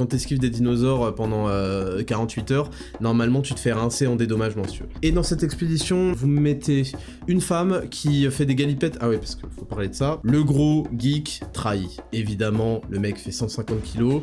quand 0.00 0.06
t'esquives 0.06 0.38
des 0.38 0.48
dinosaures 0.48 1.14
pendant 1.14 1.48
48 2.06 2.50
heures, 2.52 2.70
normalement 3.02 3.42
tu 3.42 3.52
te 3.52 3.60
fais 3.60 3.72
rincer 3.72 4.06
en 4.06 4.16
dédommagement, 4.16 4.66
si 4.66 4.80
Et 5.02 5.12
dans 5.12 5.22
cette 5.22 5.42
expédition, 5.42 6.12
vous 6.12 6.26
me 6.26 6.40
mettez 6.40 6.84
une 7.28 7.42
femme 7.42 7.82
qui 7.90 8.30
fait 8.30 8.46
des 8.46 8.54
galipettes. 8.54 8.96
Ah 9.02 9.10
ouais, 9.10 9.18
parce 9.18 9.34
qu'il 9.34 9.44
faut 9.50 9.66
parler 9.66 9.88
de 9.88 9.94
ça. 9.94 10.18
Le 10.22 10.42
gros 10.42 10.88
geek 10.96 11.42
trahi. 11.52 11.98
Évidemment, 12.14 12.80
le 12.88 12.98
mec 12.98 13.18
fait 13.18 13.30
150 13.30 13.82
kilos. 13.82 14.22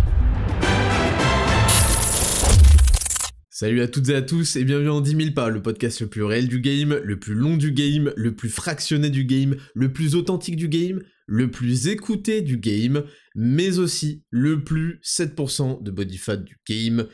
Salut 3.61 3.81
à 3.81 3.87
toutes 3.87 4.09
et 4.09 4.15
à 4.15 4.23
tous 4.23 4.55
et 4.55 4.63
bienvenue 4.63 4.89
en 4.89 5.01
10 5.01 5.15
000 5.15 5.31
pas, 5.35 5.49
le 5.49 5.61
podcast 5.61 6.01
le 6.01 6.07
plus 6.07 6.23
réel 6.23 6.47
du 6.47 6.61
game, 6.61 6.99
le 7.03 7.19
plus 7.19 7.35
long 7.35 7.57
du 7.57 7.71
game, 7.71 8.11
le 8.15 8.35
plus 8.35 8.49
fractionné 8.49 9.11
du 9.11 9.23
game, 9.23 9.55
le 9.75 9.93
plus 9.93 10.15
authentique 10.15 10.55
du 10.55 10.67
game, 10.67 10.99
le 11.27 11.51
plus 11.51 11.87
écouté 11.87 12.41
du 12.41 12.57
game, 12.57 13.03
mais 13.35 13.77
aussi 13.77 14.25
le 14.31 14.63
plus 14.63 14.99
7% 15.03 15.83
de 15.83 15.91
body 15.91 16.17
fat 16.17 16.37
du 16.37 16.59
game. 16.67 17.05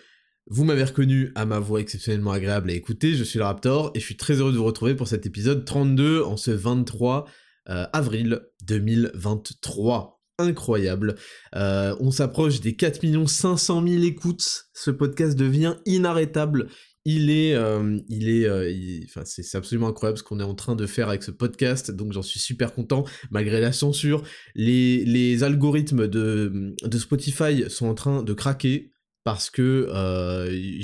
Vous 0.46 0.64
m'avez 0.64 0.86
reconnu 0.86 1.34
à 1.36 1.46
ma 1.46 1.60
voix 1.60 1.82
exceptionnellement 1.82 2.32
agréable 2.32 2.70
à 2.70 2.76
écouter, 2.76 3.16
je 3.16 3.26
suis 3.26 3.40
le 3.40 3.44
Raptor 3.44 3.92
et 3.94 4.00
je 4.00 4.06
suis 4.06 4.16
très 4.16 4.36
heureux 4.36 4.54
de 4.54 4.58
vous 4.58 4.64
retrouver 4.64 4.96
pour 4.96 5.10
cet 5.10 5.26
épisode 5.26 5.66
32 5.66 6.22
en 6.22 6.38
ce 6.38 6.52
23 6.52 7.26
euh, 7.68 7.86
avril 7.92 8.40
2023 8.64 10.17
incroyable. 10.40 11.16
Euh, 11.56 11.96
on 12.00 12.12
s'approche 12.12 12.62
des 12.62 12.76
4 12.76 13.28
500 13.28 13.88
000 13.88 14.04
écoutes. 14.04 14.66
Ce 14.74 14.92
podcast 14.92 15.38
devient 15.38 15.76
inarrêtable. 15.86 16.68
Il 17.06 17.30
est, 17.30 17.56
euh, 17.56 18.00
euh, 18.12 18.74
c'est 19.24 19.58
absolument 19.58 19.88
incroyable 19.88 20.18
ce 20.18 20.24
qu'on 20.24 20.42
est 20.42 20.44
en 20.44 20.56
train 20.56 20.76
de 20.76 20.86
faire 20.86 21.08
avec 21.08 21.24
ce 21.24 21.32
podcast. 21.32 21.90
Donc 21.90 22.12
j'en 22.12 22.22
suis 22.22 22.40
super 22.40 22.74
content 22.74 23.06
malgré 23.32 23.62
la 23.62 23.72
censure. 23.72 24.24
Les, 24.56 25.44
algorithmes 25.44 26.08
de 26.08 26.98
Spotify 26.98 27.70
sont 27.70 27.88
en 27.88 27.94
train 27.94 28.24
de 28.24 28.34
craquer 28.34 28.92
parce 29.28 29.50
que 29.50 29.90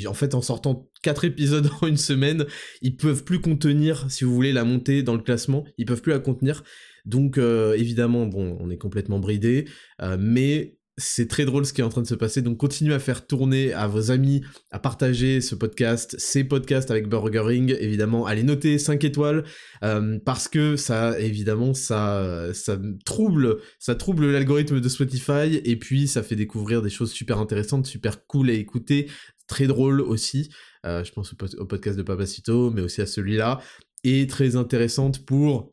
en 0.06 0.14
fait 0.14 0.36
en 0.36 0.42
sortant 0.42 0.90
4 1.02 1.24
épisodes 1.24 1.70
en 1.82 1.88
une 1.88 1.96
semaine, 1.96 2.46
ils 2.82 2.98
peuvent 2.98 3.24
plus 3.24 3.40
contenir, 3.40 4.12
si 4.12 4.26
vous 4.26 4.34
voulez, 4.34 4.52
la 4.52 4.66
montée 4.66 5.02
dans 5.02 5.16
le 5.16 5.22
classement, 5.22 5.64
ils 5.78 5.86
peuvent 5.86 6.02
plus 6.02 6.12
la 6.12 6.20
contenir. 6.20 6.62
Donc 7.06 7.38
euh, 7.38 7.74
évidemment, 7.76 8.26
bon, 8.26 8.58
on 8.60 8.70
est 8.70 8.78
complètement 8.78 9.20
bridé, 9.20 9.64
euh, 10.02 10.18
mais 10.20 10.76
c'est 10.98 11.28
très 11.28 11.46
drôle 11.46 11.66
ce 11.66 11.74
qui 11.74 11.82
est 11.82 11.84
en 11.84 11.90
train 11.90 12.02
de 12.02 12.08
se 12.08 12.16
passer, 12.16 12.42
donc 12.42 12.58
continuez 12.58 12.94
à 12.94 13.00
faire 13.00 13.26
tourner 13.26 13.74
à 13.74 13.88
vos 13.88 14.12
amis, 14.12 14.44
à 14.72 14.80
partager 14.80 15.42
ce 15.42 15.56
podcast, 15.56 16.16
ces 16.20 16.44
podcasts 16.44 16.92
avec 16.92 17.08
Burgering, 17.08 17.76
évidemment, 17.80 18.26
allez 18.26 18.44
noter 18.44 18.78
5 18.78 19.04
étoiles, 19.04 19.44
euh, 19.84 20.20
parce 20.26 20.48
que 20.48 20.76
ça, 20.76 21.20
évidemment, 21.20 21.74
ça, 21.74 22.54
ça 22.54 22.78
trouble, 23.06 23.58
ça 23.80 23.96
trouble 23.96 24.32
l'algorithme 24.32 24.80
de 24.80 24.90
Spotify, 24.90 25.62
et 25.64 25.76
puis 25.78 26.08
ça 26.08 26.22
fait 26.22 26.36
découvrir 26.36 26.82
des 26.82 26.92
choses 26.92 27.12
super 27.12 27.40
intéressantes, 27.40 27.88
super 27.88 28.26
cool 28.28 28.50
à 28.50 28.54
écouter, 28.54 29.10
très 29.48 29.68
drôle 29.68 30.02
aussi, 30.02 30.50
je 30.84 31.12
pense 31.12 31.34
au, 31.58 31.66
podcast 31.66 31.98
de 31.98 32.04
Papacito, 32.04 32.70
mais 32.72 32.82
aussi 32.82 33.02
à 33.02 33.06
celui-là, 33.08 33.60
et 34.04 34.28
très 34.28 34.56
intéressante 34.56 35.26
pour 35.26 35.72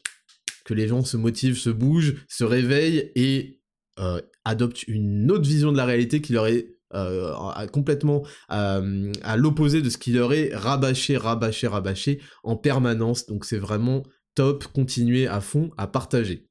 que 0.65 0.75
les 0.75 0.89
gens 0.89 1.05
se 1.05 1.17
motivent, 1.17 1.59
se 1.59 1.71
bougent, 1.71 2.25
se 2.29 2.45
réveillent 2.45 3.11
et 3.15 3.61
euh, 3.99 4.21
adoptent 4.45 4.85
une 4.85 5.31
autre 5.31 5.49
vision 5.49 5.73
de 5.73 5.77
la 5.77 5.85
réalité 5.85 6.21
qui 6.21 6.33
leur 6.33 6.47
est 6.47 6.77
euh, 6.95 7.67
complètement 7.69 8.27
euh, 8.51 9.13
à 9.23 9.37
l'opposé 9.37 9.81
de 9.83 9.89
ce 9.91 9.99
qui 9.99 10.13
leur 10.13 10.33
est 10.33 10.55
rabâché, 10.55 11.17
rabâché, 11.17 11.67
rabâché 11.67 12.21
en 12.43 12.57
permanence. 12.57 13.27
Donc 13.27 13.45
c'est 13.45 13.59
vraiment 13.59 14.03
top, 14.35 14.65
continuez 14.73 15.27
à 15.27 15.41
fond 15.41 15.71
à 15.77 15.87
partager. 15.87 16.49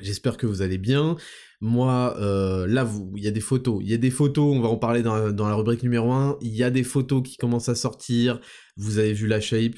J'espère 0.00 0.36
que 0.36 0.46
vous 0.46 0.62
allez 0.62 0.78
bien. 0.78 1.16
Moi, 1.60 2.16
là, 2.18 2.86
il 3.16 3.22
y 3.22 3.28
a 3.28 3.30
des 3.30 3.40
photos. 3.40 3.78
Il 3.80 3.88
y 3.88 3.94
a 3.94 3.98
des 3.98 4.10
photos, 4.10 4.56
on 4.56 4.60
va 4.60 4.68
en 4.68 4.76
parler 4.76 5.02
dans, 5.02 5.30
dans, 5.30 5.48
la 5.48 5.54
rubrique 5.54 5.84
numéro 5.84 6.12
1. 6.12 6.38
Il 6.40 6.54
y 6.54 6.64
a 6.64 6.70
des 6.70 6.82
photos 6.82 7.22
qui 7.22 7.36
commencent 7.36 7.68
à 7.68 7.76
sortir. 7.76 8.40
Vous 8.76 8.98
avez 8.98 9.12
vu 9.12 9.28
la 9.28 9.40
shape. 9.40 9.76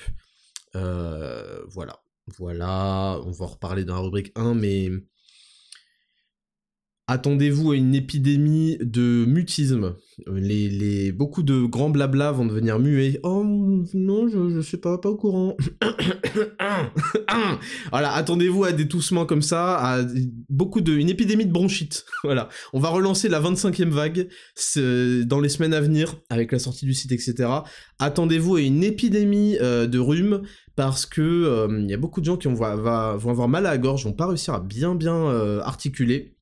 voilà. 0.72 2.00
Voilà, 2.38 3.20
on 3.24 3.30
va 3.30 3.44
en 3.44 3.48
reparler 3.48 3.84
dans 3.84 3.94
la 3.94 4.00
rubrique 4.00 4.32
1, 4.34 4.54
mais 4.54 4.90
attendez-vous 7.08 7.72
à 7.72 7.76
une 7.76 7.94
épidémie 7.94 8.78
de 8.80 9.24
mutisme. 9.26 9.94
Les, 10.26 10.68
les, 10.68 11.12
beaucoup 11.12 11.42
de 11.42 11.62
grands 11.62 11.90
blabla 11.90 12.32
vont 12.32 12.46
devenir 12.46 12.78
muets. 12.78 13.20
Oh 13.22 13.44
non, 13.94 14.28
je, 14.28 14.50
je 14.50 14.60
sais 14.60 14.78
pas, 14.78 14.98
pas 14.98 15.10
au 15.10 15.16
courant. 15.16 15.56
voilà, 17.90 18.12
attendez-vous 18.12 18.64
à 18.64 18.72
des 18.72 18.88
toussements 18.88 19.26
comme 19.26 19.42
ça, 19.42 19.76
à 19.76 20.04
beaucoup 20.48 20.80
de, 20.80 20.94
une 20.94 21.08
épidémie 21.08 21.46
de 21.46 21.52
bronchite. 21.52 22.04
voilà, 22.24 22.48
on 22.72 22.80
va 22.80 22.88
relancer 22.88 23.28
la 23.28 23.40
25e 23.40 23.90
vague 23.90 24.28
dans 25.26 25.40
les 25.40 25.48
semaines 25.48 25.74
à 25.74 25.80
venir 25.80 26.16
avec 26.28 26.50
la 26.50 26.58
sortie 26.58 26.86
du 26.86 26.94
site, 26.94 27.12
etc. 27.12 27.48
Attendez-vous 27.98 28.56
à 28.56 28.60
une 28.60 28.82
épidémie 28.82 29.56
euh, 29.60 29.86
de 29.86 29.98
rhume 29.98 30.42
parce 30.74 31.06
que 31.06 31.22
il 31.22 31.84
euh, 31.84 31.88
y 31.88 31.94
a 31.94 31.96
beaucoup 31.96 32.20
de 32.20 32.26
gens 32.26 32.36
qui 32.36 32.48
vont, 32.48 32.62
avoir 32.62 33.48
mal 33.48 33.66
à 33.66 33.70
la 33.70 33.78
gorge, 33.78 34.04
vont 34.04 34.12
pas 34.12 34.26
réussir 34.26 34.54
à 34.54 34.60
bien 34.60 34.94
bien 34.94 35.14
euh, 35.14 35.60
articuler. 35.62 36.35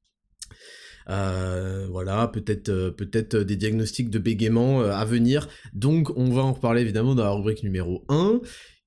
Euh, 1.08 1.86
voilà, 1.90 2.28
peut-être 2.28 2.90
peut-être 2.90 3.36
des 3.36 3.56
diagnostics 3.56 4.10
de 4.10 4.18
bégaiement 4.18 4.82
à 4.82 5.04
venir. 5.04 5.48
Donc 5.72 6.10
on 6.16 6.30
va 6.30 6.42
en 6.42 6.52
reparler 6.52 6.82
évidemment 6.82 7.14
dans 7.14 7.24
la 7.24 7.32
rubrique 7.32 7.62
numéro 7.62 8.04
1. 8.08 8.40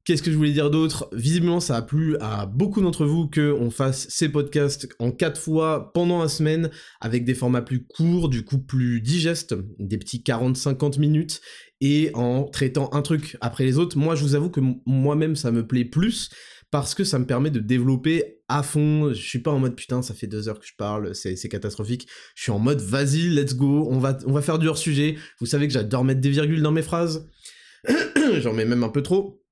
Qu'est-ce 0.08 0.24
que 0.24 0.32
je 0.32 0.38
voulais 0.38 0.54
dire 0.54 0.72
d'autre? 0.72 1.10
Visiblement, 1.12 1.60
ça 1.60 1.76
a 1.76 1.82
plu 1.82 2.16
à 2.22 2.46
beaucoup 2.46 2.80
d'entre 2.80 3.06
vous 3.06 3.30
qu'on 3.30 3.70
fasse 3.70 4.08
ces 4.08 4.30
podcasts 4.30 4.88
en 5.00 5.12
quatre 5.12 5.38
fois 5.38 5.92
pendant 5.92 6.22
la 6.22 6.30
semaine, 6.30 6.70
avec 7.02 7.26
des 7.26 7.34
formats 7.34 7.62
plus 7.62 7.86
courts, 7.86 8.30
du 8.30 8.46
coup 8.46 8.58
plus 8.58 9.02
digestes, 9.02 9.54
des 9.80 9.98
petits 9.98 10.20
40-50 10.20 10.98
minutes, 10.98 11.42
et 11.82 12.12
en 12.14 12.46
traitant 12.46 12.90
un 12.94 13.02
truc 13.02 13.36
après 13.42 13.66
les 13.66 13.78
autres. 13.78 13.98
Moi, 13.98 14.16
je 14.16 14.24
vous 14.24 14.36
avoue 14.36 14.50
que 14.50 14.62
moi-même, 14.86 15.36
ça 15.36 15.52
me 15.52 15.68
plaît 15.68 15.84
plus, 15.84 16.30
parce 16.72 16.96
que 16.96 17.04
ça 17.04 17.20
me 17.20 17.26
permet 17.26 17.52
de 17.52 17.60
développer 17.60 18.37
à 18.50 18.64
fond. 18.64 19.14
Je 19.14 19.22
suis 19.22 19.40
pas 19.40 19.52
en 19.52 19.60
mode 19.60 19.76
putain, 19.76 20.02
ça 20.02 20.14
fait 20.14 20.28
deux 20.28 20.48
heures 20.50 20.60
que 20.60 20.66
je 20.66 20.76
parle, 20.78 21.14
c'est 21.16 21.50
catastrophique. 21.50 22.08
Je 22.36 22.44
suis 22.44 22.52
en 22.52 22.60
mode 22.60 22.82
vas-y, 22.82 23.30
let's 23.30 23.56
go, 23.56 23.88
on 23.90 24.00
va, 24.00 24.18
on 24.26 24.32
va 24.32 24.42
faire 24.42 24.60
du 24.60 24.68
hors-sujet. 24.68 25.18
Vous 25.40 25.46
savez 25.46 25.68
que 25.68 25.74
j'adore 25.74 26.04
mettre 26.04 26.22
des 26.22 26.30
virgules 26.30 26.62
dans 26.62 26.72
mes 26.72 26.82
phrases. 26.82 27.30
J'en 28.40 28.54
mets 28.54 28.66
même 28.66 28.84
un 28.84 28.90
peu 28.90 29.02
trop. 29.02 29.44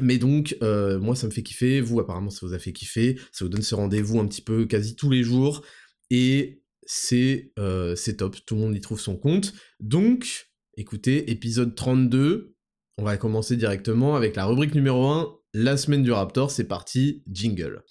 Mais 0.00 0.18
donc, 0.18 0.56
euh, 0.62 0.98
moi, 0.98 1.14
ça 1.14 1.26
me 1.26 1.32
fait 1.32 1.42
kiffer. 1.42 1.80
Vous, 1.80 2.00
apparemment, 2.00 2.30
ça 2.30 2.46
vous 2.46 2.54
a 2.54 2.58
fait 2.58 2.72
kiffer. 2.72 3.18
Ça 3.32 3.44
vous 3.44 3.48
donne 3.48 3.62
ce 3.62 3.74
rendez-vous 3.74 4.18
un 4.20 4.26
petit 4.26 4.42
peu 4.42 4.64
quasi 4.66 4.96
tous 4.96 5.10
les 5.10 5.22
jours. 5.22 5.62
Et 6.10 6.62
c'est 6.86 7.52
euh, 7.58 7.94
top. 8.16 8.36
Tout 8.46 8.54
le 8.54 8.62
monde 8.62 8.76
y 8.76 8.80
trouve 8.80 9.00
son 9.00 9.16
compte. 9.16 9.52
Donc, 9.78 10.48
écoutez, 10.76 11.30
épisode 11.30 11.74
32. 11.74 12.54
On 12.98 13.04
va 13.04 13.16
commencer 13.16 13.56
directement 13.56 14.16
avec 14.16 14.36
la 14.36 14.44
rubrique 14.44 14.74
numéro 14.74 15.06
1, 15.06 15.34
la 15.54 15.76
semaine 15.76 16.02
du 16.02 16.12
Raptor. 16.12 16.50
C'est 16.50 16.68
parti, 16.68 17.22
jingle. 17.30 17.82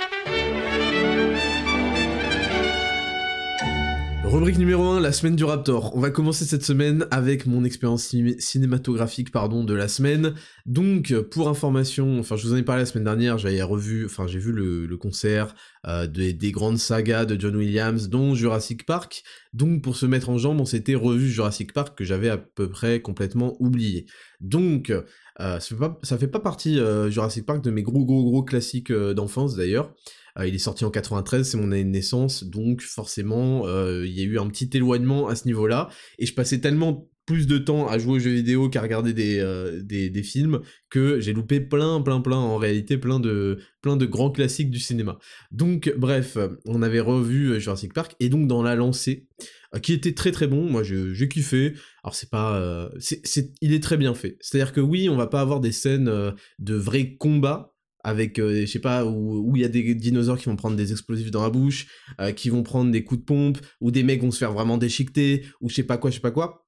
Rubrique 4.32 4.60
numéro 4.60 4.84
1, 4.84 5.00
la 5.00 5.12
semaine 5.12 5.36
du 5.36 5.44
Raptor. 5.44 5.96
On 5.96 6.00
va 6.00 6.12
commencer 6.12 6.46
cette 6.46 6.64
semaine 6.64 7.08
avec 7.10 7.48
mon 7.48 7.64
expérience 7.64 8.14
cinématographique 8.38 9.32
pardon, 9.32 9.64
de 9.64 9.74
la 9.74 9.88
semaine. 9.88 10.36
Donc, 10.68 11.16
pour 11.32 11.50
information, 11.50 12.20
enfin 12.20 12.36
je 12.36 12.46
vous 12.46 12.54
en 12.54 12.58
ai 12.58 12.62
parlé 12.62 12.84
la 12.84 12.86
semaine 12.86 13.06
dernière, 13.06 13.40
j'avais 13.40 13.64
revu, 13.64 14.06
enfin 14.06 14.28
j'ai 14.28 14.38
vu 14.38 14.52
le, 14.52 14.98
concert 14.98 15.56
euh, 15.88 16.06
des, 16.06 16.52
grandes 16.52 16.78
sagas 16.78 17.26
de 17.26 17.42
John 17.42 17.56
Williams, 17.56 18.08
dont 18.08 18.36
Jurassic 18.36 18.86
Park. 18.86 19.24
Donc 19.54 19.82
pour 19.82 19.96
se 19.96 20.06
mettre 20.06 20.30
en 20.30 20.38
jambe, 20.38 20.62
on 20.62 20.66
s'était 20.66 20.94
revu 20.94 21.28
Jurassic 21.28 21.74
Park 21.74 21.98
que 21.98 22.04
j'avais 22.04 22.30
à 22.30 22.38
peu 22.38 22.70
près 22.70 23.02
complètement 23.02 23.56
oublié. 23.60 24.06
Donc, 24.42 24.92
euh, 24.92 25.02
ça, 25.40 25.60
fait 25.60 25.76
pas, 25.76 26.00
fait 26.04 26.28
pas 26.28 26.40
partie 26.40 26.80
euh, 26.80 27.10
Jurassic 27.10 27.48
Park 27.48 27.64
de 27.64 27.72
mes 27.72 27.82
gros 27.82 28.06
gros 28.06 28.24
gros 28.24 28.44
classiques 28.44 28.94
d'enfance 28.94 29.56
d'ailleurs. 29.56 29.96
Euh, 30.40 30.48
il 30.48 30.56
est 30.56 30.60
sorti 30.60 30.86
en 30.86 30.92
93, 30.92 31.48
c'est 31.48 31.58
mon 31.58 31.72
année 31.72 31.84
de 31.84 31.90
naissance, 31.90 32.44
donc 32.44 32.82
forcément, 32.82 33.68
euh, 33.68 34.06
il 34.06 34.14
y 34.14 34.22
a 34.22 34.24
eu 34.24 34.40
un 34.40 34.48
petit 34.48 34.70
éloignement 34.74 35.28
à 35.28 35.36
ce 35.36 35.46
niveau-là, 35.46 35.90
et 36.18 36.26
je 36.26 36.34
passais 36.34 36.60
tellement 36.60 37.10
plus 37.26 37.46
de 37.46 37.60
temps 37.60 37.88
à 37.88 38.00
jouer 38.00 38.14
aux 38.14 38.20
jeux 38.20 38.32
vidéo 38.32 38.70
qu'à 38.70 38.82
regarder 38.82 39.14
des, 39.14 39.38
euh, 39.40 40.24
films, 40.24 40.62
que 40.90 41.20
j'ai 41.20 41.32
loupé 41.32 41.60
plein, 41.60 42.02
plein, 42.02 42.22
plein, 42.22 42.38
en 42.38 42.58
réalité, 42.58 42.98
plein 42.98 43.20
de, 43.20 43.60
plein 43.82 43.98
de 43.98 44.08
grands 44.08 44.32
classiques 44.32 44.72
du 44.72 44.80
cinéma. 44.80 45.20
Donc, 45.52 45.94
bref, 45.96 46.40
on 46.66 46.82
avait 46.82 47.00
revu 47.00 47.60
Jurassic 47.62 47.94
Park, 47.94 48.16
et 48.20 48.30
donc 48.30 48.48
dans 48.48 48.64
la 48.64 48.76
lancée, 48.76 49.28
qui 49.84 49.94
était 49.94 50.16
très 50.16 50.32
très 50.32 50.48
bon, 50.48 50.68
moi 50.68 50.82
j'ai 50.82 51.28
kiffé, 51.28 51.74
alors 52.04 52.16
c'est 52.16 52.32
pas... 52.32 52.90
c'est, 52.98 53.52
il 53.62 53.74
est 53.74 53.84
très 53.84 53.98
bien 53.98 54.16
fait, 54.16 54.38
c'est-à-dire 54.40 54.74
que 54.74 54.82
oui, 54.82 55.08
on 55.10 55.16
va 55.16 55.28
pas 55.28 55.42
avoir 55.42 55.60
des 55.60 55.72
scènes 55.72 56.34
de 56.58 56.74
vrais 56.74 57.16
combats, 57.16 57.76
avec, 58.04 58.38
je 58.38 58.66
sais 58.66 58.80
pas, 58.80 59.06
où 59.06 59.56
il 59.56 59.62
y 59.62 59.66
a 59.66 59.70
des 59.70 59.94
dinosaures 59.96 60.38
qui 60.38 60.46
vont 60.46 60.56
prendre 60.56 60.78
des 60.78 60.92
explosifs 60.92 61.32
dans 61.32 61.44
la 61.44 61.50
bouche, 61.50 61.88
qui 62.36 62.50
vont 62.50 62.64
prendre 62.64 62.92
des 62.92 63.04
coups 63.04 63.22
de 63.22 63.26
pompe, 63.26 63.58
ou 63.82 63.92
des 63.92 64.04
mecs 64.04 64.22
vont 64.22 64.32
se 64.32 64.38
faire 64.38 64.54
vraiment 64.54 64.78
déchiqueter, 64.78 65.46
ou 65.62 65.70
je 65.70 65.76
sais 65.76 65.84
pas 65.84 65.98
quoi, 65.98 66.10
je 66.10 66.16
sais 66.16 66.22
pas 66.22 66.32
quoi. 66.32 66.66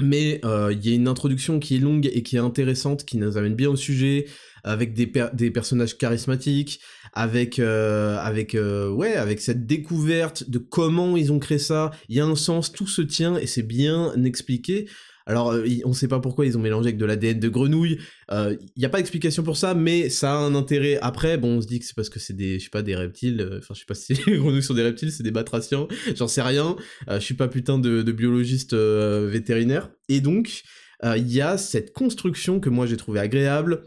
Mais 0.00 0.40
il 0.44 0.86
y 0.86 0.92
a 0.92 0.94
une 0.94 1.06
introduction 1.06 1.60
qui 1.60 1.76
est 1.76 1.78
longue 1.78 2.10
et 2.12 2.22
qui 2.24 2.36
est 2.36 2.40
intéressante, 2.40 3.04
qui 3.04 3.18
nous 3.18 3.36
amène 3.36 3.54
bien 3.54 3.70
au 3.70 3.76
sujet, 3.76 4.26
avec 4.64 4.94
des, 4.94 5.12
des 5.32 5.50
personnages 5.52 5.96
charismatiques, 5.96 6.80
avec 7.12 7.60
avec 7.60 8.56
ouais, 8.56 9.14
avec 9.14 9.40
cette 9.40 9.66
découverte 9.66 10.50
de 10.50 10.58
comment 10.58 11.16
ils 11.16 11.32
ont 11.32 11.38
créé 11.38 11.58
ça. 11.58 11.92
Il 12.08 12.16
y 12.16 12.20
a 12.20 12.26
un 12.26 12.34
sens, 12.34 12.72
tout 12.72 12.88
se 12.88 13.02
tient 13.02 13.36
et 13.36 13.46
c'est 13.46 13.62
bien 13.62 14.12
expliqué. 14.24 14.88
Alors, 15.26 15.52
euh, 15.52 15.66
on 15.84 15.90
ne 15.90 15.94
sait 15.94 16.08
pas 16.08 16.20
pourquoi 16.20 16.46
ils 16.46 16.56
ont 16.56 16.60
mélangé 16.60 16.88
avec 16.88 16.98
de 16.98 17.04
l'ADN 17.04 17.40
de 17.40 17.48
grenouille. 17.48 17.98
Il 18.30 18.34
euh, 18.34 18.56
n'y 18.76 18.84
a 18.84 18.88
pas 18.88 18.98
d'explication 18.98 19.42
pour 19.42 19.56
ça, 19.56 19.74
mais 19.74 20.10
ça 20.10 20.34
a 20.34 20.36
un 20.36 20.54
intérêt. 20.54 20.98
Après, 21.00 21.38
bon, 21.38 21.58
on 21.58 21.60
se 21.62 21.66
dit 21.66 21.80
que 21.80 21.86
c'est 21.86 21.96
parce 21.96 22.10
que 22.10 22.18
c'est 22.18 22.34
des, 22.34 22.58
je 22.58 22.64
sais 22.64 22.70
pas, 22.70 22.82
des 22.82 22.94
reptiles. 22.94 23.40
Euh, 23.40 23.58
enfin, 23.58 23.74
je 23.74 23.80
sais 23.80 23.86
pas 23.86 23.94
si 23.94 24.14
les 24.26 24.38
grenouilles 24.38 24.62
sont 24.62 24.74
des 24.74 24.82
reptiles, 24.82 25.12
c'est 25.12 25.22
des 25.22 25.30
batraciens. 25.30 25.88
J'en 26.14 26.28
sais 26.28 26.42
rien. 26.42 26.76
je 27.08 27.18
suis 27.18 27.34
pas 27.34 27.48
putain 27.48 27.78
de, 27.78 28.02
biologiste 28.12 28.74
vétérinaire. 28.74 29.90
Et 30.08 30.20
donc, 30.20 30.62
il 31.02 31.32
y 31.32 31.40
a 31.40 31.58
cette 31.58 31.92
construction 31.92 32.60
que 32.60 32.68
moi 32.68 32.86
j'ai 32.86 32.96
trouvé 32.96 33.20
agréable. 33.20 33.84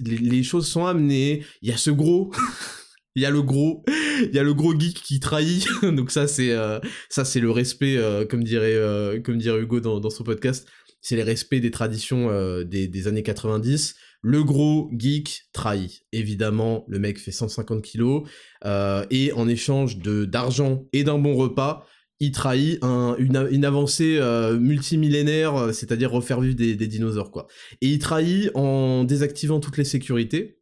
Les, 0.00 0.42
choses 0.42 0.66
sont 0.66 0.86
amenées. 0.86 1.44
Il 1.62 1.68
y 1.68 1.72
a 1.72 1.76
ce 1.76 1.90
gros. 1.90 2.32
Il 3.18 3.22
y 3.22 3.26
a 3.26 3.30
le 3.30 3.42
gros, 3.42 3.82
il 4.32 4.80
geek 4.80 5.02
qui 5.02 5.18
trahit. 5.18 5.66
Donc 5.82 6.12
ça 6.12 6.28
c'est 6.28 6.52
euh, 6.52 6.78
ça 7.08 7.24
c'est 7.24 7.40
le 7.40 7.50
respect, 7.50 7.96
euh, 7.96 8.24
comme 8.24 8.44
dirait 8.44 8.74
euh, 8.74 9.20
comme 9.20 9.38
dirait 9.38 9.60
Hugo 9.60 9.80
dans, 9.80 10.08
son 10.08 10.22
podcast, 10.22 10.68
c'est 11.00 11.16
le 11.16 11.24
respect 11.24 11.58
des 11.58 11.72
traditions 11.72 12.28
des, 12.62 13.08
années 13.08 13.24
90. 13.24 13.96
Le 14.22 14.44
gros 14.44 14.88
geek 14.96 15.48
trahit. 15.52 16.04
Évidemment, 16.12 16.84
le 16.86 17.00
mec 17.00 17.18
fait 17.18 17.32
150 17.32 17.82
kilos 17.82 18.28
et 18.64 19.32
en 19.32 19.48
échange 19.48 19.98
d'argent 19.98 20.86
et 20.92 21.02
d'un 21.02 21.18
bon 21.18 21.34
repas, 21.34 21.84
il 22.20 22.30
trahit 22.30 22.78
un, 22.82 23.16
une, 23.18 23.48
une, 23.50 23.64
avancée 23.64 24.20
multimillénaire, 24.60 25.72
c'est-à-dire 25.72 26.10
refaire 26.10 26.40
vivre 26.40 26.56
des, 26.56 26.74
dinosaures. 26.74 27.46
Et 27.80 27.88
il 27.88 27.98
trahit 27.98 28.50
en 28.54 29.04
désactivant 29.04 29.60
toutes 29.60 29.76
les 29.76 29.84
sécurités, 29.84 30.57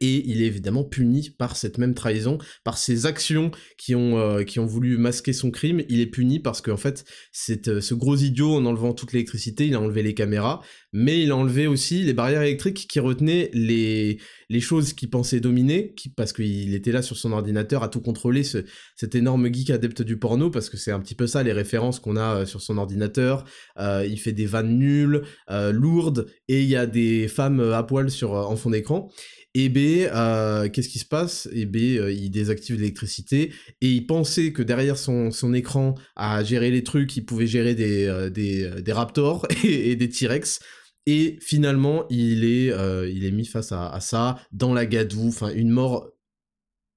et 0.00 0.28
il 0.28 0.42
est 0.42 0.46
évidemment 0.46 0.84
puni 0.84 1.30
par 1.30 1.56
cette 1.56 1.78
même 1.78 1.94
trahison, 1.94 2.38
par 2.64 2.78
ses 2.78 3.06
actions 3.06 3.50
qui 3.76 3.94
ont, 3.94 4.18
euh, 4.18 4.44
qui 4.44 4.58
ont 4.58 4.66
voulu 4.66 4.96
masquer 4.96 5.32
son 5.32 5.50
crime. 5.50 5.82
Il 5.88 6.00
est 6.00 6.06
puni 6.06 6.40
parce 6.40 6.60
qu'en 6.60 6.76
fait, 6.76 7.04
c'est 7.32 7.68
euh, 7.68 7.80
ce 7.80 7.94
gros 7.94 8.16
idiot, 8.16 8.54
en 8.54 8.64
enlevant 8.64 8.94
toute 8.94 9.12
l'électricité, 9.12 9.66
il 9.66 9.74
a 9.74 9.80
enlevé 9.80 10.02
les 10.02 10.14
caméras, 10.14 10.60
mais 10.92 11.22
il 11.22 11.30
a 11.30 11.36
enlevé 11.36 11.66
aussi 11.66 12.02
les 12.02 12.14
barrières 12.14 12.42
électriques 12.42 12.86
qui 12.88 12.98
retenaient 12.98 13.50
les, 13.52 14.18
les 14.48 14.60
choses 14.60 14.94
qu'il 14.94 15.10
pensait 15.10 15.40
dominer, 15.40 15.94
parce 16.16 16.32
qu'il 16.32 16.74
était 16.74 16.92
là 16.92 17.02
sur 17.02 17.16
son 17.16 17.32
ordinateur 17.32 17.82
à 17.82 17.88
tout 17.88 18.00
contrôler, 18.00 18.42
ce, 18.42 18.64
cet 18.96 19.14
énorme 19.14 19.52
geek 19.52 19.70
adepte 19.70 20.02
du 20.02 20.18
porno, 20.18 20.50
parce 20.50 20.70
que 20.70 20.78
c'est 20.78 20.92
un 20.92 21.00
petit 21.00 21.14
peu 21.14 21.26
ça 21.26 21.42
les 21.42 21.52
références 21.52 22.00
qu'on 22.00 22.16
a 22.16 22.40
euh, 22.40 22.46
sur 22.46 22.62
son 22.62 22.78
ordinateur. 22.78 23.44
il 23.78 24.18
fait 24.18 24.32
des 24.32 24.46
vannes 24.46 24.78
nulles, 24.78 25.22
lourdes, 25.48 26.26
et 26.48 26.62
il 26.62 26.68
y 26.68 26.76
a 26.76 26.86
des 26.86 27.28
femmes 27.28 27.60
à 27.60 27.82
poil 27.82 28.10
sur, 28.10 28.32
en 28.32 28.56
fond 28.56 28.70
d'écran. 28.70 29.10
Et 29.54 29.68
B, 29.68 30.06
euh, 30.06 30.68
qu'est-ce 30.68 30.88
qui 30.88 31.00
se 31.00 31.04
passe? 31.04 31.48
Et 31.52 31.66
B, 31.66 31.76
euh, 31.76 32.12
il 32.12 32.30
désactive 32.30 32.76
l'électricité 32.76 33.52
et 33.80 33.88
il 33.88 34.06
pensait 34.06 34.52
que 34.52 34.62
derrière 34.62 34.96
son, 34.96 35.30
écran 35.54 35.96
à 36.14 36.44
gérer 36.44 36.70
les 36.70 36.84
trucs, 36.84 37.16
il 37.16 37.24
pouvait 37.24 37.48
gérer 37.48 37.74
des, 37.74 38.06
euh, 38.06 38.82
raptors 38.88 39.46
et, 39.64 39.96
des 39.96 40.08
T-Rex. 40.08 40.60
Et 41.06 41.36
finalement, 41.40 42.06
il 42.10 42.44
est, 42.44 43.30
mis 43.32 43.46
face 43.46 43.72
à, 43.72 43.88
à 43.88 44.00
ça, 44.00 44.38
dans 44.52 44.72
la 44.72 44.86
gadoue, 44.86 45.28
enfin 45.28 45.50
une 45.52 45.70
mort 45.70 46.12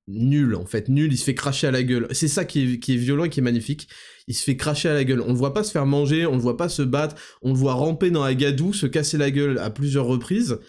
nulle 0.07 0.55
en 0.55 0.65
fait, 0.65 0.89
nulle, 0.89 1.13
il 1.13 1.17
se 1.17 1.23
fait 1.23 1.33
cracher 1.33 1.65
à 1.65 1.71
la 1.71 1.81
gueule. 1.81 2.07
C'est 2.11 2.27
ça 2.27 2.45
qui 2.45 2.73
est, 2.73 2.79
qui 2.79 2.93
est 2.93 2.97
violent 2.97 3.23
et 3.23 3.29
qui 3.29 3.39
est 3.39 3.43
magnifique. 3.43 3.87
Il 4.27 4.35
se 4.35 4.43
fait 4.43 4.57
cracher 4.57 4.89
à 4.89 4.93
la 4.93 5.05
gueule. 5.05 5.21
On 5.21 5.29
le 5.29 5.37
voit 5.37 5.53
pas 5.55 5.63
se 5.63 5.71
faire 5.71 5.87
manger, 5.87 6.27
on 6.27 6.33
le 6.33 6.41
voit 6.41 6.57
pas 6.57 6.69
se 6.69 6.83
battre, 6.83 7.15
on 7.41 7.53
le 7.53 7.57
voit 7.57 7.73
ramper 7.73 8.11
dans 8.11 8.23
la 8.23 8.35
gadoue, 8.35 8.73
se 8.73 8.85
casser 8.85 9.17
la 9.17 9.31
gueule 9.31 9.57
à 9.57 9.71
plusieurs 9.71 10.05
reprises, 10.05 10.59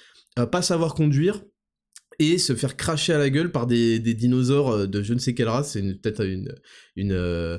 pas 0.51 0.63
savoir 0.63 0.95
conduire, 0.95 1.43
et 2.19 2.39
se 2.39 2.55
faire 2.55 2.77
cracher 2.77 3.13
à 3.13 3.19
la 3.19 3.31
gueule 3.31 3.51
par 3.51 3.67
des, 3.67 3.99
dinosaures 3.99 4.71
euh, 4.71 4.87
de 4.87 5.03
je 5.03 5.15
ne 5.15 5.19
sais 5.19 5.35
quelle 5.35 5.49
race, 5.49 5.73
c'est 5.73 5.83
peut-être 6.01 6.25
une, 6.25 6.55
une, 6.97 7.13
euh, 7.13 7.59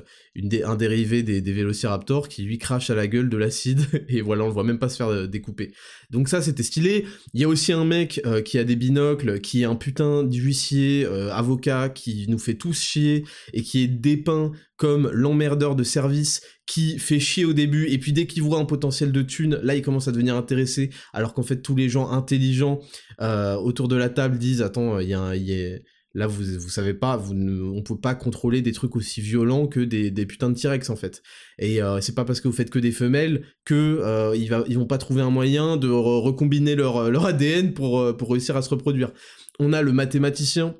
un 0.64 0.76
dérivé 0.76 1.22
des, 1.22 1.40
des, 1.40 1.52
vélociraptors 1.52 2.28
qui 2.28 2.42
lui 2.42 2.58
crache 2.58 2.90
à 2.90 2.94
la 2.94 3.06
gueule 3.06 3.28
de 3.28 3.36
l'acide, 3.36 3.80
et 4.08 4.20
voilà, 4.20 4.44
on 4.44 4.46
le 4.48 4.52
voit 4.52 4.64
même 4.64 4.78
pas 4.78 4.88
se 4.88 4.96
faire 4.96 5.08
euh, 5.08 5.26
découper. 5.26 5.72
Donc 6.10 6.28
ça, 6.28 6.42
c'était 6.42 6.62
stylé. 6.62 7.04
Il 7.34 7.40
y 7.40 7.44
a 7.44 7.48
aussi 7.48 7.72
un 7.72 7.84
mec 7.84 8.22
qui 8.44 8.58
a 8.58 8.64
des 8.64 8.76
binocles, 8.76 9.40
qui 9.40 9.62
est 9.62 9.64
un 9.64 9.74
putain 9.74 10.22
d'huissier, 10.22 11.04
avocat, 11.32 11.88
qui 11.88 12.26
nous 12.28 12.38
fait 12.38 12.54
tous 12.54 12.80
chier, 12.80 13.24
et 13.52 13.62
qui 13.62 13.82
est 13.82 13.88
dépeint 13.88 14.52
comme 14.76 15.10
l'emmerdeur 15.12 15.74
de 15.74 15.82
service 15.82 16.42
qui 16.66 16.98
fait 16.98 17.20
chier 17.20 17.44
au 17.44 17.52
début, 17.52 17.86
et 17.88 17.98
puis 17.98 18.12
dès 18.12 18.26
qu'il 18.26 18.42
voit 18.42 18.58
un 18.58 18.64
potentiel 18.64 19.12
de 19.12 19.22
thune, 19.22 19.58
là 19.62 19.74
il 19.74 19.82
commence 19.82 20.08
à 20.08 20.12
devenir 20.12 20.36
intéressé, 20.36 20.90
alors 21.12 21.32
qu'en 21.32 21.42
fait 21.42 21.62
tous 21.62 21.76
les 21.76 21.88
gens 21.88 22.10
intelligents 22.10 22.80
euh, 23.20 23.54
autour 23.54 23.88
de 23.88 23.96
la 23.96 24.08
table 24.08 24.36
disent 24.38 24.62
attends, 24.62 24.98
il 24.98 25.08
y 25.08 25.14
a, 25.14 25.34
y 25.36 25.74
a... 25.74 25.78
là 26.16 26.26
vous, 26.26 26.42
vous 26.58 26.68
savez 26.68 26.94
pas, 26.94 27.16
vous 27.16 27.34
ne... 27.34 27.62
on 27.62 27.82
peut 27.82 27.98
pas 27.98 28.14
contrôler 28.14 28.62
des 28.62 28.72
trucs 28.72 28.96
aussi 28.96 29.20
violents 29.20 29.68
que 29.68 29.80
des, 29.80 30.10
des 30.10 30.26
putains 30.26 30.50
de 30.50 30.58
T-Rex 30.58 30.90
en 30.90 30.96
fait. 30.96 31.22
Et 31.58 31.80
euh, 31.80 32.00
c'est 32.00 32.14
pas 32.14 32.24
parce 32.24 32.40
que 32.40 32.48
vous 32.48 32.54
faites 32.54 32.70
que 32.70 32.80
des 32.80 32.92
femelles 32.92 33.44
que 33.64 34.00
euh, 34.02 34.34
ils, 34.34 34.76
vont 34.76 34.86
pas 34.86 34.98
trouver 34.98 35.22
un 35.22 35.30
moyen 35.30 35.76
de 35.76 35.88
recombiner 35.88 36.74
leur, 36.74 37.10
leur 37.10 37.26
ADN 37.26 37.72
pour, 37.74 38.16
pour 38.16 38.30
réussir 38.30 38.56
à 38.56 38.62
se 38.62 38.70
reproduire. 38.70 39.12
On 39.58 39.72
a 39.72 39.82
le 39.82 39.92
mathématicien 39.92 40.74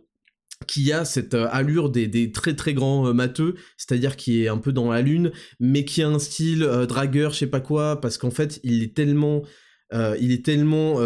qui 0.67 0.93
a 0.93 1.05
cette 1.05 1.35
euh, 1.35 1.49
allure 1.51 1.91
des, 1.91 2.33
très 2.33 2.55
très 2.55 2.75
grands 2.75 3.07
euh, 3.07 3.13
matheux, 3.13 3.55
c'est-à-dire 3.77 4.17
qui 4.17 4.43
est 4.43 4.49
un 4.49 4.59
peu 4.59 4.73
dans 4.73 4.91
la 4.91 5.03
lune, 5.03 5.33
mais 5.61 5.85
qui 5.85 6.03
a 6.03 6.09
un 6.09 6.19
style 6.19 6.63
euh, 6.63 6.87
dragueur, 6.87 7.33
je 7.33 7.39
sais 7.39 7.47
pas 7.47 7.61
quoi, 7.61 8.01
parce 8.01 8.19
qu'en 8.19 8.31
fait, 8.31 8.61
il 8.63 8.83
est 8.83 8.95
tellement, 8.95 9.43
il 9.93 10.33
est 10.33 10.45
tellement, 10.45 10.99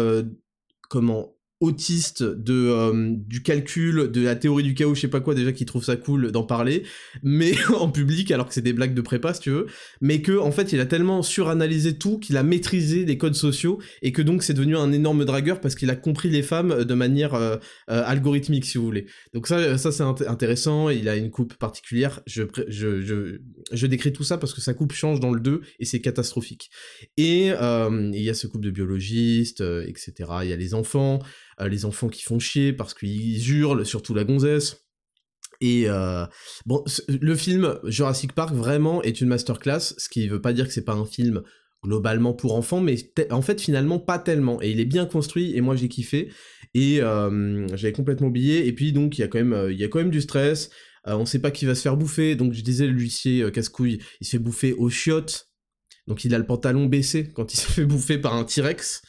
comment, 0.89 1.35
autiste 1.61 2.23
de 2.23 2.53
euh, 2.53 3.13
du 3.15 3.43
calcul, 3.43 4.09
de 4.11 4.21
la 4.21 4.35
théorie 4.35 4.63
du 4.63 4.73
chaos, 4.73 4.95
je 4.95 5.01
sais 5.01 5.07
pas 5.07 5.21
quoi 5.21 5.35
déjà 5.35 5.51
qui 5.51 5.65
trouve 5.65 5.83
ça 5.83 5.95
cool 5.95 6.31
d'en 6.31 6.43
parler, 6.43 6.83
mais 7.23 7.53
en 7.79 7.89
public 7.89 8.31
alors 8.31 8.47
que 8.47 8.53
c'est 8.53 8.63
des 8.63 8.73
blagues 8.73 8.95
de 8.95 9.01
prépa 9.01 9.33
si 9.35 9.41
tu 9.41 9.51
veux, 9.51 9.67
mais 10.01 10.21
que 10.23 10.37
en 10.37 10.51
fait 10.51 10.73
il 10.73 10.79
a 10.79 10.87
tellement 10.87 11.21
suranalysé 11.21 11.97
tout 11.97 12.17
qu'il 12.17 12.35
a 12.37 12.43
maîtrisé 12.43 13.05
les 13.05 13.17
codes 13.17 13.35
sociaux 13.35 13.79
et 14.01 14.11
que 14.11 14.23
donc 14.23 14.41
c'est 14.41 14.55
devenu 14.55 14.75
un 14.75 14.91
énorme 14.91 15.23
dragueur 15.23 15.61
parce 15.61 15.75
qu'il 15.75 15.89
a 15.91 15.95
compris 15.95 16.29
les 16.29 16.41
femmes 16.41 16.83
de 16.83 16.93
manière 16.95 17.35
euh, 17.35 17.57
euh, 17.91 18.03
algorithmique 18.05 18.65
si 18.65 18.79
vous 18.79 18.85
voulez. 18.85 19.05
Donc 19.33 19.47
ça 19.47 19.77
ça 19.77 19.91
c'est 19.91 20.03
intéressant, 20.03 20.89
il 20.89 21.07
a 21.07 21.15
une 21.15 21.29
coupe 21.29 21.53
particulière, 21.53 22.21
je, 22.25 22.43
je, 22.69 23.01
je, 23.01 23.39
je 23.71 23.87
décris 23.87 24.13
tout 24.13 24.23
ça 24.23 24.39
parce 24.39 24.53
que 24.53 24.61
sa 24.61 24.73
coupe 24.73 24.93
change 24.93 25.19
dans 25.19 25.31
le 25.31 25.39
2 25.39 25.61
et 25.79 25.85
c'est 25.85 26.01
catastrophique. 26.01 26.71
Et 27.17 27.49
il 27.49 28.21
y 28.21 28.29
a 28.29 28.33
ce 28.33 28.47
couple 28.47 28.65
de 28.65 28.71
biologistes, 28.71 29.61
etc. 29.61 30.13
Il 30.43 30.49
y 30.49 30.53
a 30.53 30.55
les 30.55 30.73
enfants, 30.73 31.19
euh, 31.21 31.50
les 31.59 31.85
enfants 31.85 32.09
qui 32.09 32.23
font 32.23 32.39
chier 32.39 32.73
parce 32.73 32.93
qu'ils 32.93 33.51
hurlent, 33.51 33.85
surtout 33.85 34.13
la 34.13 34.23
gonzesse. 34.23 34.81
Et 35.61 35.83
euh, 35.87 36.25
bon, 36.65 36.83
le 37.07 37.35
film 37.35 37.79
Jurassic 37.83 38.33
Park 38.33 38.53
vraiment 38.53 39.01
est 39.03 39.21
une 39.21 39.27
masterclass, 39.27 39.79
ce 39.79 40.09
qui 40.09 40.27
veut 40.27 40.41
pas 40.41 40.53
dire 40.53 40.67
que 40.67 40.73
c'est 40.73 40.83
pas 40.83 40.93
un 40.93 41.05
film 41.05 41.43
globalement 41.83 42.33
pour 42.33 42.55
enfants, 42.55 42.81
mais 42.81 42.95
en 43.29 43.41
fait 43.41 43.61
finalement 43.61 43.99
pas 43.99 44.17
tellement. 44.17 44.61
Et 44.61 44.71
il 44.71 44.79
est 44.79 44.85
bien 44.85 45.05
construit 45.05 45.55
et 45.55 45.61
moi 45.61 45.75
j'ai 45.75 45.87
kiffé 45.87 46.31
et 46.73 47.01
euh, 47.01 47.67
j'avais 47.75 47.93
complètement 47.93 48.27
oublié. 48.27 48.67
Et 48.67 48.73
puis 48.73 48.91
donc 48.91 49.17
il 49.17 49.21
y 49.21 49.23
a 49.23 49.27
quand 49.27 49.43
même 49.43 49.71
y 49.71 49.83
a 49.83 49.87
quand 49.87 49.99
même 49.99 50.09
du 50.09 50.21
stress. 50.21 50.71
on 51.05 51.25
sait 51.27 51.39
pas 51.39 51.51
qui 51.51 51.65
va 51.65 51.75
se 51.75 51.83
faire 51.83 51.95
bouffer, 51.95 52.35
donc 52.35 52.53
je 52.53 52.61
disais 52.61 52.87
l'huissier 52.87 53.51
casse-couille, 53.51 53.99
il 54.19 54.25
se 54.25 54.31
fait 54.31 54.39
bouffer 54.39 54.73
aux 54.73 54.89
chiottes. 54.89 55.47
Donc 56.07 56.25
il 56.25 56.33
a 56.33 56.39
le 56.39 56.45
pantalon 56.45 56.87
baissé 56.87 57.29
quand 57.35 57.53
il 57.53 57.57
se 57.57 57.67
fait 57.67 57.85
bouffer 57.85 58.17
par 58.17 58.33
un 58.33 58.45
T-Rex 58.45 59.03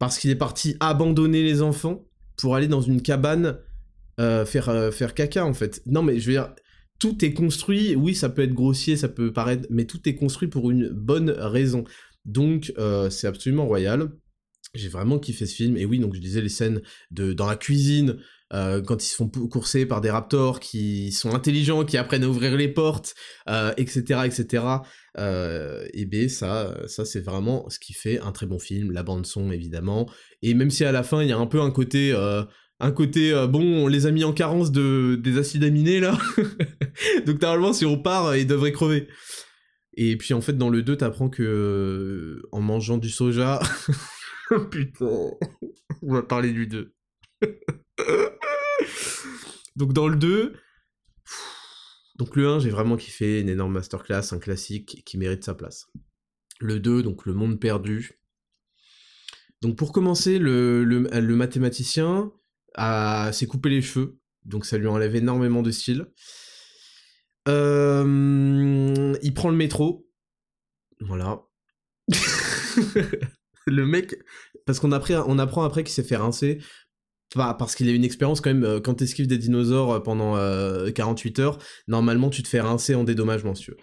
parce 0.00 0.18
qu'il 0.18 0.30
est 0.30 0.36
parti 0.36 0.76
abandonner 0.80 1.44
les 1.44 1.62
enfants 1.62 2.08
pour 2.38 2.56
aller 2.56 2.68
dans 2.68 2.80
une 2.80 3.02
cabane 3.02 3.58
euh, 4.18 4.44
faire, 4.44 4.68
euh, 4.70 4.90
faire 4.90 5.14
caca 5.14 5.44
en 5.44 5.54
fait. 5.54 5.82
Non 5.86 6.02
mais 6.02 6.18
je 6.18 6.26
veux 6.26 6.32
dire, 6.32 6.52
tout 6.98 7.24
est 7.24 7.34
construit, 7.34 7.94
oui 7.94 8.14
ça 8.14 8.30
peut 8.30 8.42
être 8.42 8.54
grossier, 8.54 8.96
ça 8.96 9.08
peut 9.08 9.32
paraître, 9.32 9.68
mais 9.70 9.84
tout 9.84 10.08
est 10.08 10.16
construit 10.16 10.48
pour 10.48 10.70
une 10.70 10.88
bonne 10.88 11.30
raison. 11.30 11.84
Donc 12.24 12.72
euh, 12.78 13.10
c'est 13.10 13.26
absolument 13.26 13.66
royal. 13.66 14.10
J'ai 14.74 14.88
vraiment 14.88 15.18
kiffé 15.18 15.46
ce 15.46 15.54
film, 15.54 15.76
et 15.76 15.84
oui, 15.84 15.98
donc 15.98 16.14
je 16.14 16.20
disais 16.20 16.40
les 16.40 16.48
scènes 16.48 16.80
de 17.10 17.34
dans 17.34 17.46
la 17.46 17.56
cuisine, 17.56 18.16
quand 18.52 19.02
ils 19.02 19.08
se 19.08 19.14
font 19.14 19.28
courser 19.28 19.86
par 19.86 20.00
des 20.00 20.10
raptors 20.10 20.60
qui 20.60 21.12
sont 21.12 21.34
intelligents, 21.34 21.84
qui 21.84 21.96
apprennent 21.96 22.24
à 22.24 22.28
ouvrir 22.28 22.56
les 22.56 22.68
portes, 22.68 23.14
etc., 23.76 24.22
etc. 24.24 24.80
Euh, 25.18 25.86
et 25.92 26.06
B, 26.06 26.28
ça, 26.28 26.76
ça 26.86 27.04
c'est 27.04 27.20
vraiment 27.20 27.68
ce 27.68 27.78
qui 27.78 27.92
fait 27.92 28.20
un 28.20 28.32
très 28.32 28.46
bon 28.46 28.58
film, 28.58 28.92
la 28.92 29.02
bande 29.02 29.26
son 29.26 29.50
évidemment. 29.50 30.08
Et 30.42 30.54
même 30.54 30.70
si 30.70 30.84
à 30.84 30.92
la 30.92 31.02
fin 31.02 31.22
il 31.22 31.28
y 31.28 31.32
a 31.32 31.38
un 31.38 31.46
peu 31.46 31.60
un 31.60 31.70
côté, 31.70 32.12
euh, 32.12 32.44
un 32.78 32.92
côté 32.92 33.32
euh, 33.32 33.46
bon, 33.46 33.62
on 33.62 33.88
les 33.88 34.06
a 34.06 34.10
mis 34.10 34.24
en 34.24 34.32
carence 34.32 34.70
de 34.70 35.16
des 35.16 35.38
acides 35.38 35.64
aminés 35.64 36.00
là, 36.00 36.16
donc 37.26 37.42
normalement 37.42 37.72
si 37.72 37.84
on 37.84 38.00
part, 38.00 38.36
ils 38.36 38.46
devraient 38.46 38.72
crever. 38.72 39.08
Et 39.94 40.16
puis 40.16 40.34
en 40.34 40.40
fait 40.40 40.56
dans 40.56 40.70
le 40.70 40.82
2 40.82 40.96
t'apprends 40.96 41.28
que 41.28 42.42
en 42.52 42.60
mangeant 42.60 42.98
du 42.98 43.10
soja, 43.10 43.60
putain, 44.70 45.30
on 46.02 46.14
va 46.14 46.22
parler 46.22 46.52
du 46.52 46.66
2. 46.66 46.94
donc 49.80 49.94
dans 49.94 50.08
le 50.08 50.16
2, 50.16 50.52
donc 52.18 52.36
le 52.36 52.46
1, 52.46 52.58
j'ai 52.60 52.68
vraiment 52.68 52.98
kiffé, 52.98 53.40
une 53.40 53.48
énorme 53.48 53.72
masterclass, 53.72 54.32
un 54.32 54.38
classique 54.38 55.02
qui 55.06 55.16
mérite 55.16 55.42
sa 55.42 55.54
place. 55.54 55.86
Le 56.60 56.78
2, 56.78 57.02
donc 57.02 57.24
le 57.24 57.32
monde 57.32 57.58
perdu. 57.58 58.20
Donc 59.62 59.76
pour 59.76 59.92
commencer, 59.92 60.38
le, 60.38 60.84
le, 60.84 61.34
mathématicien 61.34 62.30
s'est 63.32 63.46
coupé 63.46 63.70
les 63.70 63.80
cheveux, 63.80 64.18
donc 64.44 64.66
ça 64.66 64.76
lui 64.76 64.86
enlève 64.86 65.16
énormément 65.16 65.62
de 65.62 65.70
style. 65.70 66.12
Euh, 67.48 69.16
il 69.22 69.32
prend 69.32 69.48
le 69.48 69.56
métro. 69.56 70.06
Voilà. 71.00 71.42
le 73.66 73.86
mec, 73.86 74.14
parce 74.66 74.78
qu'on 74.78 74.92
on 74.92 75.38
apprend 75.38 75.64
après 75.64 75.84
qu'il 75.84 75.94
s'est 75.94 76.04
fait 76.04 76.16
rincer 76.16 76.60
parce 77.34 77.74
qu'il 77.74 77.88
a 77.88 77.92
une 77.92 78.04
expérience 78.04 78.40
quand 78.40 78.50
même, 78.50 78.64
euh, 78.64 78.80
quand 78.80 78.94
t'esquives 78.94 79.26
des 79.26 79.38
dinosaures 79.38 79.92
euh, 79.92 80.00
pendant 80.00 80.34
48 80.92 81.38
euh, 81.38 81.42
heures, 81.42 81.58
normalement 81.86 82.30
tu 82.30 82.42
te 82.42 82.48
fais 82.48 82.60
rincer 82.60 82.94
en 82.94 83.04
dédommagement, 83.04 83.54
si 83.54 83.64
tu 83.64 83.70
veux. 83.72 83.76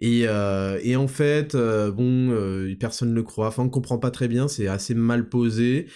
Et, 0.00 0.22
et 0.22 0.96
en 0.96 1.06
fait, 1.06 1.56
bon, 1.56 2.74
personne 2.80 3.10
ne 3.10 3.14
le 3.14 3.22
croit, 3.22 3.46
enfin 3.46 3.62
on 3.62 3.68
comprend 3.68 3.98
pas 3.98 4.10
très 4.10 4.26
bien, 4.26 4.48
c'est 4.48 4.66
assez 4.66 4.94
mal 4.94 5.28
posé. 5.28 5.86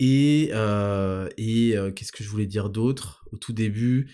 Et, 0.00 0.44
et 1.36 1.74
qu'est-ce 1.94 2.12
que 2.12 2.24
je 2.24 2.28
voulais 2.30 2.46
dire 2.46 2.70
d'autre? 2.70 3.26
Au 3.30 3.36
tout 3.36 3.52
début 3.52 4.10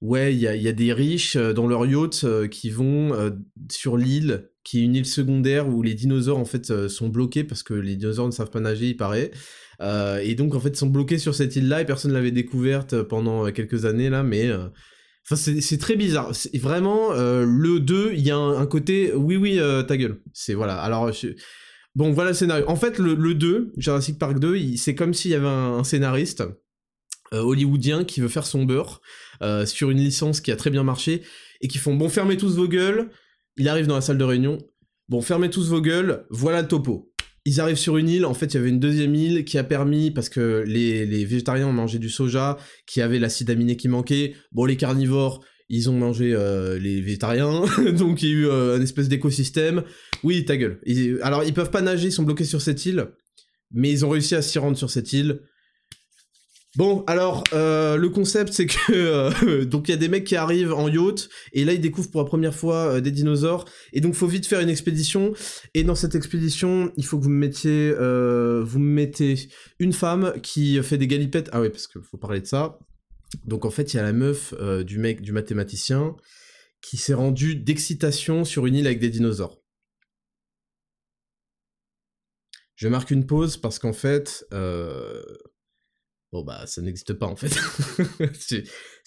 Ouais, 0.00 0.32
il 0.32 0.38
y 0.38 0.46
a, 0.46 0.54
y 0.54 0.68
a, 0.68 0.72
des 0.72 0.92
riches 0.92 1.36
dans 1.36 1.66
leur 1.66 1.86
yacht 1.86 2.24
qui 2.50 2.70
vont 2.70 3.36
sur 3.68 3.96
l'île, 3.96 4.48
qui 4.68 4.80
est 4.80 4.82
une 4.82 4.96
île 4.96 5.06
secondaire 5.06 5.66
où 5.66 5.82
les 5.82 5.94
dinosaures 5.94 6.36
en 6.36 6.44
fait 6.44 6.88
sont 6.88 7.08
bloqués 7.08 7.42
parce 7.42 7.62
que 7.62 7.72
les 7.72 7.96
dinosaures 7.96 8.26
ne 8.26 8.32
savent 8.32 8.50
pas 8.50 8.60
nager, 8.60 8.88
il 8.88 8.98
paraît. 8.98 9.30
Euh, 9.80 10.18
et 10.18 10.34
donc 10.34 10.54
en 10.54 10.60
fait 10.60 10.68
ils 10.68 10.76
sont 10.76 10.88
bloqués 10.88 11.16
sur 11.16 11.34
cette 11.34 11.56
île-là 11.56 11.80
et 11.80 11.86
personne 11.86 12.10
ne 12.10 12.16
l'avait 12.16 12.32
découverte 12.32 13.00
pendant 13.00 13.50
quelques 13.50 13.86
années 13.86 14.10
là, 14.10 14.22
mais 14.22 14.46
euh, 14.46 14.68
enfin 15.24 15.36
c'est 15.36 15.78
très 15.78 15.96
bizarre. 15.96 16.32
Vraiment 16.60 17.12
le 17.14 17.78
2, 17.78 18.12
il 18.12 18.20
y 18.20 18.30
a 18.30 18.36
un, 18.36 18.66
côté 18.66 19.14
oui 19.14 19.36
oui 19.36 19.58
ta 19.86 19.96
gueule. 19.96 20.20
C'est 20.34 20.52
voilà. 20.52 20.78
Alors 20.82 21.10
bon 21.94 22.12
voilà 22.12 22.32
le 22.32 22.36
scénario. 22.36 22.68
En 22.68 22.76
fait 22.76 22.98
le, 22.98 23.14
le 23.14 23.34
2, 23.34 23.72
Jurassic 23.78 24.18
Park 24.18 24.38
2, 24.38 24.76
c'est 24.76 24.94
comme 24.94 25.14
s'il 25.14 25.30
y 25.30 25.34
avait 25.34 25.46
un, 25.46 25.82
scénariste 25.82 26.44
hollywoodien 27.32 28.04
qui 28.04 28.20
veut 28.20 28.28
faire 28.28 28.44
son 28.46 28.64
beurre 28.64 29.00
sur 29.64 29.88
une 29.88 29.98
licence 29.98 30.42
qui 30.42 30.52
a 30.52 30.56
très 30.56 30.68
bien 30.68 30.82
marché 30.82 31.22
et 31.62 31.68
qui 31.68 31.78
font 31.78 31.94
bon 31.94 32.10
fermez 32.10 32.36
tous 32.36 32.54
vos 32.54 32.68
gueules. 32.68 33.08
Il 33.58 33.68
arrive 33.68 33.86
dans 33.86 33.96
la 33.96 34.00
salle 34.00 34.18
de 34.18 34.24
réunion. 34.24 34.58
Bon 35.08 35.20
fermez 35.20 35.50
tous 35.50 35.68
vos 35.68 35.80
gueules. 35.80 36.26
Voilà 36.30 36.62
le 36.62 36.68
topo 36.68 37.12
ils 37.48 37.60
arrivent 37.60 37.76
sur 37.76 37.96
une 37.96 38.10
île, 38.10 38.26
en 38.26 38.34
fait 38.34 38.46
il 38.46 38.54
y 38.54 38.56
avait 38.58 38.68
une 38.68 38.78
deuxième 38.78 39.14
île 39.14 39.44
qui 39.46 39.56
a 39.56 39.64
permis, 39.64 40.10
parce 40.10 40.28
que 40.28 40.62
les, 40.66 41.24
végétariens 41.24 41.66
ont 41.66 41.72
mangé 41.72 41.98
du 41.98 42.10
soja, 42.10 42.58
qui 42.86 43.00
avait 43.00 43.18
l'acide 43.18 43.48
aminé 43.48 43.76
qui 43.76 43.88
manquait, 43.88 44.34
bon 44.52 44.66
les 44.66 44.76
carnivores, 44.76 45.42
ils 45.70 45.88
ont 45.88 45.94
mangé 45.94 46.34
euh, 46.34 46.78
les 46.78 47.00
végétariens, 47.00 47.64
donc 47.98 48.22
il 48.22 48.28
y 48.28 48.32
a 48.32 48.34
eu 48.34 48.46
euh, 48.48 48.76
un 48.76 48.82
espèce 48.82 49.08
d'écosystème. 49.08 49.82
Oui, 50.24 50.44
ta 50.44 50.58
gueule. 50.58 50.78
alors 51.22 51.42
ils 51.42 51.54
peuvent 51.54 51.70
pas 51.70 51.80
nager, 51.80 52.08
ils 52.08 52.12
sont 52.12 52.22
bloqués 52.22 52.44
sur 52.44 52.60
cette 52.60 52.84
île, 52.84 53.06
mais 53.70 53.90
ils 53.90 54.04
ont 54.04 54.10
réussi 54.10 54.34
à 54.34 54.42
s'y 54.42 54.58
rendre 54.58 54.76
sur 54.76 54.90
cette 54.90 55.14
île. 55.14 55.40
Bon, 56.78 57.02
alors, 57.08 57.42
euh, 57.54 57.96
le 57.96 58.08
concept, 58.08 58.52
c'est 58.52 58.66
que... 58.66 58.92
Euh, 58.92 59.64
donc, 59.64 59.88
il 59.88 59.90
y 59.90 59.94
a 59.94 59.96
des 59.96 60.06
mecs 60.06 60.22
qui 60.22 60.36
arrivent 60.36 60.72
en 60.72 60.86
yacht, 60.86 61.28
et 61.52 61.64
là, 61.64 61.72
ils 61.72 61.80
découvrent 61.80 62.08
pour 62.08 62.20
la 62.20 62.24
première 62.24 62.54
fois 62.54 62.94
euh, 62.94 63.00
des 63.00 63.10
dinosaures, 63.10 63.64
et 63.92 64.00
donc, 64.00 64.14
faut 64.14 64.28
vite 64.28 64.46
faire 64.46 64.60
une 64.60 64.68
expédition, 64.68 65.32
et 65.74 65.82
dans 65.82 65.96
cette 65.96 66.14
expédition, 66.14 66.92
il 66.96 67.04
faut 67.04 67.18
que 67.18 67.24
vous 67.24 67.30
me 67.30 67.36
mettiez... 67.36 67.92
vous 68.62 68.78
mettez 68.78 69.48
une 69.80 69.92
femme 69.92 70.34
qui 70.40 70.80
fait 70.84 70.98
des 70.98 71.08
galipettes... 71.08 71.50
Ah 71.50 71.60
oui, 71.60 71.68
parce 71.68 71.88
qu'il 71.88 72.00
faut 72.00 72.16
parler 72.16 72.40
de 72.40 72.46
ça. 72.46 72.78
Donc, 73.44 73.64
en 73.64 73.70
fait, 73.70 73.92
il 73.92 73.96
y 73.96 74.00
a 74.00 74.04
la 74.04 74.12
meuf 74.12 74.54
du 74.84 74.98
mec, 74.98 75.20
du 75.20 75.32
mathématicien, 75.32 76.14
qui 76.80 76.96
s'est 76.96 77.14
rendue 77.14 77.56
d'excitation 77.56 78.44
sur 78.44 78.66
une 78.66 78.76
île 78.76 78.86
avec 78.86 79.00
des 79.00 79.10
dinosaures. 79.10 79.58
Je 82.76 82.86
marque 82.86 83.10
une 83.10 83.26
pause 83.26 83.56
parce 83.56 83.80
qu'en 83.80 83.92
fait... 83.92 84.46
Bon 86.30 86.42
bah 86.44 86.64
ça 86.66 86.82
n'existe 86.82 87.14
pas 87.14 87.26
en 87.26 87.36
fait. 87.36 87.48
ça 88.38 88.56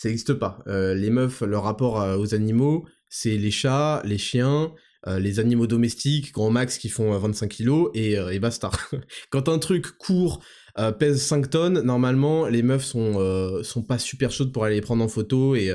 n'existe 0.06 0.34
pas. 0.34 0.60
Euh, 0.68 0.96
les 0.96 1.12
meufs, 1.12 1.42
leur 1.42 1.64
rapport 1.64 1.96
aux 2.18 2.34
animaux, 2.34 2.88
c'est 3.10 3.38
les 3.38 3.52
chats, 3.52 4.02
les 4.06 4.18
chiens, 4.18 4.74
euh, 5.08 5.20
les 5.20 5.40
animaux 5.40 5.68
domestiques, 5.68 6.32
grand 6.34 6.50
max 6.50 6.80
qui 6.80 6.90
font 6.90 7.16
25 7.16 7.48
kilos 7.48 7.92
et, 7.94 8.14
et 8.14 8.40
basta. 8.40 8.72
Quand 9.30 9.50
un 9.50 9.60
truc 9.60 9.98
court, 10.00 10.44
euh, 10.80 10.92
pèse 10.92 11.22
5 11.22 11.50
tonnes, 11.52 11.82
normalement 11.82 12.48
les 12.48 12.64
meufs 12.64 12.86
sont, 12.86 13.64
sont 13.64 13.84
pas 13.84 14.00
super 14.00 14.32
chaudes 14.32 14.52
pour 14.52 14.66
aller 14.66 14.76
les 14.76 14.82
prendre 14.82 15.04
en 15.04 15.08
photo 15.08 15.56
et, 15.56 15.72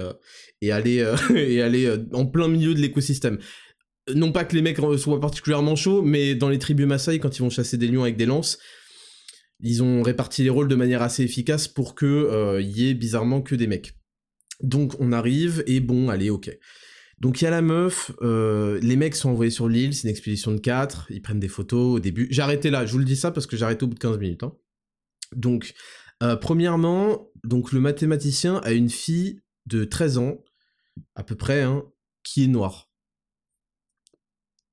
et 0.63 0.73
aller, 0.73 1.09
et 1.35 1.63
aller 1.63 1.97
en 2.13 2.27
plein 2.27 2.49
milieu 2.49 2.75
de 2.75 2.81
l'écosystème. 2.81 3.39
Non 4.13 4.33
pas 4.33 4.45
que 4.45 4.57
les 4.57 4.63
mecs 4.63 4.79
soient 4.99 5.21
particulièrement 5.21 5.77
chauds, 5.77 6.03
mais 6.03 6.35
dans 6.35 6.49
les 6.49 6.59
tribus 6.59 6.87
Maasai, 6.87 7.21
quand 7.21 7.37
ils 7.37 7.43
vont 7.43 7.51
chasser 7.51 7.77
des 7.77 7.87
lions 7.87 8.03
avec 8.03 8.17
des 8.17 8.27
lances, 8.27 8.59
ils 9.61 9.83
ont 9.83 10.03
réparti 10.03 10.43
les 10.43 10.51
rôles 10.51 10.69
de 10.69 10.75
manière 10.75 11.03
assez 11.03 11.23
efficace 11.23 11.69
pour 11.69 11.95
que 11.95 12.07
euh, 12.07 12.61
y 12.61 12.89
ait 12.89 12.95
bizarrement 12.95 13.41
que 13.43 13.55
des 13.55 13.67
mecs. 13.67 13.95
Donc 14.63 14.95
on 15.01 15.13
arrive 15.13 15.63
et 15.67 15.81
bon, 15.81 16.09
allez, 16.09 16.31
ok. 16.31 16.51
Donc 17.19 17.41
il 17.41 17.45
y 17.45 17.47
a 17.47 17.51
la 17.51 17.63
meuf, 17.63 18.13
euh, 18.21 18.79
les 18.83 18.97
mecs 18.97 19.17
sont 19.17 19.31
envoyés 19.31 19.51
sur 19.51 19.69
l'île, 19.69 19.95
c'est 19.95 20.05
une 20.05 20.11
expédition 20.11 20.53
de 20.53 20.59
4, 20.59 21.07
ils 21.11 21.23
prennent 21.23 21.41
des 21.41 21.49
photos 21.49 21.97
au 21.97 22.01
début. 22.01 22.29
J'ai 22.31 22.43
arrêté 22.43 22.71
là, 22.71 22.85
je 22.85 22.93
vous 22.93 22.99
le 22.99 23.05
dis 23.05 23.17
ça 23.17 23.31
parce 23.31 23.47
que 23.47 23.57
j'ai 23.57 23.65
au 23.65 23.87
bout 23.87 23.95
de 23.95 23.99
15 23.99 24.19
minutes. 24.19 24.43
Hein. 24.43 24.55
Donc, 25.35 25.75
euh, 26.23 26.37
premièrement, 26.37 27.31
donc 27.43 27.73
le 27.73 27.81
mathématicien 27.81 28.57
a 28.59 28.73
une 28.73 28.91
fille 28.91 29.41
de 29.65 29.85
13 29.85 30.19
ans, 30.19 30.45
à 31.15 31.23
peu 31.23 31.35
près, 31.35 31.63
hein, 31.63 31.85
qui 32.23 32.45
est 32.45 32.49
noire. 32.49 32.91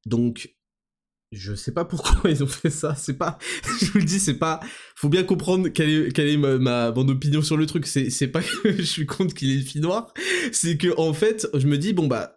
Donc, 0.06 0.54
je 1.34 1.54
sais 1.56 1.72
pas 1.72 1.86
pourquoi 1.86 2.14
ils 2.30 2.44
ont 2.44 2.48
fait 2.48 2.70
ça, 2.70 2.96
c'est 2.96 3.18
pas, 3.18 3.38
je 3.82 3.86
vous 3.88 4.00
le 4.00 4.06
dis, 4.06 4.20
c'est 4.20 4.36
pas, 4.36 4.60
faut 4.96 5.10
bien 5.10 5.24
comprendre 5.24 5.70
quelle 5.70 5.90
est, 6.18 6.38
ma, 6.38 6.58
ma, 6.58 6.92
mon 6.92 7.08
opinion 7.10 7.42
sur 7.42 7.58
le 7.58 7.66
truc, 7.66 7.86
c'est, 7.86 8.10
c'est 8.10 8.28
pas 8.28 8.42
que 8.64 8.72
je 8.72 8.82
suis 8.82 9.06
contre 9.06 9.34
qu'il 9.34 9.52
ait 9.52 9.56
une 9.56 9.62
fille 9.62 9.82
noire, 9.82 10.14
c'est 10.52 10.78
que, 10.78 10.98
en 11.00 11.14
fait, 11.14 11.48
je 11.54 11.68
me 11.68 11.78
dis, 11.78 11.94
bon 11.94 12.08
bah, 12.08 12.36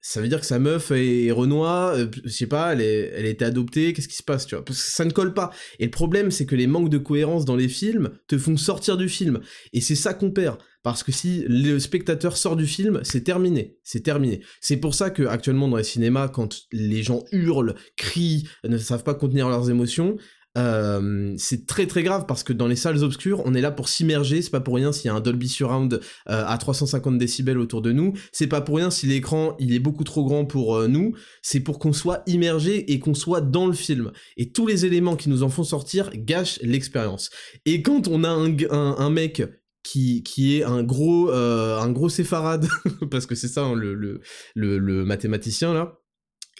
ça 0.00 0.20
veut 0.20 0.28
dire 0.28 0.40
que 0.40 0.46
sa 0.46 0.58
meuf 0.58 0.90
est 0.92 1.30
Renoir, 1.32 1.94
euh, 1.94 2.06
je 2.24 2.30
sais 2.30 2.46
pas, 2.46 2.72
elle, 2.72 2.80
est, 2.80 3.14
a 3.14 3.26
été 3.26 3.44
adoptée, 3.44 3.92
qu'est-ce 3.92 4.08
qui 4.08 4.16
se 4.16 4.22
passe, 4.22 4.46
tu 4.46 4.54
vois? 4.54 4.64
Parce 4.64 4.82
que 4.82 4.90
ça 4.90 5.04
ne 5.04 5.10
colle 5.10 5.34
pas. 5.34 5.50
Et 5.78 5.84
le 5.84 5.90
problème, 5.90 6.30
c'est 6.30 6.46
que 6.46 6.54
les 6.54 6.66
manques 6.66 6.90
de 6.90 6.98
cohérence 6.98 7.44
dans 7.44 7.56
les 7.56 7.68
films 7.68 8.10
te 8.28 8.38
font 8.38 8.56
sortir 8.56 8.96
du 8.96 9.08
film. 9.08 9.40
Et 9.72 9.80
c'est 9.80 9.96
ça 9.96 10.14
qu'on 10.14 10.30
perd. 10.30 10.58
Parce 10.84 11.02
que 11.02 11.10
si 11.10 11.44
le 11.48 11.78
spectateur 11.80 12.36
sort 12.36 12.56
du 12.56 12.66
film, 12.66 13.00
c'est 13.02 13.24
terminé. 13.24 13.76
C'est 13.82 14.02
terminé. 14.02 14.40
C'est 14.60 14.76
pour 14.76 14.94
ça 14.94 15.10
que 15.10 15.24
actuellement 15.24 15.68
dans 15.68 15.76
les 15.76 15.84
cinémas, 15.84 16.28
quand 16.28 16.60
les 16.72 17.02
gens 17.02 17.24
hurlent, 17.32 17.74
crient, 17.96 18.48
ne 18.64 18.78
savent 18.78 19.02
pas 19.02 19.14
contenir 19.14 19.48
leurs 19.48 19.68
émotions, 19.68 20.16
euh, 20.58 21.34
c'est 21.36 21.66
très 21.66 21.86
très 21.86 22.02
grave 22.02 22.26
parce 22.26 22.42
que 22.42 22.52
dans 22.52 22.66
les 22.66 22.76
salles 22.76 23.04
obscures, 23.04 23.42
on 23.44 23.54
est 23.54 23.60
là 23.60 23.70
pour 23.70 23.88
s'immerger. 23.88 24.42
C'est 24.42 24.50
pas 24.50 24.60
pour 24.60 24.74
rien 24.74 24.92
s'il 24.92 25.06
y 25.06 25.08
a 25.08 25.14
un 25.14 25.20
Dolby 25.20 25.48
Surround 25.48 25.94
euh, 25.94 26.44
à 26.46 26.58
350 26.58 27.16
décibels 27.18 27.58
autour 27.58 27.80
de 27.80 27.92
nous. 27.92 28.12
C'est 28.32 28.48
pas 28.48 28.60
pour 28.60 28.76
rien 28.76 28.90
si 28.90 29.06
l'écran 29.06 29.56
il 29.58 29.72
est 29.72 29.78
beaucoup 29.78 30.04
trop 30.04 30.24
grand 30.24 30.44
pour 30.44 30.76
euh, 30.76 30.88
nous. 30.88 31.14
C'est 31.42 31.60
pour 31.60 31.78
qu'on 31.78 31.92
soit 31.92 32.22
immergé 32.26 32.92
et 32.92 32.98
qu'on 32.98 33.14
soit 33.14 33.40
dans 33.40 33.66
le 33.66 33.72
film. 33.72 34.10
Et 34.36 34.50
tous 34.50 34.66
les 34.66 34.84
éléments 34.84 35.16
qui 35.16 35.28
nous 35.28 35.42
en 35.42 35.48
font 35.48 35.64
sortir 35.64 36.10
gâchent 36.14 36.58
l'expérience. 36.62 37.30
Et 37.64 37.82
quand 37.82 38.08
on 38.08 38.24
a 38.24 38.28
un, 38.28 39.10
mec 39.10 39.42
qui, 39.82 40.22
qui, 40.22 40.56
est 40.56 40.64
un 40.64 40.82
gros, 40.82 41.30
un 41.30 41.90
gros 41.90 42.08
séfarade, 42.08 42.66
parce 43.10 43.26
que 43.26 43.34
c'est 43.34 43.48
ça 43.48 43.62
hein, 43.62 43.74
le, 43.74 43.94
le, 43.94 44.20
le, 44.54 45.04
mathématicien 45.04 45.72
là, 45.72 45.98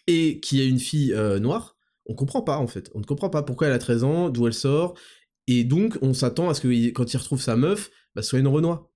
et 0.07 0.41
qui 0.41 0.61
a 0.61 0.65
une 0.65 0.79
fille 0.79 1.15
noire, 1.41 1.78
on 2.09 2.15
comprend 2.15 2.43
pas 2.43 2.59
en 2.59 2.67
fait. 2.67 2.91
On 2.95 3.01
ne 3.01 3.05
comprend 3.05 3.31
pas 3.31 3.43
pourquoi 3.43 3.69
elle 3.69 3.73
a 3.73 3.79
13 3.79 4.05
ans, 4.05 4.29
d'où 4.31 4.47
elle 4.47 4.55
sort. 4.55 4.99
Et 5.47 5.65
donc, 5.65 5.97
on 6.03 6.13
s'attend 6.13 6.51
à 6.51 6.55
ce 6.55 6.61
que 6.61 6.91
quand 6.91 7.13
il 7.13 7.17
retrouve 7.17 7.41
sa 7.41 7.57
meuf, 7.57 7.91
bah, 8.15 8.23
soit 8.23 8.39
une 8.39 8.49
Renoir. 8.49 8.89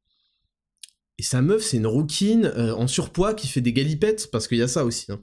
Et 1.19 1.23
sa 1.23 1.40
meuf, 1.40 1.62
c'est 1.62 1.76
une 1.76 1.87
rouquine 1.87 2.47
euh, 2.47 2.75
en 2.75 2.87
surpoids 2.87 3.35
qui 3.35 3.49
fait 3.49 3.61
des 3.61 3.73
galipettes, 3.73 4.31
parce 4.31 4.49
qu'il 4.49 4.59
y 4.59 4.62
a 4.62 4.69
ça 4.69 4.85
aussi. 4.85 5.11
Hein. 5.12 5.23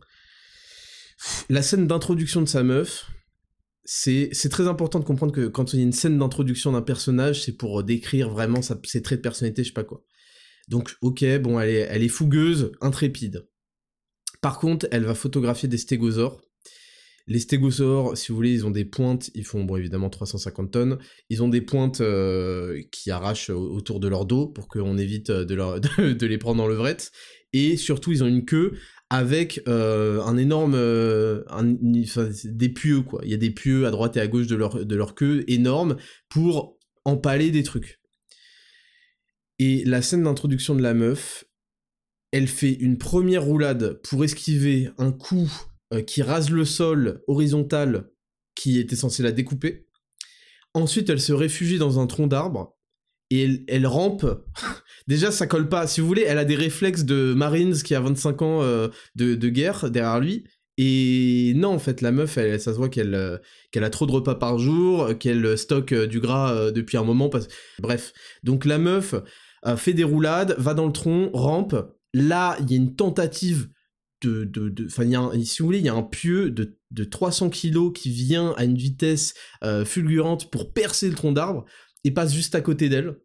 La 1.50 1.62
scène 1.62 1.88
d'introduction 1.88 2.42
de 2.42 2.48
sa 2.48 2.64
meuf, 2.64 3.12
c'est 3.84 4.32
très 4.50 4.68
important 4.68 5.00
de 5.00 5.04
comprendre 5.04 5.34
que 5.34 5.48
quand 5.48 5.74
il 5.74 5.78
y 5.78 5.82
a 5.82 5.86
une 5.86 5.94
scène 5.94 6.18
d'introduction 6.18 6.72
d'un 6.72 6.82
personnage, 6.82 7.44
c'est 7.44 7.58
pour 7.58 7.84
décrire 7.84 8.30
vraiment 8.30 8.62
ses 8.62 9.02
traits 9.02 9.20
de 9.20 9.24
personnalité, 9.24 9.64
je 9.64 9.70
sais 9.70 9.74
pas 9.74 9.84
quoi. 9.84 10.04
Donc, 10.68 10.96
ok, 11.02 11.26
bon, 11.40 11.60
elle 11.60 11.70
est, 11.70 11.88
elle 11.90 12.04
est 12.04 12.10
fougueuse, 12.10 12.72
intrépide. 12.82 13.48
Par 14.42 14.60
contre, 14.60 14.88
elle 14.92 15.04
va 15.04 15.16
photographier 15.16 15.68
des 15.68 15.78
stégosaures, 15.78 16.40
les 17.30 17.40
stégosaures, 17.40 18.18
si 18.18 18.30
vous 18.30 18.36
voulez, 18.36 18.52
ils 18.52 18.66
ont 18.66 18.72
des 18.72 18.86
pointes, 18.86 19.30
ils 19.36 19.46
font 19.46 19.64
bon 19.64 19.78
évidemment 19.78 20.10
350 20.10 20.72
tonnes, 20.72 20.98
ils 21.30 21.44
ont 21.44 21.48
des 21.48 21.62
pointes 21.62 22.02
euh, 22.02 22.82
qui 22.92 23.12
arrachent 23.12 23.52
autour 23.52 24.00
de 24.00 24.08
leur 24.08 24.26
dos 24.26 24.48
pour 24.48 24.68
qu'on 24.68 24.98
évite 24.98 25.30
euh, 25.30 25.46
de, 25.46 26.26
les 26.26 26.38
prendre 26.40 26.64
en 26.64 26.68
levrette, 26.68 27.12
et 27.54 27.78
surtout 27.78 28.12
ils 28.12 28.24
ont 28.24 28.28
une 28.28 28.46
queue 28.46 28.74
avec 29.12 29.62
euh, 29.68 30.24
un 30.24 30.38
énorme 30.38 30.74
des 32.46 32.70
pieux 32.70 33.02
quoi. 33.02 33.22
Il 33.24 33.30
y 33.30 33.36
a 33.36 33.38
des 33.38 33.52
pieux 33.52 33.86
à 33.86 33.92
droite 33.92 34.18
et 34.18 34.22
à 34.22 34.28
gauche 34.28 34.48
de 34.48 34.56
leur, 34.56 34.84
de 34.84 34.96
leur 34.96 35.14
queue 35.14 35.44
énormes 35.48 35.98
pour 36.30 36.80
empaler 37.06 37.52
des 37.52 37.64
trucs. 37.64 38.00
Et 39.60 39.84
la 39.86 40.02
scène 40.02 40.24
d'introduction 40.24 40.74
de 40.74 40.82
la 40.82 40.96
meuf, 40.96 41.46
elle 42.32 42.48
fait 42.48 42.74
une 42.74 42.98
première 42.98 43.44
roulade 43.44 44.00
pour 44.04 44.24
esquiver 44.24 44.90
un 44.98 45.12
coup 45.12 45.52
euh, 45.94 46.02
qui 46.02 46.22
rase 46.22 46.50
le 46.50 46.66
sol 46.66 47.22
horizontal 47.28 48.10
qui 48.56 48.80
était 48.80 48.96
censé 48.96 49.24
la 49.24 49.32
découper. 49.32 49.88
Ensuite, 50.74 51.10
elle 51.10 51.22
se 51.22 51.34
réfugie 51.34 51.78
dans 51.78 52.00
un 52.00 52.08
tronc 52.08 52.28
d'arbre 52.28 52.78
et 53.32 53.64
elle, 53.68 53.88
rampe. 53.88 54.26
Déjà, 55.08 55.32
ça 55.32 55.48
colle 55.48 55.70
pas. 55.70 55.88
Si 55.88 56.02
vous 56.02 56.08
voulez, 56.08 56.24
elle 56.24 56.38
a 56.38 56.46
des 56.46 56.56
réflexes 56.56 57.04
de 57.04 57.34
Marines 57.34 57.76
qui 57.76 57.96
a 57.96 58.02
25 58.02 58.42
ans 58.42 58.62
euh, 58.62 58.90
de, 59.16 59.36
guerre 59.50 59.90
derrière 59.90 60.20
lui. 60.20 60.46
Et 60.78 61.54
non, 61.56 61.70
en 61.70 61.80
fait, 61.80 62.02
la 62.02 62.12
meuf, 62.12 62.38
elle, 62.38 62.60
ça 62.60 62.72
se 62.72 62.78
voit 62.78 62.90
qu'elle 62.90 63.16
euh, 63.16 63.38
qu'elle 63.72 63.84
a 63.84 63.90
trop 63.90 64.06
de 64.06 64.12
repas 64.12 64.36
par 64.36 64.58
jour, 64.60 65.18
qu'elle 65.20 65.58
stocke 65.58 65.94
du 65.94 66.20
gras 66.20 66.72
depuis 66.72 66.98
un 66.98 67.04
moment. 67.04 67.30
Bref. 67.80 68.14
Donc 68.44 68.66
la 68.66 68.78
meuf 68.78 69.16
fait 69.76 69.94
des 69.94 70.06
roulades, 70.06 70.56
va 70.58 70.74
dans 70.74 70.86
le 70.86 70.94
tronc, 70.94 71.32
rampe, 71.34 71.76
Là, 72.14 72.58
il 72.62 72.72
y 72.72 72.74
a 72.74 72.78
une 72.78 72.96
tentative 72.96 73.70
de... 74.22 74.44
de, 74.44 74.86
enfin, 74.86 75.04
si 75.44 75.62
vous 75.62 75.66
voulez, 75.66 75.80
il 75.80 75.86
y 75.86 75.90
a 75.90 75.94
un 75.94 76.04
pieu 76.04 76.52
de, 76.52 76.78
de 76.92 77.04
300 77.04 77.50
kilos 77.50 77.92
qui 77.96 78.12
vient 78.12 78.54
à 78.58 78.64
une 78.64 78.78
vitesse 78.78 79.34
euh, 79.64 79.86
fulgurante 79.86 80.50
pour 80.52 80.74
percer 80.74 81.10
le 81.10 81.16
tronc 81.16 81.32
d'arbre 81.32 81.66
et 82.04 82.12
passe 82.12 82.34
juste 82.34 82.56
à 82.56 82.62
côté 82.62 82.90
d'elle. 82.90 83.18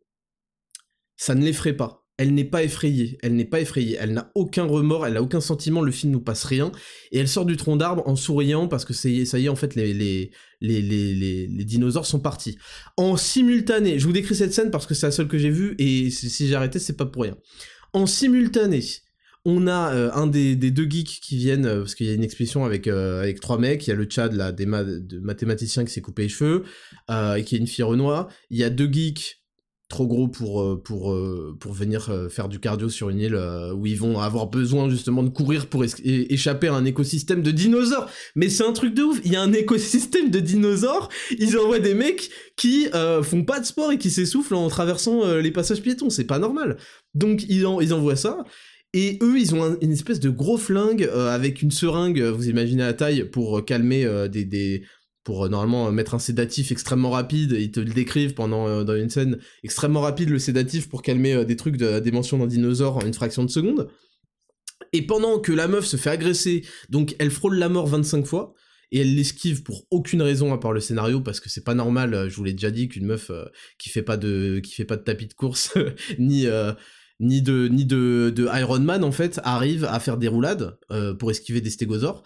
Ça 1.16 1.34
ne 1.34 1.44
l'effraie 1.44 1.74
pas. 1.74 2.04
Elle 2.16 2.32
n'est 2.32 2.44
pas 2.44 2.62
effrayée, 2.62 3.18
elle 3.22 3.34
n'est 3.34 3.44
pas 3.44 3.60
effrayée, 3.60 3.96
elle 3.98 4.12
n'a 4.12 4.30
aucun 4.36 4.62
remords, 4.62 5.04
elle 5.04 5.14
n'a 5.14 5.22
aucun 5.22 5.40
sentiment, 5.40 5.80
le 5.80 5.90
film 5.90 6.12
nous 6.12 6.20
passe 6.20 6.44
rien, 6.44 6.70
et 7.10 7.18
elle 7.18 7.26
sort 7.26 7.44
du 7.44 7.56
tronc 7.56 7.74
d'arbre 7.74 8.04
en 8.06 8.14
souriant 8.14 8.68
parce 8.68 8.84
que 8.84 8.92
ça 8.92 9.08
y 9.08 9.22
est, 9.22 9.48
en 9.48 9.56
fait, 9.56 9.74
les, 9.74 9.92
les, 9.92 10.30
les, 10.60 10.80
les, 10.80 11.48
les 11.48 11.64
dinosaures 11.64 12.06
sont 12.06 12.20
partis. 12.20 12.56
En 12.96 13.16
simultané, 13.16 13.98
je 13.98 14.06
vous 14.06 14.12
décris 14.12 14.36
cette 14.36 14.54
scène 14.54 14.70
parce 14.70 14.86
que 14.86 14.94
c'est 14.94 15.06
la 15.06 15.10
seule 15.10 15.26
que 15.26 15.38
j'ai 15.38 15.50
vue, 15.50 15.74
et 15.80 16.08
si 16.10 16.46
j'ai 16.46 16.54
arrêté, 16.54 16.78
c'est 16.78 16.96
pas 16.96 17.06
pour 17.06 17.22
rien. 17.22 17.36
En 17.92 18.06
simultané, 18.06 18.80
on 19.44 19.66
a 19.66 19.94
euh, 19.94 20.10
un 20.14 20.26
des, 20.26 20.56
deux 20.56 20.88
geeks 20.88 21.20
qui 21.22 21.36
viennent, 21.36 21.66
euh, 21.66 21.80
parce 21.80 21.94
qu'il 21.94 22.06
y 22.06 22.10
a 22.10 22.14
une 22.14 22.24
expédition 22.24 22.64
avec, 22.64 22.86
euh, 22.86 23.22
avec 23.22 23.40
trois 23.40 23.58
mecs, 23.58 23.86
il 23.86 23.90
y 23.90 23.92
a 23.92 23.96
le 23.96 24.04
Tchad, 24.04 24.32
là, 24.32 24.52
des 24.52 24.64
de 24.64 25.18
mathématicien 25.20 25.84
qui 25.84 25.92
s'est 25.92 26.00
coupé 26.00 26.22
les 26.22 26.28
cheveux, 26.28 26.64
et 27.10 27.44
qui 27.44 27.54
est 27.54 27.58
une 27.58 27.66
fille 27.66 27.84
renois, 27.84 28.28
il 28.50 28.58
y 28.58 28.64
a 28.64 28.70
deux 28.70 28.90
geeks 28.90 29.40
trop 29.90 30.06
gros 30.06 30.26
pour, 30.26 30.82
pour, 30.82 31.16
pour 31.60 31.72
venir 31.72 32.10
faire 32.30 32.48
du 32.48 32.58
cardio 32.58 32.88
sur 32.88 33.10
une 33.10 33.20
île 33.20 33.38
où 33.76 33.86
ils 33.86 33.98
vont 33.98 34.18
avoir 34.18 34.48
besoin 34.48 34.88
justement 34.88 35.22
de 35.22 35.28
courir 35.28 35.66
pour 35.66 35.84
échapper 35.84 36.68
à 36.68 36.74
un 36.74 36.86
écosystème 36.86 37.42
de 37.42 37.50
dinosaures. 37.50 38.08
Mais 38.34 38.48
c'est 38.48 38.64
un 38.64 38.72
truc 38.72 38.94
de 38.94 39.02
ouf, 39.02 39.20
il 39.24 39.32
y 39.32 39.36
a 39.36 39.42
un 39.42 39.52
écosystème 39.52 40.30
de 40.30 40.40
dinosaures, 40.40 41.10
ils 41.38 41.56
envoient 41.58 41.78
des 41.78 41.94
mecs 41.94 42.30
qui 42.56 42.88
font 43.22 43.44
pas 43.44 43.60
de 43.60 43.66
sport 43.66 43.92
et 43.92 43.98
qui 43.98 44.10
s'essoufflent 44.10 44.54
en 44.54 44.68
traversant 44.68 45.36
les 45.36 45.50
passages 45.52 45.82
piétons, 45.82 46.10
c'est 46.10 46.24
pas 46.24 46.38
normal. 46.38 46.78
Donc 47.12 47.44
ils, 47.44 47.66
ils 47.82 47.94
envoient 47.94 48.16
ça. 48.16 48.44
Et 48.96 49.18
eux, 49.22 49.40
ils 49.40 49.56
ont 49.56 49.76
une 49.80 49.90
espèce 49.90 50.20
de 50.20 50.30
gros 50.30 50.56
flingue 50.56 51.02
euh, 51.02 51.28
avec 51.28 51.62
une 51.62 51.72
seringue, 51.72 52.20
euh, 52.20 52.30
vous 52.30 52.48
imaginez 52.48 52.84
la 52.84 52.94
taille, 52.94 53.24
pour 53.24 53.58
euh, 53.58 53.60
calmer 53.60 54.06
des, 54.28 54.84
pour 55.24 55.48
normalement 55.48 55.90
mettre 55.90 56.14
un 56.14 56.20
sédatif 56.20 56.70
extrêmement 56.70 57.10
rapide. 57.10 57.56
Ils 57.58 57.72
te 57.72 57.80
le 57.80 57.92
décrivent 57.92 58.34
pendant 58.34 58.84
dans 58.84 58.94
une 58.94 59.10
scène 59.10 59.38
extrêmement 59.64 60.00
rapide 60.00 60.30
le 60.30 60.38
sédatif 60.38 60.88
pour 60.88 61.02
calmer 61.02 61.44
des 61.44 61.56
trucs 61.56 61.76
de 61.76 61.86
la 61.86 62.00
dimension 62.00 62.38
d'un 62.38 62.46
dinosaure 62.46 62.98
en 62.98 63.00
une 63.00 63.14
fraction 63.14 63.42
de 63.42 63.50
seconde. 63.50 63.88
Et 64.92 65.02
pendant 65.02 65.40
que 65.40 65.50
la 65.50 65.66
meuf 65.66 65.86
se 65.86 65.96
fait 65.96 66.10
agresser, 66.10 66.64
donc 66.88 67.16
elle 67.18 67.32
frôle 67.32 67.56
la 67.56 67.68
mort 67.68 67.88
25 67.88 68.24
fois, 68.24 68.54
et 68.92 69.00
elle 69.00 69.16
l'esquive 69.16 69.64
pour 69.64 69.86
aucune 69.90 70.22
raison 70.22 70.52
à 70.52 70.58
part 70.58 70.72
le 70.72 70.78
scénario 70.78 71.20
parce 71.20 71.40
que 71.40 71.48
c'est 71.48 71.64
pas 71.64 71.74
normal 71.74 72.28
je 72.28 72.36
vous 72.36 72.44
l'ai 72.44 72.52
déjà 72.52 72.70
dit 72.70 72.86
qu'une 72.86 73.06
meuf 73.06 73.30
qui 73.78 73.88
fait 73.88 74.02
pas 74.02 74.16
de 74.16 74.60
qui 74.62 74.74
fait 74.74 74.84
pas 74.84 74.96
de 74.96 75.02
tapis 75.02 75.26
de 75.26 75.32
course 75.32 75.74
ni 76.18 76.46
ni 77.20 77.42
de 77.42 77.68
ni 77.68 77.84
de, 77.84 78.32
de 78.34 78.48
Iron 78.58 78.80
Man 78.80 79.04
en 79.04 79.12
fait 79.12 79.40
arrive 79.44 79.84
à 79.84 80.00
faire 80.00 80.16
des 80.16 80.28
roulades 80.28 80.78
euh, 80.90 81.14
pour 81.14 81.30
esquiver 81.30 81.60
des 81.60 81.70
stégosaures. 81.70 82.22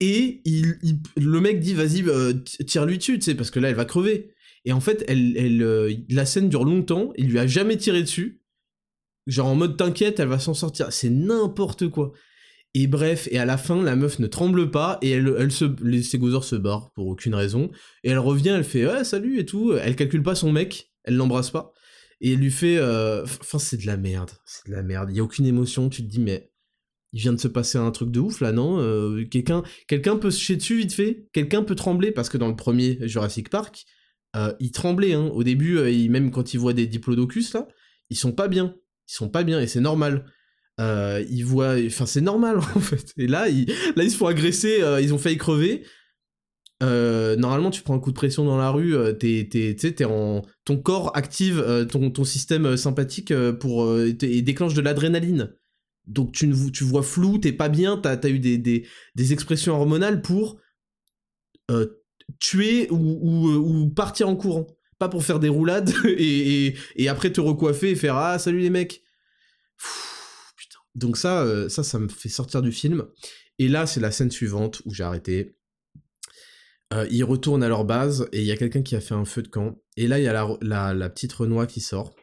Et 0.00 0.40
il, 0.44 0.76
le 1.16 1.40
mec 1.40 1.60
dit 1.60 1.74
vas-y 1.74 2.02
euh, 2.08 2.32
tire-lui 2.66 2.98
dessus 2.98 3.18
tu 3.18 3.34
parce 3.34 3.50
que 3.50 3.60
là 3.60 3.68
elle 3.68 3.74
va 3.74 3.84
crever. 3.84 4.32
Et 4.64 4.72
en 4.72 4.80
fait 4.80 5.04
elle, 5.08 5.36
elle 5.36 5.62
euh, 5.62 5.92
la 6.08 6.26
scène 6.26 6.48
dure 6.48 6.64
longtemps 6.64 7.12
il 7.16 7.28
lui 7.28 7.38
a 7.38 7.46
jamais 7.46 7.76
tiré 7.76 8.02
dessus. 8.02 8.42
Genre 9.26 9.46
en 9.46 9.54
mode 9.54 9.76
t'inquiète 9.76 10.20
elle 10.20 10.28
va 10.28 10.38
s'en 10.38 10.54
sortir. 10.54 10.92
C'est 10.92 11.10
n'importe 11.10 11.88
quoi. 11.88 12.12
Et 12.72 12.86
bref 12.86 13.28
et 13.32 13.38
à 13.38 13.44
la 13.44 13.58
fin 13.58 13.82
la 13.82 13.96
meuf 13.96 14.20
ne 14.20 14.28
tremble 14.28 14.70
pas 14.70 14.98
et 15.02 15.10
elle, 15.10 15.34
elle 15.38 15.50
se 15.50 15.64
les 15.82 16.02
stégosaures 16.04 16.44
se 16.44 16.56
barrent 16.56 16.92
pour 16.92 17.08
aucune 17.08 17.34
raison. 17.34 17.70
Et 18.04 18.10
elle 18.10 18.18
revient 18.18 18.50
elle 18.50 18.64
fait 18.64 19.04
salut 19.04 19.40
et 19.40 19.44
tout. 19.44 19.74
Elle 19.74 19.96
calcule 19.96 20.22
pas 20.22 20.36
son 20.36 20.52
mec 20.52 20.90
elle 21.04 21.16
l'embrasse 21.16 21.50
pas 21.50 21.72
et 22.20 22.36
lui 22.36 22.50
fait 22.50 22.76
euh, 22.78 23.24
enfin 23.24 23.58
c'est 23.58 23.78
de 23.78 23.86
la 23.86 23.96
merde 23.96 24.30
c'est 24.44 24.66
de 24.66 24.72
la 24.72 24.82
merde. 24.82 25.10
Il 25.10 25.16
y 25.16 25.20
a 25.20 25.22
aucune 25.22 25.46
émotion 25.46 25.88
tu 25.88 26.02
te 26.02 26.08
dis 26.08 26.20
mais 26.20 26.52
il 27.12 27.20
vient 27.20 27.32
de 27.32 27.40
se 27.40 27.48
passer 27.48 27.78
un 27.78 27.90
truc 27.90 28.10
de 28.10 28.20
ouf 28.20 28.40
là 28.40 28.52
non 28.52 28.78
euh, 28.78 29.24
quelqu'un 29.24 30.16
peut 30.16 30.30
se 30.30 30.40
chier 30.40 30.56
dessus 30.56 30.76
vite 30.76 30.92
fait 30.92 31.28
quelqu'un 31.32 31.62
peut 31.62 31.74
trembler 31.74 32.12
parce 32.12 32.28
que 32.28 32.38
dans 32.38 32.48
le 32.48 32.56
premier 32.56 32.98
Jurassic 33.08 33.48
Park 33.48 33.84
euh, 34.36 34.52
il 34.60 34.70
tremblait 34.70 35.14
hein. 35.14 35.30
au 35.32 35.42
début 35.42 35.78
même 36.08 36.30
quand 36.30 36.54
il 36.54 36.58
voit 36.58 36.72
des 36.72 36.86
diplodocus 36.86 37.54
là 37.54 37.66
ils 38.10 38.16
sont 38.16 38.32
pas 38.32 38.48
bien 38.48 38.76
ils 39.08 39.14
sont 39.14 39.28
pas 39.28 39.42
bien 39.42 39.60
et 39.60 39.66
c'est 39.66 39.80
normal. 39.80 40.24
Ils 40.78 41.42
voient 41.42 41.76
enfin 41.84 42.06
c'est 42.06 42.22
normal 42.22 42.58
en 42.74 42.80
fait. 42.80 43.12
Et 43.18 43.26
là 43.26 43.48
ils 43.48 43.66
là 43.96 44.04
ils 44.04 44.10
se 44.10 44.16
font 44.16 44.28
agresser 44.28 44.82
ils 45.02 45.12
ont 45.12 45.18
failli 45.18 45.36
crever 45.36 45.84
euh, 46.82 47.36
normalement, 47.36 47.70
tu 47.70 47.82
prends 47.82 47.94
un 47.94 47.98
coup 47.98 48.10
de 48.10 48.16
pression 48.16 48.44
dans 48.44 48.56
la 48.56 48.70
rue, 48.70 48.96
euh, 48.96 49.12
t'es, 49.12 49.46
t'es, 49.50 50.04
en, 50.04 50.42
ton 50.64 50.78
corps 50.78 51.14
active 51.16 51.58
euh, 51.58 51.84
ton, 51.84 52.10
ton, 52.10 52.24
système 52.24 52.76
sympathique 52.76 53.34
pour 53.60 53.98
et 53.98 54.42
déclenche 54.42 54.74
de 54.74 54.80
l'adrénaline. 54.80 55.54
Donc 56.06 56.32
tu, 56.32 56.50
tu 56.72 56.84
vois 56.84 57.02
flou, 57.02 57.38
t'es 57.38 57.52
pas 57.52 57.68
bien, 57.68 57.98
t'as, 57.98 58.16
as 58.16 58.28
eu 58.28 58.38
des, 58.38 58.56
des, 58.56 58.86
des, 59.14 59.32
expressions 59.32 59.74
hormonales 59.74 60.22
pour 60.22 60.58
tuer 62.40 62.88
ou, 62.90 62.96
ou, 62.96 63.90
partir 63.90 64.28
en 64.28 64.36
courant. 64.36 64.66
Pas 64.98 65.08
pour 65.08 65.22
faire 65.22 65.38
des 65.38 65.48
roulades 65.48 65.92
et, 66.04 66.74
et, 66.96 67.08
après 67.08 67.30
te 67.30 67.40
recoiffer 67.40 67.90
et 67.90 67.96
faire 67.96 68.16
Ah, 68.16 68.38
salut 68.38 68.60
les 68.60 68.70
mecs. 68.70 69.02
Donc 70.94 71.16
ça, 71.16 71.68
ça, 71.68 71.82
ça 71.84 71.98
me 71.98 72.08
fait 72.08 72.28
sortir 72.28 72.62
du 72.62 72.72
film. 72.72 73.06
Et 73.58 73.68
là, 73.68 73.86
c'est 73.86 74.00
la 74.00 74.10
scène 74.10 74.30
suivante 74.30 74.82
où 74.86 74.94
j'ai 74.94 75.04
arrêté 75.04 75.59
euh, 76.92 77.06
ils 77.10 77.22
retournent 77.22 77.62
à 77.62 77.68
leur 77.68 77.84
base 77.84 78.28
et 78.32 78.40
il 78.40 78.46
y 78.46 78.50
a 78.50 78.56
quelqu'un 78.56 78.82
qui 78.82 78.96
a 78.96 79.00
fait 79.00 79.14
un 79.14 79.24
feu 79.24 79.42
de 79.42 79.48
camp. 79.48 79.80
Et 79.96 80.08
là, 80.08 80.18
il 80.18 80.24
y 80.24 80.28
a 80.28 80.32
la, 80.60 81.10
petite 81.10 81.32
Renoir 81.32 81.66
qui 81.66 81.80
sort. 81.80 82.16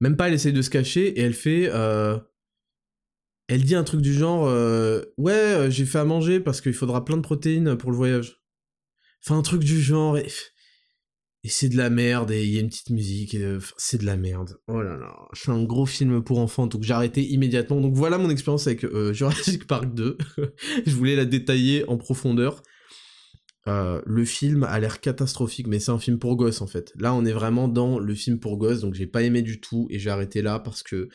Même 0.00 0.16
pas, 0.16 0.28
elle 0.28 0.34
essaye 0.34 0.52
de 0.52 0.62
se 0.62 0.68
cacher 0.68 1.06
et 1.18 1.22
elle 1.22 1.32
fait. 1.32 1.70
Euh, 1.72 2.18
elle 3.48 3.64
dit 3.64 3.74
un 3.74 3.84
truc 3.84 4.02
du 4.02 4.12
genre 4.12 4.46
euh, 4.46 5.02
Ouais, 5.16 5.68
j'ai 5.70 5.86
fait 5.86 5.98
à 5.98 6.04
manger 6.04 6.40
parce 6.40 6.60
qu'il 6.60 6.74
faudra 6.74 7.04
plein 7.04 7.16
de 7.16 7.22
protéines 7.22 7.76
pour 7.76 7.90
le 7.90 7.96
voyage. 7.96 8.42
Enfin, 9.24 9.38
un 9.38 9.42
truc 9.42 9.64
du 9.64 9.80
genre. 9.80 10.18
Et, 10.18 10.26
et 11.42 11.48
c'est 11.48 11.70
de 11.70 11.76
la 11.78 11.88
merde 11.88 12.32
et 12.32 12.44
il 12.44 12.52
y 12.52 12.58
a 12.58 12.60
une 12.60 12.68
petite 12.68 12.90
musique. 12.90 13.34
C'est 13.78 13.98
de 13.98 14.04
la 14.04 14.18
merde. 14.18 14.58
Oh 14.66 14.82
là 14.82 14.98
là. 14.98 15.16
C'est 15.32 15.50
un 15.50 15.62
gros 15.62 15.86
film 15.86 16.22
pour 16.22 16.40
enfants 16.40 16.66
donc 16.66 16.82
j'ai 16.82 16.92
arrêté 16.92 17.24
immédiatement. 17.24 17.80
Donc 17.80 17.94
voilà 17.94 18.18
mon 18.18 18.28
expérience 18.28 18.66
avec 18.66 18.84
Jurassic 19.14 19.66
Park 19.66 19.94
2. 19.94 20.18
Je 20.86 20.94
voulais 20.94 21.16
la 21.16 21.24
détailler 21.24 21.88
en 21.88 21.96
profondeur. 21.96 22.62
Euh, 23.68 24.00
le 24.06 24.24
film 24.24 24.62
a 24.64 24.78
l'air 24.78 25.00
catastrophique, 25.00 25.66
mais 25.66 25.80
c'est 25.80 25.90
un 25.90 25.98
film 25.98 26.18
pour 26.18 26.36
gosses 26.36 26.60
en 26.60 26.66
fait. 26.66 26.92
Là, 26.96 27.14
on 27.14 27.24
est 27.24 27.32
vraiment 27.32 27.68
dans 27.68 27.98
le 27.98 28.14
film 28.14 28.38
pour 28.38 28.58
gosses, 28.58 28.80
donc 28.80 28.94
j'ai 28.94 29.06
pas 29.06 29.22
aimé 29.22 29.42
du 29.42 29.60
tout 29.60 29.88
et 29.90 29.98
j'ai 29.98 30.10
arrêté 30.10 30.40
là 30.40 30.60
parce 30.60 30.82
que 30.82 31.08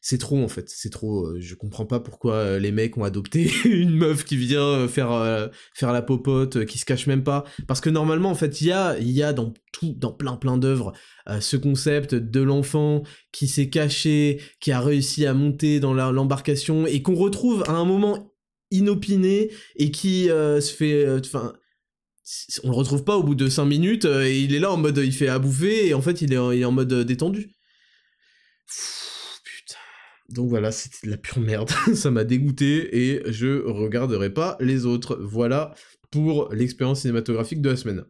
c'est 0.00 0.18
trop 0.18 0.40
en 0.40 0.46
fait, 0.46 0.68
c'est 0.68 0.90
trop. 0.90 1.26
Euh, 1.26 1.40
je 1.40 1.56
comprends 1.56 1.86
pas 1.86 1.98
pourquoi 1.98 2.34
euh, 2.34 2.58
les 2.60 2.70
mecs 2.70 2.96
ont 2.96 3.02
adopté 3.02 3.50
une 3.64 3.96
meuf 3.96 4.24
qui 4.24 4.36
vient 4.36 4.86
faire 4.86 5.50
faire 5.74 5.92
la 5.92 6.02
popote, 6.02 6.66
qui 6.66 6.78
se 6.78 6.84
cache 6.84 7.08
même 7.08 7.24
pas. 7.24 7.44
Parce 7.66 7.80
que 7.80 7.90
normalement, 7.90 8.30
en 8.30 8.36
fait, 8.36 8.60
il 8.60 8.68
y 8.68 8.72
a 8.72 8.96
y 9.00 9.22
a 9.24 9.32
dans 9.32 9.52
tout, 9.72 9.94
dans 9.98 10.12
plein 10.12 10.36
plein 10.36 10.56
d'œuvres, 10.56 10.92
ce 11.40 11.56
concept 11.56 12.14
de 12.14 12.40
l'enfant 12.40 13.02
qui 13.32 13.48
s'est 13.48 13.70
caché, 13.70 14.40
qui 14.60 14.70
a 14.70 14.80
réussi 14.80 15.26
à 15.26 15.34
monter 15.34 15.80
dans 15.80 15.94
l'embarcation 15.94 16.86
et 16.86 17.02
qu'on 17.02 17.16
retrouve 17.16 17.64
à 17.66 17.72
un 17.72 17.84
moment 17.84 18.32
inopiné 18.70 19.50
et 19.76 19.90
qui 19.90 20.26
se 20.26 20.72
fait, 20.72 21.08
enfin 21.10 21.54
on 22.64 22.70
le 22.70 22.76
retrouve 22.76 23.04
pas 23.04 23.16
au 23.16 23.22
bout 23.22 23.34
de 23.34 23.48
5 23.48 23.64
minutes 23.64 24.04
euh, 24.04 24.26
et 24.26 24.38
il 24.40 24.54
est 24.54 24.58
là 24.58 24.70
en 24.70 24.76
mode 24.76 24.98
il 24.98 25.12
fait 25.12 25.28
à 25.28 25.38
bouffer 25.38 25.88
et 25.88 25.94
en 25.94 26.02
fait 26.02 26.20
il 26.22 26.32
est 26.32 26.64
en, 26.64 26.72
mode 26.72 26.92
euh, 26.92 27.04
détendu. 27.04 27.54
putain. 29.44 29.78
Donc 30.28 30.48
voilà, 30.48 30.70
c'était 30.72 31.06
de 31.06 31.10
la 31.10 31.16
pure 31.16 31.40
merde. 31.40 31.70
Ça 31.94 32.10
m'a 32.10 32.24
dégoûté 32.24 32.96
et 32.96 33.22
je 33.32 33.62
regarderai 33.62 34.32
pas 34.32 34.56
les 34.60 34.84
autres. 34.84 35.18
Voilà 35.20 35.74
pour 36.10 36.52
l'expérience 36.52 37.02
cinématographique 37.02 37.62
de 37.62 37.70
la 37.70 37.76
semaine. 37.76 38.04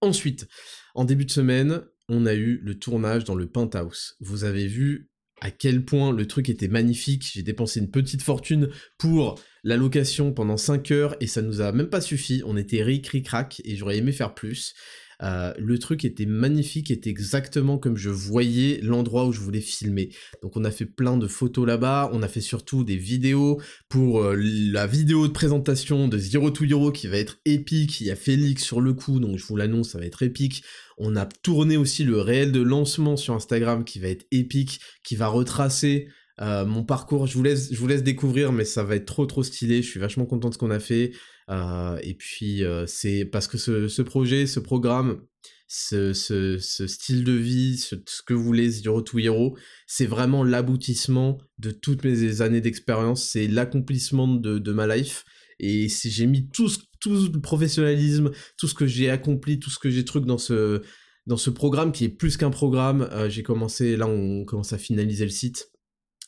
Ensuite, 0.00 0.46
en 0.94 1.04
début 1.04 1.24
de 1.24 1.30
semaine, 1.30 1.82
on 2.08 2.26
a 2.26 2.34
eu 2.34 2.60
le 2.62 2.78
tournage 2.78 3.24
dans 3.24 3.34
le 3.34 3.48
Penthouse. 3.48 4.16
Vous 4.20 4.44
avez 4.44 4.66
vu 4.66 5.10
à 5.40 5.50
quel 5.50 5.84
point 5.84 6.12
le 6.12 6.26
truc 6.26 6.48
était 6.48 6.68
magnifique. 6.68 7.30
J'ai 7.32 7.42
dépensé 7.42 7.80
une 7.80 7.90
petite 7.90 8.22
fortune 8.22 8.70
pour 8.98 9.38
la 9.64 9.76
location 9.76 10.32
pendant 10.32 10.56
5 10.56 10.90
heures 10.90 11.16
et 11.20 11.26
ça 11.26 11.42
nous 11.42 11.60
a 11.60 11.72
même 11.72 11.88
pas 11.90 12.00
suffi. 12.00 12.42
On 12.46 12.56
était 12.56 12.82
ric, 12.82 13.06
ric, 13.08 13.28
rac 13.28 13.60
et 13.64 13.76
j'aurais 13.76 13.98
aimé 13.98 14.12
faire 14.12 14.34
plus. 14.34 14.74
Euh, 15.22 15.52
le 15.58 15.78
truc 15.78 16.04
était 16.04 16.26
magnifique, 16.26 16.90
était 16.90 17.10
exactement 17.10 17.78
comme 17.78 17.96
je 17.96 18.10
voyais 18.10 18.80
l'endroit 18.82 19.26
où 19.26 19.32
je 19.32 19.40
voulais 19.40 19.60
filmer. 19.60 20.10
Donc 20.42 20.56
on 20.56 20.64
a 20.64 20.70
fait 20.70 20.84
plein 20.84 21.16
de 21.16 21.26
photos 21.26 21.66
là-bas, 21.66 22.10
on 22.12 22.22
a 22.22 22.28
fait 22.28 22.40
surtout 22.40 22.84
des 22.84 22.96
vidéos 22.96 23.60
pour 23.88 24.22
euh, 24.22 24.36
la 24.36 24.86
vidéo 24.86 25.26
de 25.26 25.32
présentation 25.32 26.08
de 26.08 26.18
Zero 26.18 26.50
to 26.50 26.64
Hero 26.64 26.92
qui 26.92 27.06
va 27.06 27.16
être 27.16 27.38
épique, 27.44 28.00
il 28.00 28.08
y 28.08 28.10
a 28.10 28.16
Félix 28.16 28.62
sur 28.62 28.80
le 28.80 28.92
coup, 28.92 29.20
donc 29.20 29.38
je 29.38 29.46
vous 29.46 29.56
l'annonce, 29.56 29.90
ça 29.90 29.98
va 29.98 30.04
être 30.04 30.22
épique. 30.22 30.62
On 30.98 31.16
a 31.16 31.26
tourné 31.26 31.76
aussi 31.76 32.04
le 32.04 32.20
réel 32.20 32.52
de 32.52 32.60
lancement 32.60 33.16
sur 33.16 33.34
Instagram 33.34 33.84
qui 33.84 33.98
va 33.98 34.08
être 34.08 34.26
épique, 34.30 34.80
qui 35.02 35.16
va 35.16 35.28
retracer 35.28 36.08
euh, 36.40 36.66
mon 36.66 36.84
parcours, 36.84 37.26
je 37.26 37.34
vous 37.36 37.42
laisse, 37.42 38.02
découvrir, 38.02 38.52
mais 38.52 38.64
ça 38.64 38.82
va 38.82 38.96
être 38.96 39.06
trop 39.06 39.26
trop 39.26 39.42
stylé. 39.42 39.82
Je 39.82 39.88
suis 39.88 40.00
vachement 40.00 40.26
content 40.26 40.48
de 40.48 40.54
ce 40.54 40.58
qu'on 40.58 40.70
a 40.70 40.80
fait. 40.80 41.12
Euh, 41.48 41.98
et 42.02 42.14
puis 42.14 42.64
euh, 42.64 42.86
c'est 42.86 43.24
parce 43.24 43.46
que 43.46 43.58
ce, 43.58 44.02
projet, 44.02 44.46
ce 44.46 44.60
programme, 44.60 45.22
ce, 45.68 46.12
style 46.60 47.24
de 47.24 47.32
vie, 47.32 47.78
ce, 47.78 47.94
que 48.26 48.34
vous 48.34 48.42
voulez, 48.42 48.70
Zero 48.70 49.02
to 49.02 49.18
Hero, 49.18 49.56
c'est 49.86 50.06
vraiment 50.06 50.44
l'aboutissement 50.44 51.38
de 51.58 51.70
toutes 51.70 52.04
mes 52.04 52.40
années 52.40 52.60
d'expérience. 52.60 53.24
C'est 53.24 53.46
l'accomplissement 53.46 54.28
de, 54.28 54.72
ma 54.72 54.94
life. 54.96 55.24
Et 55.58 55.88
j'ai 55.88 56.26
mis 56.26 56.48
tout, 56.50 56.70
tout 57.00 57.30
le 57.32 57.40
professionnalisme, 57.40 58.30
tout 58.58 58.68
ce 58.68 58.74
que 58.74 58.86
j'ai 58.86 59.08
accompli, 59.08 59.58
tout 59.58 59.70
ce 59.70 59.78
que 59.78 59.88
j'ai 59.90 60.04
truc 60.04 60.26
dans 60.26 60.38
ce 60.38 60.82
dans 61.26 61.36
ce 61.36 61.50
programme 61.50 61.90
qui 61.90 62.04
est 62.04 62.08
plus 62.08 62.36
qu'un 62.36 62.50
programme, 62.50 63.10
j'ai 63.28 63.42
commencé, 63.42 63.96
là 63.96 64.06
on 64.06 64.44
commence 64.44 64.72
à 64.72 64.78
finaliser 64.78 65.24
le 65.24 65.32
site, 65.32 65.72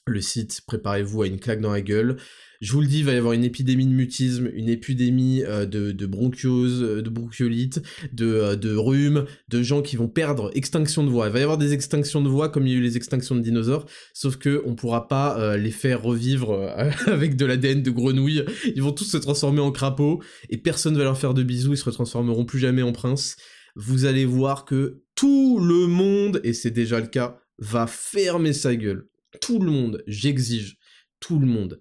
le 0.09 0.21
site, 0.21 0.61
préparez-vous 0.67 1.23
à 1.23 1.27
une 1.27 1.39
claque 1.39 1.61
dans 1.61 1.73
la 1.73 1.81
gueule. 1.81 2.17
Je 2.61 2.73
vous 2.73 2.81
le 2.81 2.89
dis, 2.89 3.01
il 3.01 3.05
va 3.05 3.13
y 3.13 3.17
avoir 3.17 3.35
une 3.35 3.45
épidémie 3.45 3.87
de 3.87 3.93
mutisme, 3.93 4.51
une 4.53 4.69
épidémie 4.69 5.45
euh, 5.45 5.65
de, 5.65 6.07
bronchiose, 6.07 6.83
euh, 6.83 7.03
de 7.03 7.09
bronchiolite, 7.09 7.81
de, 8.13 8.27
euh, 8.27 8.57
de 8.57 8.75
rhume, 8.75 9.27
de 9.49 9.63
gens 9.63 9.81
qui 9.81 9.95
vont 9.95 10.09
perdre 10.09 10.51
extinction 10.55 11.05
de 11.05 11.11
voix. 11.11 11.29
Il 11.29 11.33
va 11.33 11.39
y 11.39 11.43
avoir 11.43 11.59
des 11.59 11.73
extinctions 11.73 12.21
de 12.21 12.29
voix 12.29 12.49
comme 12.49 12.67
il 12.67 12.73
y 12.73 12.75
a 12.75 12.79
eu 12.79 12.83
les 12.83 12.97
extinctions 12.97 13.37
de 13.37 13.43
dinosaures, 13.43 13.87
sauf 14.13 14.37
que 14.37 14.63
on 14.67 14.75
pourra 14.75 15.07
pas 15.07 15.57
les 15.57 15.71
faire 15.71 16.03
revivre 16.03 16.75
avec 17.07 17.37
de 17.37 17.47
l'ADN 17.47 17.83
de 17.83 17.91
grenouille. 17.91 18.45
Ils 18.75 18.83
vont 18.83 18.93
tous 18.93 19.05
se 19.05 19.17
transformer 19.17 19.61
en 19.61 19.71
crapauds 19.71 20.21
et 20.51 20.57
personne 20.57 20.97
va 20.97 21.05
leur 21.05 21.19
faire 21.19 21.35
de 21.35 21.45
bisous, 21.45 21.75
ils 21.75 21.77
se 21.77 21.91
transformeront 21.91 22.45
plus 22.45 22.59
jamais 22.59 22.83
en 22.83 22.93
princes. 22.93 23.37
Vous 23.77 24.05
allez 24.05 24.25
voir 24.25 24.65
que 24.65 25.03
tout 25.15 25.61
le 25.61 25.87
monde, 25.87 26.41
et 26.43 26.53
c'est 26.53 26.71
déjà 26.71 26.99
le 26.99 27.07
cas, 27.07 27.39
va 27.59 27.87
fermer 27.87 28.53
sa 28.53 28.75
gueule 28.75 29.07
tout 29.41 29.59
le 29.59 29.71
monde, 29.71 30.03
j'exige, 30.07 30.79
tout 31.21 31.39
le 31.39 31.47
monde. 31.47 31.81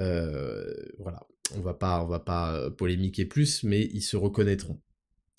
Euh, 0.00 0.72
voilà, 0.98 1.26
on 1.54 1.60
va 1.60 1.74
pas, 1.74 2.02
on 2.02 2.08
va 2.08 2.20
pas 2.20 2.54
euh, 2.54 2.70
polémiquer 2.70 3.24
plus, 3.24 3.62
mais 3.62 3.88
ils 3.92 4.02
se 4.02 4.16
reconnaîtront. 4.16 4.80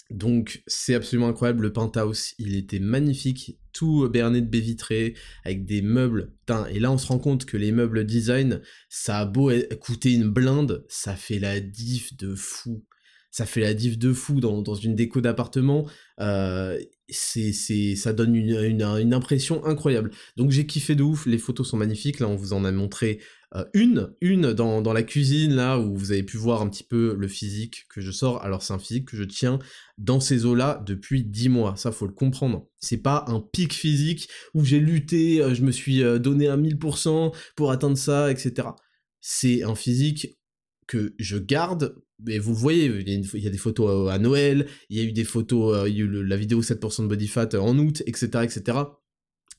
Donc 0.10 0.62
c'est 0.68 0.94
absolument 0.94 1.30
incroyable, 1.30 1.63
le 1.63 1.74
penthouse, 1.74 2.34
il 2.38 2.56
était 2.56 2.80
magnifique, 2.80 3.58
tout 3.72 4.08
berné 4.10 4.42
de 4.42 4.48
baies 4.48 4.60
vitrées, 4.60 5.16
avec 5.44 5.66
des 5.66 5.82
meubles, 5.82 6.36
et 6.70 6.80
là 6.80 6.92
on 6.92 6.98
se 6.98 7.08
rend 7.08 7.18
compte 7.18 7.46
que 7.46 7.58
les 7.58 7.72
meubles 7.72 8.06
design, 8.06 8.62
ça 8.89 9.20
a 9.20 9.26
beau 9.26 9.52
coûter 9.80 10.13
une 10.13 10.30
blinde, 10.30 10.86
ça 10.88 11.16
fait 11.16 11.39
la 11.39 11.60
diff 11.62 12.16
de 12.18 12.36
fou 12.36 12.86
ça 13.34 13.48
fait 13.48 13.62
la 13.62 13.74
diff 13.74 13.98
de 13.98 14.13
fou 14.13 14.39
dans, 14.39 14.76
une 14.76 14.96
déco 14.96 15.20
d'appartement. 15.20 15.89
Euh, 16.20 16.80
c'est, 17.10 17.96
ça 17.96 18.13
donne 18.13 18.36
une, 18.36 19.13
impression 19.13 19.66
incroyable. 19.66 20.12
Donc 20.38 20.52
j'ai 20.52 20.66
kiffé 20.66 20.96
de 20.96 21.04
ouf, 21.04 21.26
les 21.26 21.38
photos 21.38 21.70
sont 21.70 21.78
magnifiques. 21.78 22.20
Là, 22.20 22.28
on 22.28 22.36
vous 22.36 22.54
en 22.54 22.63
a 22.63 22.72
montré 22.72 23.20
euh, 23.56 23.66
une, 23.74 24.13
une 24.22 24.54
dans, 24.54 24.94
la 24.94 25.04
cuisine, 25.04 25.54
là, 25.54 25.78
où 25.78 25.96
vous 25.96 26.12
avez 26.12 26.24
pu 26.24 26.38
voir 26.38 26.62
un 26.62 26.70
petit 26.70 26.84
peu 26.84 27.16
le 27.18 27.28
physique 27.28 27.86
que 27.89 28.02
je 28.02 28.12
sors. 28.12 28.44
Alors 28.44 28.63
c'est 28.63 28.74
un 28.74 28.80
physique 28.80 29.10
que 29.10 29.18
je 29.18 29.24
tiens 29.24 29.60
dans 29.98 30.20
ces 30.20 30.46
eaux-là 30.46 30.82
depuis 30.86 31.24
10 31.24 31.50
mois. 31.50 31.76
Ça, 31.76 31.92
faut 31.92 32.08
le 32.08 32.13
comprendre. 32.13 32.68
C'est 32.80 33.02
pas 33.02 33.26
un 33.28 33.39
pic 33.39 33.74
physique 33.74 34.30
où 34.54 34.63
j'ai 34.63 34.80
lutté, 34.80 35.42
euh, 35.42 35.54
je 35.54 35.63
me 35.63 35.72
suis 35.72 36.02
donné 36.20 36.48
un 36.48 36.58
1000% 36.58 37.34
pour 37.56 37.72
atteindre 37.72 37.98
ça, 37.98 38.32
etc. 38.32 38.70
C'est 39.20 39.63
un 39.63 39.76
physique 39.76 40.38
que 40.94 41.16
je 41.18 41.38
garde 41.38 41.96
mais 42.26 42.40
vous 42.40 42.54
voyez, 42.54 42.86
il 42.86 43.44
y, 43.44 43.48
a 43.48 43.50
des 43.50 43.58
photos 43.58 43.90
euh, 43.90 44.12
à 44.12 44.18
Noël, 44.18 44.68
il 44.90 44.98
y 44.98 45.02
a 45.02 45.04
eu 45.04 45.12
des 45.12 45.24
photos, 45.24 45.76
euh, 45.76 45.90
il 45.90 45.98
y 45.98 46.02
a 46.02 46.06
eu 46.06 46.24
la 46.26 46.38
vidéo 46.38 46.62
7% 46.62 47.04
de 47.04 47.08
body 47.08 47.28
fat 47.28 47.50
euh, 47.54 47.60
en 47.60 47.78
août, 47.78 48.02
etc., 48.06 48.44
etc. 48.44 48.78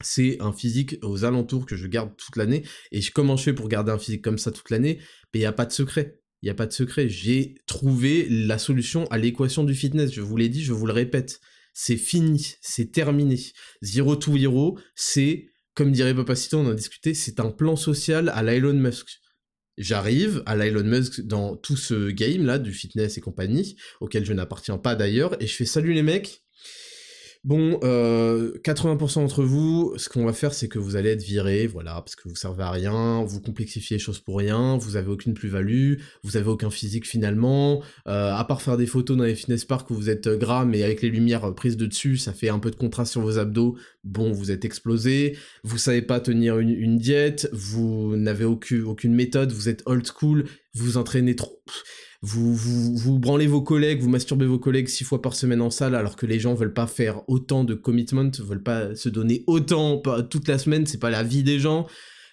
C'est 0.00 0.40
un 0.40 0.52
physique 0.52 0.96
aux 1.02 1.24
alentours 1.24 1.66
que 1.66 1.76
je 1.76 1.86
garde 1.86 2.16
toute 2.16 2.36
l'année. 2.36 2.64
Et 2.90 3.00
comment 3.02 3.36
je 3.36 3.44
fais 3.44 3.52
pour 3.52 3.68
garder 3.68 3.92
un 3.92 3.98
physique 3.98 4.22
comme 4.22 4.38
ça 4.38 4.50
toute 4.50 4.70
l'année? 4.70 4.98
Mais 5.32 5.40
il 5.40 5.42
n'y 5.42 5.46
a 5.46 5.52
pas 5.52 5.66
de 5.66 5.72
secret. 5.72 6.20
Il 6.42 6.46
n'y 6.46 6.50
a 6.50 6.54
pas 6.54 6.66
de 6.66 6.72
secret. 6.72 7.08
J'ai 7.08 7.54
trouvé 7.66 8.26
la 8.28 8.58
solution 8.58 9.06
à 9.06 9.18
l'équation 9.18 9.62
du 9.62 9.74
fitness. 9.74 10.12
Je 10.12 10.20
vous 10.20 10.36
l'ai 10.36 10.48
dit, 10.48 10.64
je 10.64 10.72
vous 10.72 10.86
le 10.86 10.92
répète. 10.92 11.40
C'est 11.74 11.96
fini, 11.96 12.54
c'est 12.60 12.92
terminé. 12.92 13.38
Zero 13.82 14.16
to 14.16 14.36
hero, 14.36 14.78
c'est, 14.94 15.46
comme 15.74 15.92
dirait 15.92 16.14
Papacito, 16.14 16.58
on 16.58 16.66
en 16.66 16.70
a 16.70 16.74
discuté, 16.74 17.14
c'est 17.14 17.40
un 17.40 17.50
plan 17.50 17.76
social 17.76 18.30
à 18.30 18.42
la 18.42 18.54
Elon 18.54 18.74
Musk 18.74 19.20
j'arrive 19.78 20.42
à 20.46 20.56
l'Elon 20.56 20.84
Musk 20.84 21.20
dans 21.22 21.56
tout 21.56 21.76
ce 21.76 22.10
game 22.10 22.44
là 22.44 22.58
du 22.58 22.72
fitness 22.72 23.18
et 23.18 23.20
compagnie, 23.20 23.76
auquel 24.00 24.24
je 24.24 24.32
n'appartiens 24.32 24.78
pas 24.78 24.94
d'ailleurs, 24.94 25.40
et 25.42 25.46
je 25.46 25.54
fais 25.54 25.64
salut 25.64 25.92
les 25.92 26.02
mecs, 26.02 26.42
Bon, 27.44 27.78
80% 27.78 27.82
euh, 27.84 29.22
d'entre 29.22 29.44
vous, 29.44 29.92
ce 29.98 30.08
qu'on 30.08 30.24
va 30.24 30.32
faire, 30.32 30.54
c'est 30.54 30.66
que 30.66 30.78
vous 30.78 30.96
allez 30.96 31.10
être 31.10 31.22
viré, 31.22 31.66
voilà, 31.66 31.92
parce 31.96 32.16
que 32.16 32.26
vous 32.26 32.36
servez 32.36 32.62
à 32.62 32.70
rien, 32.70 33.22
vous 33.22 33.38
complexifiez 33.42 33.98
les 33.98 34.02
choses 34.02 34.18
pour 34.18 34.38
rien, 34.38 34.78
vous 34.78 34.96
avez 34.96 35.10
aucune 35.10 35.34
plus-value, 35.34 35.96
vous 36.22 36.38
avez 36.38 36.48
aucun 36.48 36.70
physique 36.70 37.06
finalement, 37.06 37.82
euh, 38.08 38.32
à 38.32 38.42
part 38.44 38.62
faire 38.62 38.78
des 38.78 38.86
photos 38.86 39.18
dans 39.18 39.24
les 39.24 39.34
fitness 39.34 39.66
parks 39.66 39.90
où 39.90 39.94
vous 39.94 40.08
êtes 40.08 40.26
gras, 40.26 40.64
mais 40.64 40.82
avec 40.82 41.02
les 41.02 41.10
lumières 41.10 41.54
prises 41.54 41.76
de 41.76 41.84
dessus, 41.84 42.16
ça 42.16 42.32
fait 42.32 42.48
un 42.48 42.58
peu 42.58 42.70
de 42.70 42.76
contraste 42.76 43.12
sur 43.12 43.20
vos 43.20 43.38
abdos, 43.38 43.76
bon, 44.04 44.32
vous 44.32 44.50
êtes 44.50 44.64
explosé, 44.64 45.36
vous 45.64 45.76
savez 45.76 46.00
pas 46.00 46.20
tenir 46.20 46.58
une, 46.58 46.96
diète, 46.96 47.50
vous 47.52 48.16
n'avez 48.16 48.46
aucune 48.46 49.14
méthode, 49.14 49.52
vous 49.52 49.68
êtes 49.68 49.82
old 49.84 50.06
school, 50.06 50.44
vous 50.72 50.96
entraînez 50.96 51.36
trop 51.36 51.60
vous, 52.24 52.54
vous, 52.96 53.18
branlez 53.18 53.46
vos 53.46 53.60
collègues, 53.60 54.00
vous 54.00 54.08
masturbez 54.08 54.46
vos 54.46 54.58
collègues 54.58 54.88
six 54.88 55.04
fois 55.04 55.20
par 55.20 55.34
semaine 55.34 55.60
en 55.60 55.68
salle, 55.68 55.94
alors 55.94 56.16
que 56.16 56.24
les 56.24 56.40
gens 56.40 56.54
veulent 56.54 56.72
pas 56.72 56.86
faire 56.86 57.20
autant 57.28 57.64
de 57.64 57.74
commitment, 57.74 58.30
veulent 58.38 58.62
pas 58.62 58.96
se 58.96 59.10
donner 59.10 59.44
autant 59.46 60.02
toute 60.30 60.48
la 60.48 60.56
semaine, 60.56 60.86
c'est 60.86 60.98
pas 60.98 61.10
la 61.10 61.22
vie 61.22 61.42
des 61.42 61.58
gens. 61.58 61.86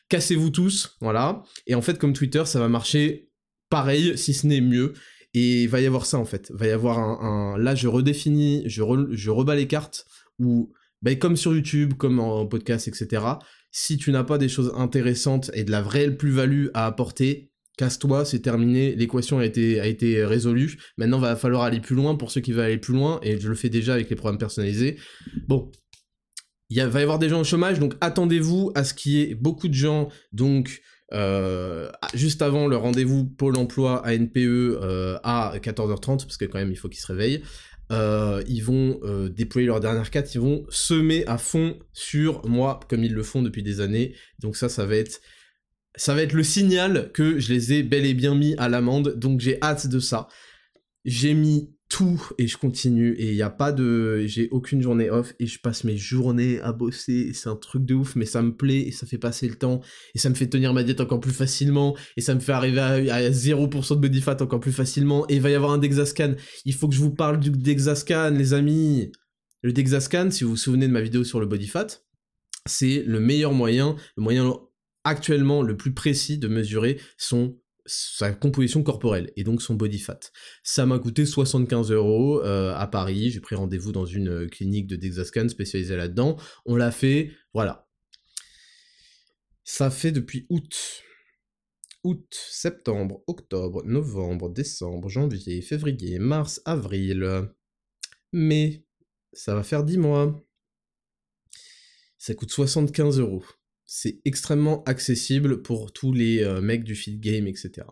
Cassez-vous 0.07 0.49
tous, 0.49 0.95
voilà. 1.01 1.43
Et 1.67 1.75
en 1.75 1.81
fait, 1.81 1.97
comme 1.97 2.13
Twitter, 2.13 2.43
ça 2.45 2.59
va 2.59 2.69
marcher 2.69 3.29
pareil, 3.69 4.17
si 4.17 4.33
ce 4.33 4.47
n'est 4.47 4.61
mieux. 4.61 4.93
Et 5.33 5.63
il 5.63 5.69
va 5.69 5.81
y 5.81 5.85
avoir 5.85 6.05
ça 6.05 6.17
en 6.17 6.25
fait. 6.25 6.51
Va 6.51 6.67
y 6.67 6.71
avoir 6.71 6.97
un, 6.99 7.57
Là, 7.57 7.75
je 7.75 7.89
redéfinis, 7.89 8.63
je, 8.67 8.83
je 9.11 9.29
rebats 9.29 9.55
les 9.55 9.67
cartes, 9.67 10.05
où, 10.39 10.71
ben, 11.01 11.19
comme 11.19 11.35
sur 11.35 11.53
YouTube, 11.53 11.95
comme 11.95 12.19
en 12.21 12.45
podcast, 12.45 12.87
etc., 12.87 13.23
si 13.71 13.97
tu 13.97 14.11
n'as 14.11 14.23
pas 14.23 14.37
des 14.37 14.49
choses 14.49 14.71
intéressantes 14.77 15.51
et 15.53 15.65
de 15.65 15.71
la 15.71 15.81
vraie 15.81 16.11
plus-value 16.11 16.67
à 16.73 16.85
apporter, 16.85 17.50
casse-toi, 17.81 18.25
c'est 18.25 18.41
terminé, 18.41 18.93
l'équation 18.93 19.39
a 19.39 19.45
été, 19.45 19.83
été 19.89 20.23
résolue. 20.23 20.77
Maintenant, 20.97 21.17
va 21.17 21.35
falloir 21.35 21.63
aller 21.63 21.79
plus 21.79 21.95
loin 21.95 22.13
pour 22.13 22.29
ceux 22.29 22.39
qui 22.39 22.51
veulent 22.51 22.65
aller 22.65 22.77
plus 22.77 22.93
loin, 22.93 23.19
et 23.23 23.39
je 23.39 23.49
le 23.49 23.55
fais 23.55 23.69
déjà 23.69 23.95
avec 23.95 24.07
les 24.07 24.15
programmes 24.15 24.37
personnalisés. 24.37 24.97
Bon, 25.47 25.71
il 26.69 26.79
va 26.79 26.99
y 26.99 27.01
avoir 27.01 27.17
des 27.17 27.27
gens 27.27 27.41
au 27.41 27.43
chômage, 27.43 27.79
donc 27.79 27.95
attendez-vous 27.99 28.71
à 28.75 28.83
ce 28.83 28.93
qu'il 28.93 29.13
y 29.13 29.21
ait 29.23 29.33
beaucoup 29.33 29.67
de 29.67 29.73
gens, 29.73 30.09
donc 30.31 30.83
euh, 31.11 31.89
juste 32.13 32.43
avant 32.43 32.67
le 32.67 32.77
rendez-vous 32.77 33.25
Pôle 33.25 33.57
emploi 33.57 34.03
ANPE 34.05 34.37
euh, 34.37 35.17
à 35.23 35.53
14h30, 35.57 36.25
parce 36.25 36.37
que 36.37 36.45
quand 36.45 36.59
même 36.59 36.71
il 36.71 36.77
faut 36.77 36.87
qu'ils 36.87 37.01
se 37.01 37.07
réveillent. 37.07 37.41
Euh, 37.91 38.43
ils 38.47 38.63
vont 38.63 38.99
déployer 39.35 39.65
leur 39.65 39.79
dernière 39.79 40.11
carte, 40.11 40.35
ils 40.35 40.39
vont 40.39 40.65
semer 40.69 41.25
à 41.25 41.39
fond 41.39 41.79
sur 41.93 42.47
moi, 42.47 42.79
comme 42.87 43.03
ils 43.03 43.13
le 43.13 43.23
font 43.23 43.41
depuis 43.41 43.63
des 43.63 43.81
années. 43.81 44.13
Donc 44.39 44.55
ça, 44.55 44.69
ça 44.69 44.85
va 44.85 44.97
être 44.97 45.19
ça 45.95 46.15
va 46.15 46.21
être 46.21 46.33
le 46.33 46.43
signal 46.43 47.11
que 47.13 47.39
je 47.39 47.53
les 47.53 47.73
ai 47.73 47.83
bel 47.83 48.05
et 48.05 48.13
bien 48.13 48.35
mis 48.35 48.55
à 48.57 48.69
l'amende, 48.69 49.15
donc 49.17 49.39
j'ai 49.39 49.61
hâte 49.61 49.87
de 49.87 49.99
ça. 49.99 50.27
J'ai 51.03 51.33
mis 51.33 51.73
tout 51.91 52.29
et 52.37 52.47
je 52.47 52.57
continue 52.57 53.13
et 53.15 53.31
il 53.31 53.35
n'y 53.35 53.41
a 53.41 53.49
pas 53.49 53.73
de 53.73 54.25
j'ai 54.25 54.47
aucune 54.51 54.81
journée 54.81 55.09
off 55.09 55.33
et 55.39 55.45
je 55.45 55.59
passe 55.59 55.83
mes 55.83 55.97
journées 55.97 56.61
à 56.61 56.71
bosser 56.71 57.33
c'est 57.33 57.49
un 57.49 57.57
truc 57.57 57.83
de 57.83 57.93
ouf 57.93 58.15
mais 58.15 58.25
ça 58.25 58.41
me 58.41 58.55
plaît 58.55 58.87
et 58.87 58.91
ça 58.91 59.05
fait 59.05 59.17
passer 59.17 59.45
le 59.49 59.55
temps 59.55 59.81
et 60.15 60.17
ça 60.17 60.29
me 60.29 60.35
fait 60.35 60.47
tenir 60.47 60.73
ma 60.73 60.83
diète 60.83 61.01
encore 61.01 61.19
plus 61.19 61.33
facilement 61.33 61.93
et 62.15 62.21
ça 62.21 62.33
me 62.33 62.39
fait 62.39 62.53
arriver 62.53 62.79
à, 62.79 63.29
0% 63.29 63.95
de 63.95 63.99
body 63.99 64.21
fat 64.21 64.37
encore 64.39 64.61
plus 64.61 64.71
facilement 64.71 65.25
et 65.27 65.35
il 65.35 65.41
va 65.41 65.49
y 65.49 65.53
avoir 65.53 65.71
un 65.71 65.79
Dexascan 65.79 66.35
il 66.63 66.73
faut 66.73 66.87
que 66.87 66.95
je 66.95 67.01
vous 67.01 67.13
parle 67.13 67.41
du 67.41 67.49
Dexascan 67.49 68.29
les 68.29 68.53
amis 68.53 69.11
le 69.61 69.73
Dexascan 69.73 70.31
si 70.31 70.45
vous 70.45 70.51
vous 70.51 70.55
souvenez 70.55 70.87
de 70.87 70.93
ma 70.93 71.01
vidéo 71.01 71.25
sur 71.25 71.41
le 71.41 71.45
body 71.45 71.67
fat 71.67 71.87
c'est 72.67 73.03
le 73.05 73.19
meilleur 73.19 73.51
moyen 73.51 73.97
le 74.15 74.23
moyen 74.23 74.57
actuellement 75.03 75.61
le 75.61 75.77
plus 75.77 75.93
précis 75.93 76.37
de 76.37 76.47
mesurer 76.47 76.99
son 77.17 77.57
sa 77.85 78.31
composition 78.31 78.83
corporelle 78.83 79.31
et 79.35 79.43
donc 79.43 79.61
son 79.61 79.73
body 79.73 79.99
fat. 79.99 80.19
Ça 80.63 80.85
m'a 80.85 80.99
coûté 80.99 81.25
75 81.25 81.91
euros 81.91 82.41
euh, 82.43 82.73
à 82.75 82.87
Paris. 82.87 83.31
J'ai 83.31 83.39
pris 83.39 83.55
rendez-vous 83.55 83.91
dans 83.91 84.05
une 84.05 84.29
euh, 84.29 84.47
clinique 84.47 84.87
de 84.87 84.95
Dexascan 84.95 85.49
spécialisée 85.49 85.95
là-dedans. 85.95 86.37
On 86.65 86.75
l'a 86.75 86.91
fait, 86.91 87.31
voilà. 87.53 87.89
Ça 89.63 89.89
fait 89.89 90.11
depuis 90.11 90.45
août. 90.49 91.03
Août, 92.03 92.27
septembre, 92.31 93.23
octobre, 93.27 93.83
novembre, 93.85 94.49
décembre, 94.49 95.07
janvier, 95.09 95.61
février, 95.61 96.17
mars, 96.17 96.61
avril, 96.65 97.47
mai, 98.33 98.85
ça 99.33 99.53
va 99.53 99.63
faire 99.63 99.83
10 99.83 99.97
mois. 99.97 100.43
Ça 102.17 102.33
coûte 102.33 102.51
75 102.51 103.19
euros. 103.19 103.43
C'est 103.93 104.21
extrêmement 104.23 104.85
accessible 104.85 105.63
pour 105.63 105.91
tous 105.91 106.13
les 106.13 106.41
euh, 106.45 106.61
mecs 106.61 106.85
du 106.85 106.95
feed 106.95 107.19
game, 107.19 107.45
etc. 107.45 107.85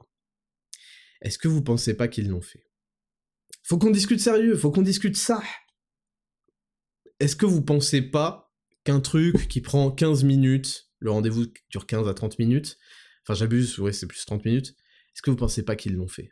Est-ce 1.21 1.37
que 1.37 1.49
vous 1.49 1.61
pensez 1.61 1.93
pas 1.93 2.07
qu'ils 2.07 2.29
l'ont 2.29 2.39
fait? 2.39 2.65
Faut 3.63 3.77
qu'on 3.77 3.89
discute 3.89 4.21
sérieux, 4.21 4.55
faut 4.55 4.71
qu'on 4.71 4.81
discute 4.81 5.17
ça. 5.17 5.43
Est-ce 7.19 7.35
que 7.35 7.45
vous 7.45 7.61
pensez 7.61 8.01
pas 8.01 8.55
qu'un 8.85 9.01
truc 9.01 9.49
qui 9.49 9.59
prend 9.59 9.91
15 9.91 10.23
minutes, 10.23 10.89
le 10.99 11.11
rendez-vous 11.11 11.47
dure 11.69 11.85
15 11.85 12.07
à 12.07 12.13
30 12.13 12.39
minutes, 12.39 12.77
enfin 13.23 13.33
j'abuse, 13.33 13.77
ouais 13.79 13.91
c'est 13.91 14.07
plus 14.07 14.23
30 14.23 14.45
minutes, 14.45 14.77
est-ce 15.13 15.21
que 15.21 15.31
vous 15.31 15.35
pensez 15.35 15.65
pas 15.65 15.75
qu'ils 15.75 15.95
l'ont 15.95 16.07
fait? 16.07 16.31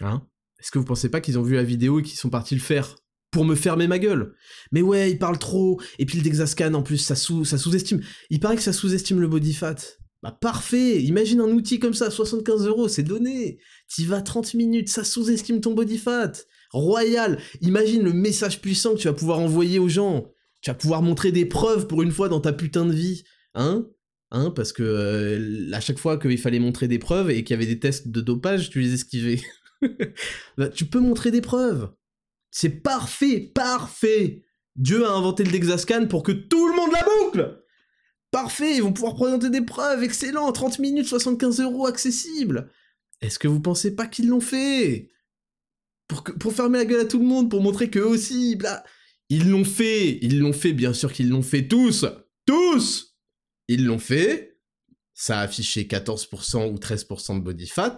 Hein? 0.00 0.26
Est-ce 0.58 0.70
que 0.70 0.78
vous 0.78 0.86
pensez 0.86 1.10
pas 1.10 1.20
qu'ils 1.20 1.38
ont 1.38 1.42
vu 1.42 1.54
la 1.54 1.64
vidéo 1.64 2.00
et 2.00 2.02
qu'ils 2.02 2.18
sont 2.18 2.30
partis 2.30 2.54
le 2.54 2.62
faire? 2.62 2.96
Me 3.44 3.54
fermer 3.54 3.86
ma 3.86 3.98
gueule. 3.98 4.34
Mais 4.72 4.82
ouais, 4.82 5.10
il 5.10 5.18
parle 5.18 5.38
trop, 5.38 5.80
et 5.98 6.06
puis 6.06 6.18
le 6.18 6.24
Dexascan 6.24 6.74
en 6.74 6.82
plus, 6.82 6.98
ça 6.98 7.14
sous-estime. 7.14 8.00
il 8.30 8.40
paraît 8.40 8.56
que 8.56 8.62
ça 8.62 8.72
sous-estime 8.72 9.20
le 9.20 9.28
body 9.28 9.54
fat. 9.54 9.76
Bah 10.22 10.36
parfait, 10.40 11.02
imagine 11.02 11.40
un 11.40 11.50
outil 11.50 11.78
comme 11.78 11.94
ça, 11.94 12.10
75 12.10 12.66
euros, 12.66 12.88
c'est 12.88 13.02
donné. 13.02 13.58
T'y 13.88 14.06
vas 14.06 14.22
30 14.22 14.54
minutes, 14.54 14.88
ça 14.88 15.04
sous-estime 15.04 15.60
ton 15.60 15.74
body 15.74 15.98
fat. 15.98 16.32
Royal, 16.72 17.38
imagine 17.60 18.02
le 18.02 18.12
message 18.12 18.60
puissant 18.60 18.94
que 18.94 19.00
tu 19.00 19.08
vas 19.08 19.14
pouvoir 19.14 19.38
envoyer 19.38 19.78
aux 19.78 19.88
gens. 19.88 20.32
Tu 20.62 20.70
vas 20.70 20.74
pouvoir 20.74 21.02
montrer 21.02 21.32
des 21.32 21.44
preuves 21.44 21.86
pour 21.86 22.02
une 22.02 22.10
fois 22.10 22.28
dans 22.28 22.40
ta 22.40 22.52
putain 22.52 22.86
de 22.86 22.92
vie. 22.92 23.24
Hein? 23.54 23.86
Hein, 24.32 24.50
parce 24.50 24.72
que 24.72 24.82
euh, 24.82 25.70
à 25.72 25.80
chaque 25.80 25.98
fois 25.98 26.18
qu'il 26.18 26.38
fallait 26.38 26.58
montrer 26.58 26.88
des 26.88 26.98
preuves 26.98 27.30
et 27.30 27.44
qu'il 27.44 27.54
y 27.54 27.58
avait 27.58 27.72
des 27.72 27.78
tests 27.78 28.08
de 28.08 28.20
dopage, 28.20 28.70
tu 28.70 28.80
les 28.80 28.94
esquivais. 28.94 29.40
bah, 30.58 30.68
tu 30.68 30.86
peux 30.86 30.98
montrer 30.98 31.30
des 31.30 31.40
preuves. 31.40 31.90
C'est 32.58 32.70
parfait, 32.70 33.52
parfait. 33.54 34.42
Dieu 34.76 35.04
a 35.04 35.10
inventé 35.10 35.44
le 35.44 35.50
Dexascan 35.50 36.06
pour 36.06 36.22
que 36.22 36.32
tout 36.32 36.66
le 36.66 36.74
monde 36.74 36.90
la 36.90 37.04
boucle. 37.04 37.62
Parfait, 38.30 38.76
ils 38.76 38.82
vont 38.82 38.94
pouvoir 38.94 39.14
présenter 39.14 39.50
des 39.50 39.60
preuves, 39.60 40.02
excellent, 40.02 40.50
30 40.50 40.78
minutes, 40.78 41.06
75 41.06 41.60
euros 41.60 41.86
accessibles. 41.86 42.70
Est-ce 43.20 43.38
que 43.38 43.46
vous 43.46 43.60
pensez 43.60 43.94
pas 43.94 44.06
qu'ils 44.06 44.28
l'ont 44.28 44.40
fait? 44.40 45.10
Pour, 46.08 46.24
pour 46.24 46.54
fermer 46.54 46.78
la 46.78 46.86
gueule 46.86 47.00
à 47.00 47.04
tout 47.04 47.18
le 47.18 47.26
monde, 47.26 47.50
pour 47.50 47.60
montrer 47.60 47.90
qu'eux 47.90 48.06
aussi, 48.06 48.56
bla. 48.56 48.82
Ils 49.28 49.50
l'ont 49.50 49.66
fait, 49.66 50.18
ils 50.22 50.38
l'ont 50.38 50.54
fait, 50.54 50.72
bien 50.72 50.94
sûr 50.94 51.12
qu'ils 51.12 51.28
l'ont 51.28 51.42
fait 51.42 51.68
tous, 51.68 52.06
tous 52.46 53.18
Ils 53.68 53.84
l'ont 53.84 53.98
fait, 53.98 54.62
ça 55.12 55.40
a 55.40 55.42
affiché 55.42 55.84
14% 55.84 56.72
ou 56.72 56.76
13% 56.76 57.38
de 57.38 57.44
body 57.44 57.66
fat, 57.66 57.96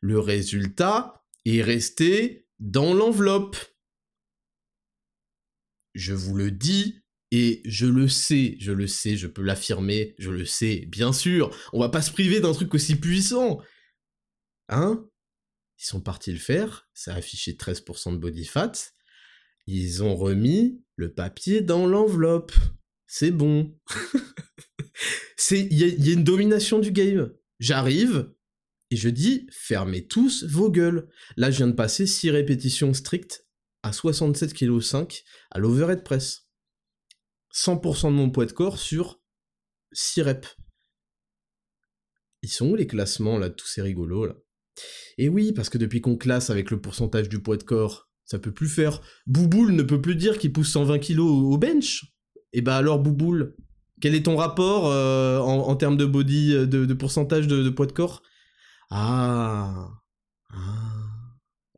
le 0.00 0.18
résultat 0.18 1.22
est 1.44 1.60
resté 1.60 2.48
dans 2.58 2.94
l'enveloppe 2.94 3.58
je 5.98 6.14
vous 6.14 6.36
le 6.36 6.50
dis, 6.50 7.02
et 7.30 7.60
je 7.64 7.86
le 7.86 8.08
sais, 8.08 8.56
je 8.58 8.72
le 8.72 8.86
sais, 8.86 9.16
je 9.16 9.26
peux 9.26 9.42
l'affirmer, 9.42 10.14
je 10.18 10.30
le 10.30 10.46
sais, 10.46 10.86
bien 10.86 11.12
sûr, 11.12 11.54
on 11.72 11.80
va 11.80 11.88
pas 11.88 12.00
se 12.00 12.12
priver 12.12 12.40
d'un 12.40 12.52
truc 12.52 12.72
aussi 12.72 12.96
puissant. 12.96 13.60
Hein? 14.68 15.06
Ils 15.78 15.86
sont 15.86 16.00
partis 16.00 16.32
le 16.32 16.38
faire, 16.38 16.88
ça 16.94 17.14
a 17.14 17.16
affiché 17.16 17.52
13% 17.52 18.12
de 18.12 18.16
body 18.16 18.44
fat, 18.44 18.72
ils 19.66 20.02
ont 20.02 20.16
remis 20.16 20.82
le 20.96 21.12
papier 21.12 21.60
dans 21.60 21.86
l'enveloppe. 21.86 22.52
C'est 23.06 23.30
bon. 23.30 23.76
Il 25.50 25.72
y, 25.72 26.10
a 26.10 26.12
une 26.12 26.24
domination 26.24 26.78
du 26.78 26.92
game. 26.92 27.32
J'arrive 27.58 28.32
et 28.90 28.96
je 28.96 29.08
dis 29.08 29.46
fermez 29.50 30.06
tous 30.06 30.44
vos 30.44 30.70
gueules. 30.70 31.08
Là, 31.36 31.50
je 31.50 31.58
viens 31.58 31.68
de 31.68 31.72
passer 31.72 32.06
6 32.06 32.30
répétitions 32.30 32.92
strictes 32.92 33.47
à 33.82 33.90
67,5 33.90 34.54
kg 34.54 35.22
à 35.50 35.58
l'overhead 35.58 36.02
press. 36.02 36.48
100% 37.54 38.10
de 38.10 38.16
mon 38.16 38.30
poids 38.30 38.46
de 38.46 38.52
corps 38.52 38.78
sur 38.78 39.20
6 39.92 40.22
reps. 40.22 40.56
Ils 42.42 42.50
sont 42.50 42.68
où 42.70 42.76
les 42.76 42.86
classements 42.86 43.38
là, 43.38 43.50
tous 43.50 43.66
ces 43.66 43.82
rigolos 43.82 44.26
là? 44.26 44.34
Et 45.16 45.28
oui, 45.28 45.52
parce 45.52 45.68
que 45.68 45.78
depuis 45.78 46.00
qu'on 46.00 46.16
classe 46.16 46.50
avec 46.50 46.70
le 46.70 46.80
pourcentage 46.80 47.28
du 47.28 47.42
poids 47.42 47.56
de 47.56 47.64
corps, 47.64 48.08
ça 48.24 48.38
peut 48.38 48.52
plus 48.52 48.68
faire. 48.68 49.00
Bouboule 49.26 49.72
ne 49.72 49.82
peut 49.82 50.00
plus 50.00 50.14
dire 50.14 50.38
qu'il 50.38 50.52
pousse 50.52 50.70
120 50.70 50.98
kg 51.00 51.18
au 51.18 51.58
bench. 51.58 52.04
Et 52.52 52.58
eh 52.58 52.62
bah 52.62 52.76
alors 52.76 52.98
Bouboule, 52.98 53.56
quel 54.00 54.14
est 54.14 54.24
ton 54.24 54.36
rapport 54.36 54.86
euh, 54.86 55.38
en, 55.38 55.74
termes 55.76 55.96
de 55.96 56.04
body, 56.04 56.54
euh, 56.54 56.66
de, 56.66 56.94
pourcentage 56.94 57.46
de, 57.46 57.68
poids 57.70 57.86
de 57.86 57.92
corps? 57.92 58.22
Ah 58.90 59.88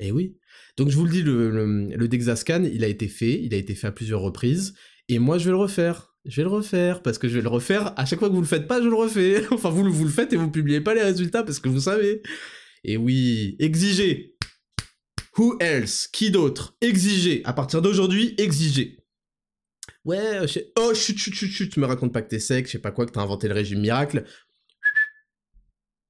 Et 0.01 0.09
eh 0.09 0.13
oui, 0.13 0.39
donc 0.79 0.89
je 0.89 0.97
vous 0.97 1.05
le 1.05 1.11
dis, 1.11 1.23
le, 1.23 2.09
Dexascan, 2.09 2.65
il 2.65 2.85
a 2.85 2.89
été 2.89 3.07
fait, 3.07 3.39
il 3.43 3.53
a 3.53 3.59
été 3.59 3.75
fait 3.75 3.89
à 3.89 3.93
plusieurs 3.93 4.23
reprises, 4.23 4.73
et 5.11 5.19
moi 5.19 5.37
je 5.37 5.45
vais 5.45 5.51
le 5.51 5.59
refaire. 5.59 6.15
Je 6.25 6.37
vais 6.37 6.43
le 6.43 6.49
refaire, 6.49 7.03
parce 7.03 7.19
que 7.19 7.29
je 7.29 7.35
vais 7.35 7.43
le 7.43 7.49
refaire, 7.49 7.93
à 7.99 8.07
chaque 8.07 8.19
fois 8.19 8.29
que 8.29 8.35
vous 8.35 8.41
le 8.41 8.47
faites 8.47 8.67
pas, 8.67 8.81
je 8.83 8.89
le 8.89 8.95
refais. 8.95 9.47
enfin, 9.51 9.69
vous, 9.69 9.85
le 9.85 10.11
faites 10.11 10.33
et 10.33 10.37
vous 10.37 10.51
publiez 10.51 10.81
pas 10.81 10.95
les 10.95 11.03
résultats, 11.03 11.43
parce 11.43 11.59
que 11.59 11.69
vous 11.69 11.81
savez. 11.81 12.23
Et 12.83 12.97
oui, 12.97 13.57
exiger. 13.59 14.37
Who 15.37 15.57
else? 15.61 16.09
Qui 16.09 16.31
d'autre? 16.31 16.77
Exiger. 16.81 17.43
À 17.45 17.53
partir 17.53 17.83
d'aujourd'hui, 17.83 18.35
exiger. 18.39 18.99
Ouais, 20.05 20.47
je... 20.47 20.61
oh, 20.79 20.95
chut, 20.95 21.19
chut, 21.19 21.35
chut, 21.35 21.51
chut, 21.51 21.77
me 21.77 21.87
raconte 21.87 22.13
pas 22.13 22.23
que 22.23 22.29
t'es 22.29 22.39
sec, 22.39 22.67
je 22.67 22.73
sais 22.73 22.79
pas 22.79 22.91
quoi, 22.91 23.05
que 23.07 23.13
t'as 23.13 23.21
inventé 23.21 23.49
le 23.49 23.55
régime 23.55 23.81
miracle. 23.81 24.25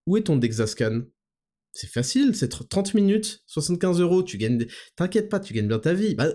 Où 0.06 0.16
est 0.16 0.22
ton 0.22 0.36
Dexascan? 0.36 1.02
C'est 1.72 1.88
facile, 1.88 2.34
c'est 2.34 2.48
30 2.48 2.94
minutes, 2.94 3.42
75 3.46 4.00
euros, 4.00 4.22
tu 4.22 4.38
gagnes... 4.38 4.66
T'inquiète 4.96 5.28
pas, 5.28 5.40
tu 5.40 5.54
gagnes 5.54 5.68
bien 5.68 5.78
ta 5.78 5.94
vie. 5.94 6.14
Bah, 6.14 6.28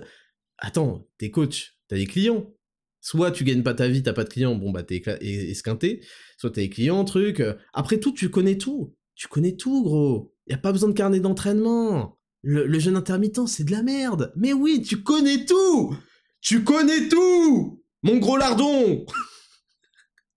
attends, 0.58 1.08
t'es 1.18 1.32
coach, 1.32 1.78
t'as 1.88 1.98
des 1.98 2.08
clients. 2.08 2.54
Soit 3.02 3.32
tu 3.32 3.44
gagnes 3.44 3.62
pas 3.62 3.76
ta 3.76 3.88
vie, 3.88 4.02
t'as 4.02 4.14
pas 4.14 4.24
de 4.24 4.30
clients, 4.30 4.56
bon 4.56 4.72
bah 4.72 4.82
t'es 4.82 5.04
esquinté. 5.22 6.04
Soit 6.38 6.50
t'as 6.52 6.62
des 6.62 6.70
clients, 6.70 7.06
truc. 7.06 7.40
Euh, 7.40 7.54
après 7.74 8.00
tout, 8.00 8.14
tu 8.14 8.30
connais 8.30 8.58
tout. 8.58 8.96
Tu 9.14 9.28
connais 9.28 9.56
tout, 9.56 9.84
gros. 9.84 10.34
Y 10.48 10.54
a 10.54 10.58
pas 10.58 10.72
besoin 10.72 10.90
de 10.90 10.96
carnet 10.96 11.20
d'entraînement. 11.20 12.18
Le, 12.42 12.66
le 12.66 12.80
jeûne 12.80 12.96
intermittent, 12.96 13.48
c'est 13.48 13.64
de 13.64 13.72
la 13.72 13.84
merde. 13.84 14.34
Mais 14.36 14.54
oui, 14.54 14.82
tu 14.82 15.04
connais 15.04 15.46
tout 15.46 15.96
Tu 16.42 16.64
connais 16.64 17.08
tout 17.08 17.84
Mon 18.02 18.18
gros 18.18 18.38
lardon 18.38 19.06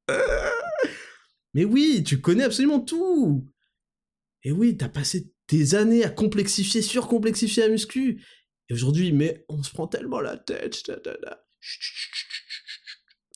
Mais 1.54 1.64
oui, 1.64 2.02
tu 2.04 2.20
connais 2.20 2.44
absolument 2.44 2.80
tout 2.80 3.46
et 4.48 4.52
oui, 4.52 4.78
t'as 4.78 4.88
passé 4.88 5.30
des 5.48 5.74
années 5.74 6.04
à 6.04 6.08
complexifier, 6.08 6.80
surcomplexifier 6.80 7.64
la 7.64 7.68
muscu. 7.68 8.24
Et 8.70 8.72
aujourd'hui, 8.72 9.12
mais 9.12 9.44
on 9.50 9.62
se 9.62 9.70
prend 9.70 9.86
tellement 9.86 10.22
la 10.22 10.38
tête. 10.38 10.90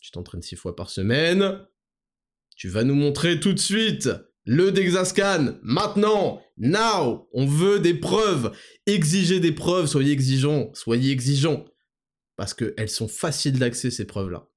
Tu 0.01 0.11
t'entraînes 0.11 0.41
six 0.41 0.57
fois 0.57 0.75
par 0.75 0.89
semaine. 0.89 1.67
Tu 2.57 2.71
vas 2.71 2.83
nous 2.83 2.95
montrer 2.95 3.41
tout 3.41 3.53
de 3.53 3.59
suite 3.59 4.09
le 4.47 4.73
Dexascan. 4.73 5.59
Maintenant, 5.63 6.43
now, 6.57 7.29
on 7.35 7.45
veut 7.45 7.79
des 7.79 7.93
preuves. 7.93 8.57
Exigez 8.87 9.39
des 9.39 9.53
preuves, 9.53 9.89
soyez 9.89 10.13
exigeants, 10.13 10.71
soyez 10.73 11.13
exigeants. 11.13 11.67
Parce 12.37 12.55
qu'elles 12.55 12.89
sont 12.89 13.09
faciles 13.09 13.59
d'accès, 13.59 13.91
ces 13.91 14.07
preuves-là. 14.07 14.49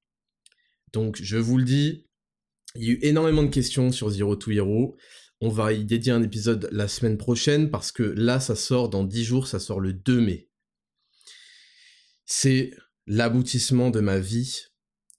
Donc, 0.94 1.22
je 1.22 1.36
vous 1.36 1.58
le 1.58 1.66
dis, 1.66 2.08
il 2.76 2.84
y 2.86 2.92
a 2.92 2.94
eu 2.94 3.00
énormément 3.02 3.44
de 3.44 3.50
questions 3.50 3.92
sur 3.92 4.10
Zero 4.10 4.38
to 4.38 4.52
Hero. 4.52 4.96
On 5.46 5.50
va 5.50 5.74
y 5.74 5.86
dédier 5.86 6.12
un 6.12 6.24
épisode 6.24 6.68
la 6.72 6.88
semaine 6.88 7.20
prochaine 7.20 7.70
parce 7.70 7.92
que 7.92 8.02
là, 8.02 8.40
ça 8.40 8.56
sort 8.56 8.90
dans 8.90 9.04
10 9.04 9.24
jours, 9.24 9.46
ça 9.46 9.60
sort 9.60 9.80
le 9.80 9.94
2 9.94 10.20
mai. 10.20 10.50
C'est 12.26 12.72
l'aboutissement 13.06 13.92
de 13.92 14.00
ma 14.00 14.18
vie. 14.18 14.62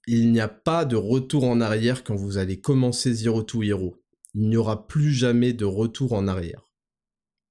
Il 0.09 0.33
n'y 0.33 0.41
a 0.41 0.49
pas 0.49 0.85
de 0.85 0.97
retour 0.97 1.45
en 1.45 1.61
arrière 1.61 2.03
quand 2.03 2.17
vous 2.17 2.39
allez 2.39 2.61
commencer 2.61 3.15
Zero 3.15 3.45
to 3.45 3.63
Hero. 3.63 4.03
Il 4.35 4.49
n'y 4.49 4.57
aura 4.57 4.89
plus 4.89 5.13
jamais 5.13 5.53
de 5.53 5.65
retour 5.65 6.13
en 6.13 6.27
arrière. 6.27 6.73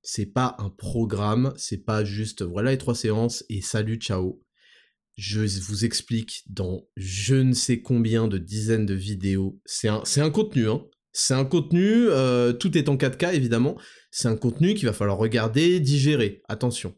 C'est 0.01 0.25
pas 0.25 0.57
un 0.59 0.69
programme, 0.69 1.53
c'est 1.55 1.85
pas 1.85 2.03
juste 2.03 2.41
voilà 2.41 2.71
les 2.71 2.77
trois 2.77 2.93
séances 2.93 3.45
et 3.47 3.61
salut, 3.61 3.95
ciao. 3.95 4.43
Je 5.15 5.39
vous 5.61 5.85
explique 5.85 6.43
dans 6.49 6.89
je 6.97 7.35
ne 7.35 7.53
sais 7.53 7.81
combien 7.81 8.27
de 8.27 8.37
dizaines 8.37 8.85
de 8.85 8.95
vidéos. 8.95 9.61
C'est 9.63 9.87
un, 9.87 10.03
un 10.17 10.29
contenu, 10.29 10.67
hein. 10.67 10.85
C'est 11.17 11.33
un 11.33 11.45
contenu, 11.45 12.09
euh, 12.09 12.51
tout 12.51 12.77
est 12.77 12.89
en 12.89 12.97
4K 12.97 13.33
évidemment, 13.33 13.79
c'est 14.11 14.27
un 14.27 14.35
contenu 14.35 14.73
qu'il 14.73 14.85
va 14.85 14.91
falloir 14.91 15.17
regarder, 15.17 15.79
digérer, 15.79 16.43
attention. 16.49 16.93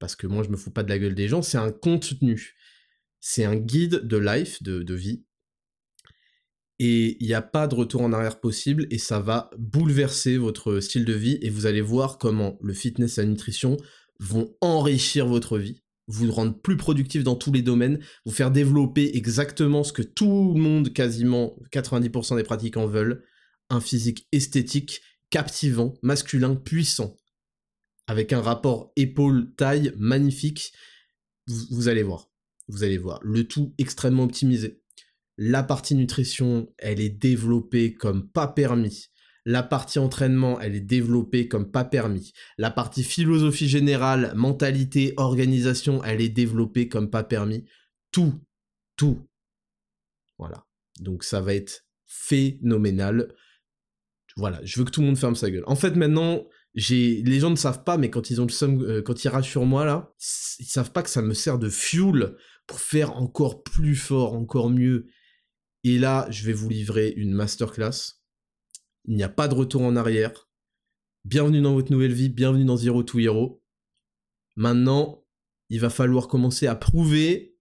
Parce 0.00 0.16
que 0.16 0.26
moi 0.26 0.42
je 0.42 0.48
me 0.48 0.56
fous 0.56 0.72
pas 0.72 0.82
de 0.82 0.88
la 0.88 0.98
gueule 0.98 1.14
des 1.14 1.28
gens, 1.28 1.40
c'est 1.40 1.56
un 1.56 1.70
contenu. 1.70 2.56
C'est 3.20 3.44
un 3.44 3.54
guide 3.54 4.00
de 4.08 4.16
life, 4.16 4.60
de, 4.64 4.92
vie. 4.92 5.24
Et 6.80 7.16
il 7.20 7.28
n'y 7.28 7.34
a 7.34 7.40
pas 7.40 7.68
de 7.68 7.76
retour 7.76 8.02
en 8.02 8.12
arrière 8.12 8.40
possible 8.40 8.88
et 8.90 8.98
ça 8.98 9.20
va 9.20 9.50
bouleverser 9.56 10.36
votre 10.36 10.80
style 10.80 11.04
de 11.04 11.12
vie 11.12 11.38
et 11.40 11.48
vous 11.48 11.66
allez 11.66 11.80
voir 11.80 12.18
comment 12.18 12.58
le 12.60 12.74
fitness 12.74 13.18
et 13.18 13.20
la 13.20 13.28
nutrition 13.28 13.76
vont 14.18 14.52
enrichir 14.60 15.28
votre 15.28 15.58
vie 15.58 15.80
vous 16.08 16.32
rendre 16.32 16.58
plus 16.58 16.76
productif 16.76 17.22
dans 17.22 17.36
tous 17.36 17.52
les 17.52 17.62
domaines, 17.62 18.00
vous 18.24 18.32
faire 18.32 18.50
développer 18.50 19.16
exactement 19.16 19.84
ce 19.84 19.92
que 19.92 20.02
tout 20.02 20.52
le 20.54 20.60
monde, 20.60 20.92
quasiment 20.92 21.56
90% 21.70 22.36
des 22.36 22.42
pratiquants 22.42 22.86
veulent, 22.86 23.24
un 23.70 23.80
physique 23.80 24.26
esthétique, 24.32 25.02
captivant, 25.30 25.94
masculin, 26.02 26.56
puissant, 26.56 27.16
avec 28.06 28.32
un 28.32 28.40
rapport 28.40 28.92
épaule-taille 28.96 29.92
magnifique. 29.98 30.72
vous, 31.46 31.88
allez 31.88 32.02
voir. 32.02 32.30
Vous 32.68 32.84
allez 32.84 32.98
voir. 32.98 33.20
Le 33.22 33.44
tout 33.44 33.74
extrêmement 33.78 34.24
optimisé. 34.24 34.82
La 35.36 35.62
partie 35.62 35.94
nutrition, 35.94 36.72
elle 36.78 37.00
est 37.00 37.10
développée 37.10 37.94
comme 37.94 38.28
pas 38.28 38.48
permis. 38.48 39.08
La 39.44 39.62
partie 39.62 39.98
entraînement, 39.98 40.60
elle 40.60 40.74
est 40.74 40.80
développée 40.80 41.48
comme 41.48 41.70
pas 41.70 41.84
permis. 41.84 42.32
La 42.58 42.70
partie 42.70 43.02
philosophie 43.02 43.68
générale, 43.68 44.32
mentalité, 44.34 45.14
organisation, 45.16 46.02
elle 46.04 46.20
est 46.20 46.28
développée 46.28 46.88
comme 46.88 47.10
pas 47.10 47.24
permis. 47.24 47.64
Tout, 48.12 48.34
tout. 48.96 49.26
Voilà. 50.38 50.66
Donc 51.00 51.24
ça 51.24 51.40
va 51.40 51.54
être 51.54 51.86
phénoménal. 52.06 53.34
Voilà, 54.36 54.60
je 54.64 54.78
veux 54.78 54.84
que 54.84 54.90
tout 54.90 55.00
le 55.00 55.06
monde 55.06 55.18
ferme 55.18 55.34
sa 55.34 55.50
gueule. 55.50 55.64
En 55.66 55.76
fait, 55.76 55.96
maintenant, 55.96 56.46
j'ai 56.74 57.22
les 57.22 57.40
gens 57.40 57.50
ne 57.50 57.56
savent 57.56 57.84
pas, 57.84 57.96
mais 57.96 58.10
quand 58.10 58.30
ils 58.30 58.40
ont 58.40 58.46
le 58.46 58.84
euh, 58.84 59.02
quand 59.02 59.24
ils 59.24 59.28
rachent 59.28 59.50
sur 59.50 59.64
moi 59.64 59.84
là, 59.84 60.12
ils 60.58 60.66
savent 60.66 60.92
pas 60.92 61.02
que 61.02 61.10
ça 61.10 61.22
me 61.22 61.34
sert 61.34 61.58
de 61.58 61.68
fuel 61.68 62.36
pour 62.66 62.80
faire 62.80 63.16
encore 63.16 63.62
plus 63.62 63.96
fort, 63.96 64.34
encore 64.34 64.70
mieux. 64.70 65.06
Et 65.84 65.98
là, 65.98 66.26
je 66.30 66.44
vais 66.44 66.52
vous 66.52 66.68
livrer 66.68 67.12
une 67.16 67.32
masterclass. 67.32 68.17
Il 69.10 69.16
n'y 69.16 69.22
a 69.22 69.30
pas 69.30 69.48
de 69.48 69.54
retour 69.54 69.80
en 69.82 69.96
arrière. 69.96 70.50
Bienvenue 71.24 71.62
dans 71.62 71.72
votre 71.72 71.90
nouvelle 71.90 72.12
vie, 72.12 72.28
bienvenue 72.28 72.66
dans 72.66 72.76
Zero 72.76 73.02
to 73.02 73.18
Hero. 73.18 73.64
Maintenant, 74.54 75.24
il 75.70 75.80
va 75.80 75.88
falloir 75.88 76.28
commencer 76.28 76.66
à 76.66 76.74
prouver 76.74 77.56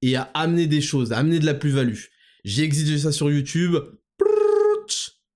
et 0.00 0.14
à 0.14 0.22
amener 0.34 0.68
des 0.68 0.80
choses, 0.80 1.12
à 1.12 1.18
amener 1.18 1.40
de 1.40 1.44
la 1.44 1.54
plus-value. 1.54 1.98
J'ai 2.44 2.62
exigé 2.62 2.98
ça 2.98 3.10
sur 3.10 3.32
YouTube, 3.32 3.78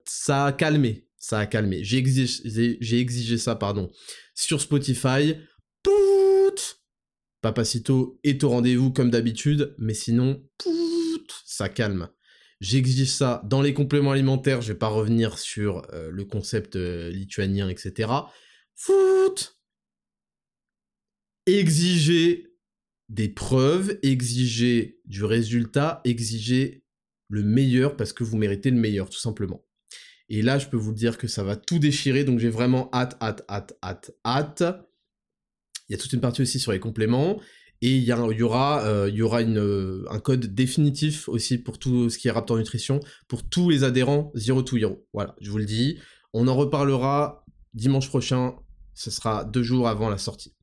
ça 0.05 0.45
a 0.45 0.53
calmé, 0.53 1.09
ça 1.17 1.39
a 1.39 1.45
calmé. 1.45 1.83
J'ai 1.83 1.97
exigé, 1.97 3.37
ça, 3.37 3.57
pardon, 3.57 3.91
sur 4.35 4.61
Spotify. 4.61 5.35
Papacito 7.41 8.21
est 8.23 8.41
au 8.45 8.49
rendez-vous 8.49 8.93
comme 8.93 9.11
d'habitude, 9.11 9.75
mais 9.77 9.93
sinon, 9.93 10.41
ça 11.45 11.67
calme. 11.67 12.07
J'exige 12.59 13.09
ça 13.09 13.41
dans 13.45 13.61
les 13.61 13.73
compléments 13.73 14.11
alimentaires, 14.11 14.61
je 14.61 14.73
vais 14.73 14.79
pas 14.79 14.87
revenir 14.87 15.37
sur 15.37 15.87
euh, 15.93 16.09
le 16.09 16.25
concept 16.25 16.75
euh, 16.75 17.09
lituanien, 17.09 17.69
etc. 17.69 18.09
Foot 18.75 19.59
Exiger 21.45 22.47
des 23.09 23.29
preuves, 23.29 23.97
exiger 24.01 24.99
du 25.05 25.23
résultat, 25.23 26.01
exiger 26.03 26.83
le 27.29 27.43
meilleur 27.43 27.95
parce 27.95 28.11
que 28.11 28.23
vous 28.23 28.37
méritez 28.37 28.71
le 28.71 28.77
meilleur, 28.77 29.09
tout 29.09 29.19
simplement. 29.19 29.63
Et 30.29 30.41
là, 30.41 30.59
je 30.59 30.67
peux 30.67 30.77
vous 30.77 30.93
dire 30.93 31.17
que 31.17 31.27
ça 31.27 31.43
va 31.43 31.55
tout 31.55 31.79
déchirer, 31.79 32.23
donc 32.23 32.39
j'ai 32.39 32.49
vraiment 32.49 32.89
hâte, 32.93 33.15
hâte, 33.21 33.45
hâte, 33.49 33.77
hâte, 33.81 34.11
hâte. 34.25 34.63
Il 35.87 35.93
y 35.93 35.95
a 35.95 35.97
toute 35.97 36.11
une 36.11 36.21
partie 36.21 36.41
aussi 36.41 36.59
sur 36.59 36.73
les 36.73 36.79
compléments. 36.79 37.39
Et 37.81 37.95
il 37.95 38.03
y, 38.03 38.11
aura, 38.41 38.81
un 38.81 40.19
code 40.19 40.45
définitif 40.47 41.29
aussi 41.29 41.59
pour 41.59 41.77
tout 41.77 42.09
ce 42.09 42.17
qui 42.17 42.27
est 42.27 42.31
Raptor 42.31 42.57
Nutrition, 42.57 42.99
pour 43.27 43.47
tous 43.47 43.69
les 43.69 43.83
adhérents 43.83 44.31
Zero 44.35 44.63
to 44.63 44.77
Hero. 44.77 45.05
Voilà, 45.13 45.35
je 45.41 45.51
vous 45.51 45.59
le 45.59 45.65
dis. 45.65 45.99
On 46.33 46.47
en 46.47 46.55
reparlera 46.55 47.45
dimanche 47.73 48.09
prochain. 48.09 48.55
Ce 48.95 49.11
sera 49.11 49.43
deux 49.43 49.61
jours 49.61 49.87
avant 49.87 50.09
la 50.09 50.17
sortie. 50.17 50.55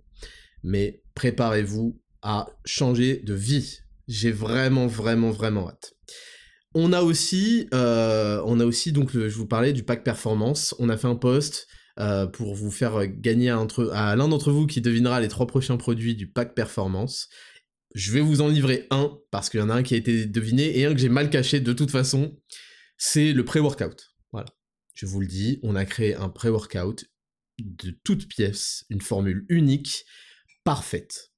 Mais 0.64 1.02
préparez-vous 1.14 2.00
à 2.22 2.48
changer 2.64 3.18
de 3.18 3.34
vie. 3.34 3.78
J'ai 4.08 4.32
vraiment, 4.32 4.88
vraiment, 4.88 5.30
vraiment 5.30 5.68
hâte. 5.68 5.94
On 6.74 6.92
a 6.92 7.02
aussi, 7.02 7.68
euh, 7.72 8.42
on 8.44 8.58
a 8.58 8.64
aussi 8.64 8.90
donc, 8.90 9.12
je 9.12 9.36
vous 9.36 9.46
parlais 9.46 9.72
du 9.72 9.84
pack 9.84 10.02
performance. 10.02 10.74
On 10.80 10.88
a 10.88 10.96
fait 10.96 11.06
un 11.06 11.14
post 11.14 11.68
euh, 12.00 12.26
pour 12.26 12.54
vous 12.54 12.70
faire 12.70 13.06
gagner 13.06 13.50
à, 13.50 14.16
l'un 14.16 14.28
d'entre 14.28 14.50
vous 14.50 14.66
qui 14.66 14.80
devinera 14.80 15.20
les 15.20 15.28
trois 15.28 15.46
prochains 15.46 15.76
produits 15.76 16.14
du 16.14 16.28
pack 16.28 16.54
performance. 16.54 17.28
Je 17.94 18.10
vais 18.10 18.20
vous 18.20 18.40
en 18.40 18.48
livrer 18.48 18.86
un 18.90 19.16
parce 19.30 19.48
qu'il 19.48 19.60
y 19.60 19.62
en 19.62 19.70
a 19.70 19.74
un 19.74 19.82
qui 19.84 19.94
a 19.94 19.96
été 19.96 20.26
deviné 20.26 20.78
et 20.78 20.86
un 20.86 20.92
que 20.92 21.00
j'ai 21.00 21.08
mal 21.08 21.30
caché 21.30 21.60
de 21.60 21.72
toute 21.72 21.92
façon. 21.92 22.36
C'est 22.96 23.32
le 23.32 23.44
pré-workout. 23.44 24.12
Voilà. 24.32 24.48
Je 24.94 25.06
vous 25.06 25.20
le 25.20 25.26
dis, 25.26 25.60
on 25.62 25.76
a 25.76 25.84
créé 25.84 26.14
un 26.14 26.28
pré-workout 26.28 27.04
de 27.58 27.96
toutes 28.02 28.26
pièces, 28.26 28.84
une 28.90 29.00
formule 29.00 29.44
unique, 29.48 30.04
parfaite. 30.64 31.30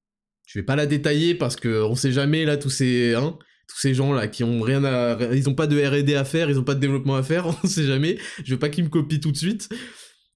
Je 0.46 0.58
vais 0.58 0.64
pas 0.64 0.76
la 0.76 0.86
détailler 0.86 1.34
parce 1.34 1.56
que 1.56 1.82
on 1.82 1.94
sait 1.94 2.12
jamais 2.12 2.44
là 2.44 2.56
tous 2.56 2.70
ces 2.70 3.14
hein, 3.14 3.38
ces 3.68 3.94
gens 3.94 4.12
là 4.12 4.28
qui 4.28 4.44
ont 4.44 4.60
rien 4.62 4.84
à 4.84 5.18
ils 5.34 5.48
ont 5.48 5.54
pas 5.54 5.66
de 5.66 5.78
R&D 5.78 6.14
à 6.14 6.24
faire, 6.24 6.48
ils 6.48 6.58
ont 6.58 6.64
pas 6.64 6.74
de 6.74 6.80
développement 6.80 7.16
à 7.16 7.22
faire, 7.22 7.46
on 7.62 7.68
sait 7.68 7.84
jamais. 7.84 8.18
Je 8.44 8.54
veux 8.54 8.58
pas 8.58 8.70
qu'ils 8.70 8.84
me 8.84 8.88
copient 8.88 9.18
tout 9.18 9.32
de 9.32 9.36
suite. 9.36 9.68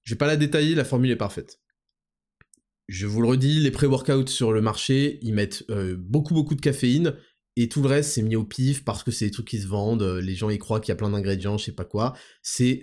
Je 0.03 0.13
vais 0.13 0.17
pas 0.17 0.27
la 0.27 0.37
détailler, 0.37 0.75
la 0.75 0.85
formule 0.85 1.11
est 1.11 1.15
parfaite. 1.15 1.59
Je 2.87 3.07
vous 3.07 3.21
le 3.21 3.27
redis, 3.27 3.59
les 3.59 3.71
pré-workouts 3.71 4.27
sur 4.27 4.51
le 4.51 4.61
marché, 4.61 5.19
ils 5.21 5.33
mettent 5.33 5.63
euh, 5.69 5.95
beaucoup 5.97 6.33
beaucoup 6.33 6.55
de 6.55 6.61
caféine, 6.61 7.15
et 7.57 7.67
tout 7.67 7.81
le 7.81 7.89
reste 7.89 8.11
c'est 8.11 8.21
mis 8.21 8.35
au 8.35 8.43
pif 8.43 8.83
parce 8.83 9.03
que 9.03 9.11
c'est 9.11 9.25
des 9.25 9.31
trucs 9.31 9.47
qui 9.47 9.59
se 9.59 9.67
vendent, 9.67 10.03
euh, 10.03 10.21
les 10.21 10.35
gens 10.35 10.49
y 10.49 10.57
croient 10.57 10.79
qu'il 10.79 10.89
y 10.89 10.91
a 10.93 10.95
plein 10.95 11.09
d'ingrédients, 11.09 11.57
je 11.57 11.65
sais 11.65 11.71
pas 11.73 11.85
quoi. 11.85 12.13
C'est 12.41 12.81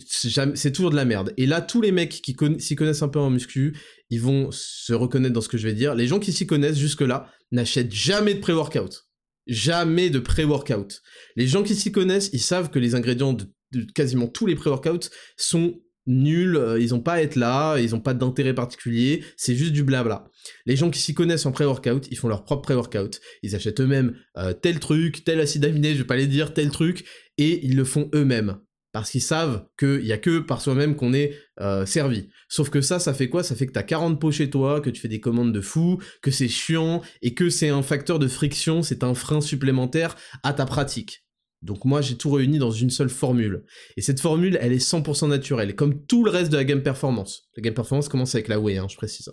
toujours 0.73 0.91
de 0.91 0.97
la 0.97 1.05
merde. 1.05 1.33
Et 1.37 1.47
là, 1.47 1.61
tous 1.61 1.81
les 1.81 1.93
mecs 1.93 2.23
qui 2.23 2.37
s'y 2.59 2.77
connaissent 2.77 3.03
un 3.03 3.09
peu 3.09 3.19
en 3.19 3.31
muscu, 3.31 3.77
ils 4.11 4.21
vont 4.21 4.51
se 4.51 4.93
reconnaître 4.93 5.35
dans 5.35 5.41
ce 5.41 5.49
que 5.49 5.59
je 5.59 5.67
vais 5.67 5.75
dire. 5.75 5.95
Les 5.95 6.07
gens 6.07 6.21
qui 6.21 6.33
s'y 6.33 6.47
connaissent 6.47 6.79
jusque-là 6.79 7.31
n'achètent 7.51 7.93
jamais 7.93 8.35
de 8.35 8.41
pré-workout. 8.41 9.09
Jamais 9.47 10.11
de 10.11 10.19
pré-workout. 10.19 11.03
Les 11.35 11.47
gens 11.47 11.63
qui 11.63 11.75
s'y 11.75 11.91
connaissent, 11.91 12.29
ils 12.35 12.41
savent 12.41 12.71
que 12.71 12.79
les 12.79 12.95
ingrédients 12.95 13.33
de, 13.33 13.47
de 13.73 13.91
quasiment 13.93 14.27
tous 14.27 14.47
les 14.47 14.55
pré-workouts 14.55 15.09
sont 15.39 15.81
nuls, 16.09 16.57
euh, 16.57 16.81
ils 16.81 16.95
ont 16.95 17.01
pas 17.01 17.15
à 17.15 17.23
être 17.23 17.37
là, 17.37 17.79
ils 17.79 17.95
ont 17.95 18.01
pas 18.01 18.15
d'intérêt 18.15 18.55
particulier, 18.55 19.23
c'est 19.37 19.55
juste 19.55 19.73
du 19.73 19.85
blabla. 19.85 20.25
Les 20.67 20.75
gens 20.75 20.91
qui 20.91 20.99
s'y 20.99 21.15
connaissent 21.15 21.47
en 21.47 21.53
pré-workout, 21.53 22.09
ils 22.11 22.17
font 22.17 22.29
leur 22.29 22.45
propre 22.45 22.63
pré-workout, 22.63 23.21
ils 23.43 23.55
achètent 23.55 23.81
eux-mêmes 23.81 24.17
euh, 24.37 24.53
tel 24.53 24.81
truc, 24.81 25.25
tel 25.25 25.39
acide 25.39 25.65
aminé, 25.65 25.93
je 25.93 25.99
vais 25.99 26.07
pas 26.07 26.17
les 26.17 26.27
dire, 26.27 26.55
tel 26.55 26.71
truc, 26.71 27.05
et 27.37 27.65
ils 27.65 27.77
le 27.77 27.85
font 27.85 28.11
eux-mêmes. 28.15 28.59
Parce 28.93 29.11
qu'ils 29.11 29.23
savent 29.23 29.67
qu'il 29.79 30.07
y 30.07 30.13
a 30.13 30.19
que 30.19 30.39
par 30.39 30.63
soi-même 30.63 30.97
qu'on 30.97 31.13
est 31.13 31.37
euh, 31.61 31.85
servi. 31.85 32.31
Sauf 32.49 32.71
que 32.71 32.81
ça, 32.81 32.99
ça 32.99 33.13
fait 33.13 33.29
quoi? 33.29 33.43
Ça 33.43 33.55
fait 33.55 33.67
que 33.67 33.73
t'as 33.73 33.83
40 33.83 34.19
pots 34.19 34.33
chez 34.33 34.49
toi, 34.49 34.81
que 34.81 34.89
tu 34.89 35.01
fais 35.01 35.09
des 35.09 35.21
commandes 35.21 35.53
de 35.53 35.61
fou, 35.61 35.99
que 36.23 36.31
c'est 36.31 36.49
chiant, 36.49 37.03
et 37.21 37.35
que 37.35 37.51
c'est 37.51 37.69
un 37.69 37.83
facteur 37.83 38.19
de 38.19 38.29
friction, 38.29 38.83
c'est 38.83 39.05
un 39.05 39.15
frein 39.15 39.43
supplémentaire 39.43 40.17
à 40.43 40.55
ta 40.55 40.65
pratique. 40.65 41.28
Donc 41.63 41.85
moi 41.85 42.01
j'ai 42.01 42.17
tout 42.17 42.31
réuni 42.31 42.59
dans 42.59 42.71
une 42.71 42.91
seule 42.91 43.11
formule. 43.11 43.65
Et 43.97 44.03
cette 44.03 44.21
formule, 44.21 44.59
elle 44.61 44.73
est 44.73 44.85
100% 44.85 45.29
naturelle, 45.29 45.75
comme 45.75 46.07
tout 46.07 46.25
le 46.25 46.31
reste 46.31 46.51
de 46.51 46.57
la 46.57 46.65
gamme 46.65 46.83
performance. 46.83 47.49
La 47.57 47.63
gamme 47.63 47.75
performance 47.75 48.09
commence 48.09 48.35
avec 48.35 48.49
la 48.49 48.61
whey, 48.61 48.79
hein, 48.79 48.87
je 48.89 48.97
précise. 48.97 49.33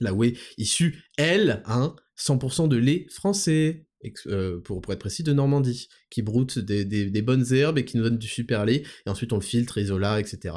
La 0.00 0.12
whey 0.12 0.36
issue, 0.58 1.04
elle, 1.16 1.62
hein, 1.66 1.94
100% 2.18 2.68
de 2.68 2.76
lait 2.76 3.06
français, 3.10 3.86
euh, 4.26 4.60
pour, 4.60 4.82
être 4.92 4.98
précis, 4.98 5.22
de 5.22 5.32
Normandie, 5.32 5.88
qui 6.10 6.22
broute 6.22 6.58
des, 6.58 6.84
des, 6.84 7.22
bonnes 7.22 7.52
herbes 7.52 7.78
et 7.78 7.84
qui 7.84 7.96
nous 7.96 8.04
donne 8.04 8.18
du 8.18 8.28
super 8.28 8.64
lait, 8.64 8.82
et 9.04 9.10
ensuite 9.10 9.32
on 9.32 9.36
le 9.36 9.42
filtre, 9.42 9.78
isola, 9.78 10.20
etc. 10.20 10.54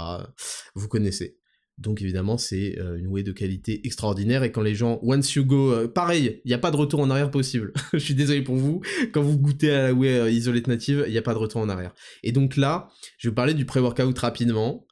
Vous 0.76 0.88
connaissez. 0.88 1.39
Donc 1.80 2.02
évidemment, 2.02 2.38
c'est 2.38 2.78
euh, 2.78 2.98
une 2.98 3.08
whey 3.08 3.24
de 3.24 3.32
qualité 3.32 3.86
extraordinaire. 3.88 4.44
Et 4.44 4.52
quand 4.52 4.62
les 4.62 4.76
gens, 4.76 5.00
once 5.02 5.34
you 5.34 5.46
go, 5.46 5.72
euh, 5.72 5.88
pareil, 5.88 6.42
il 6.44 6.50
n'y 6.50 6.54
a 6.54 6.58
pas 6.58 6.72
de 6.72 6.76
retour 6.76 7.00
en 7.00 7.10
arrière 7.10 7.32
possible. 7.32 7.72
Je 7.94 8.00
suis 8.00 8.16
désolé 8.16 8.42
pour 8.42 8.56
vous. 8.56 8.82
Quand 9.14 9.22
vous 9.22 9.38
goûtez 9.38 9.72
à 9.72 9.84
la 9.84 9.94
whey 9.94 10.20
euh, 10.20 10.30
isolate 10.30 10.68
native, 10.68 11.06
il 11.08 11.12
n'y 11.12 11.18
a 11.18 11.22
pas 11.22 11.34
de 11.34 11.40
retour 11.40 11.62
en 11.62 11.70
arrière. 11.70 11.94
Et 12.24 12.32
donc 12.34 12.58
là, 12.58 12.90
je 13.18 13.30
vais 13.30 13.36
parler 13.36 13.54
du 13.54 13.66
pré-workout 13.66 14.18
rapidement. 14.20 14.86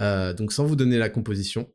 donc 0.00 0.52
sans 0.52 0.64
vous 0.64 0.76
donner 0.76 0.98
la 0.98 1.10
composition. 1.10 1.70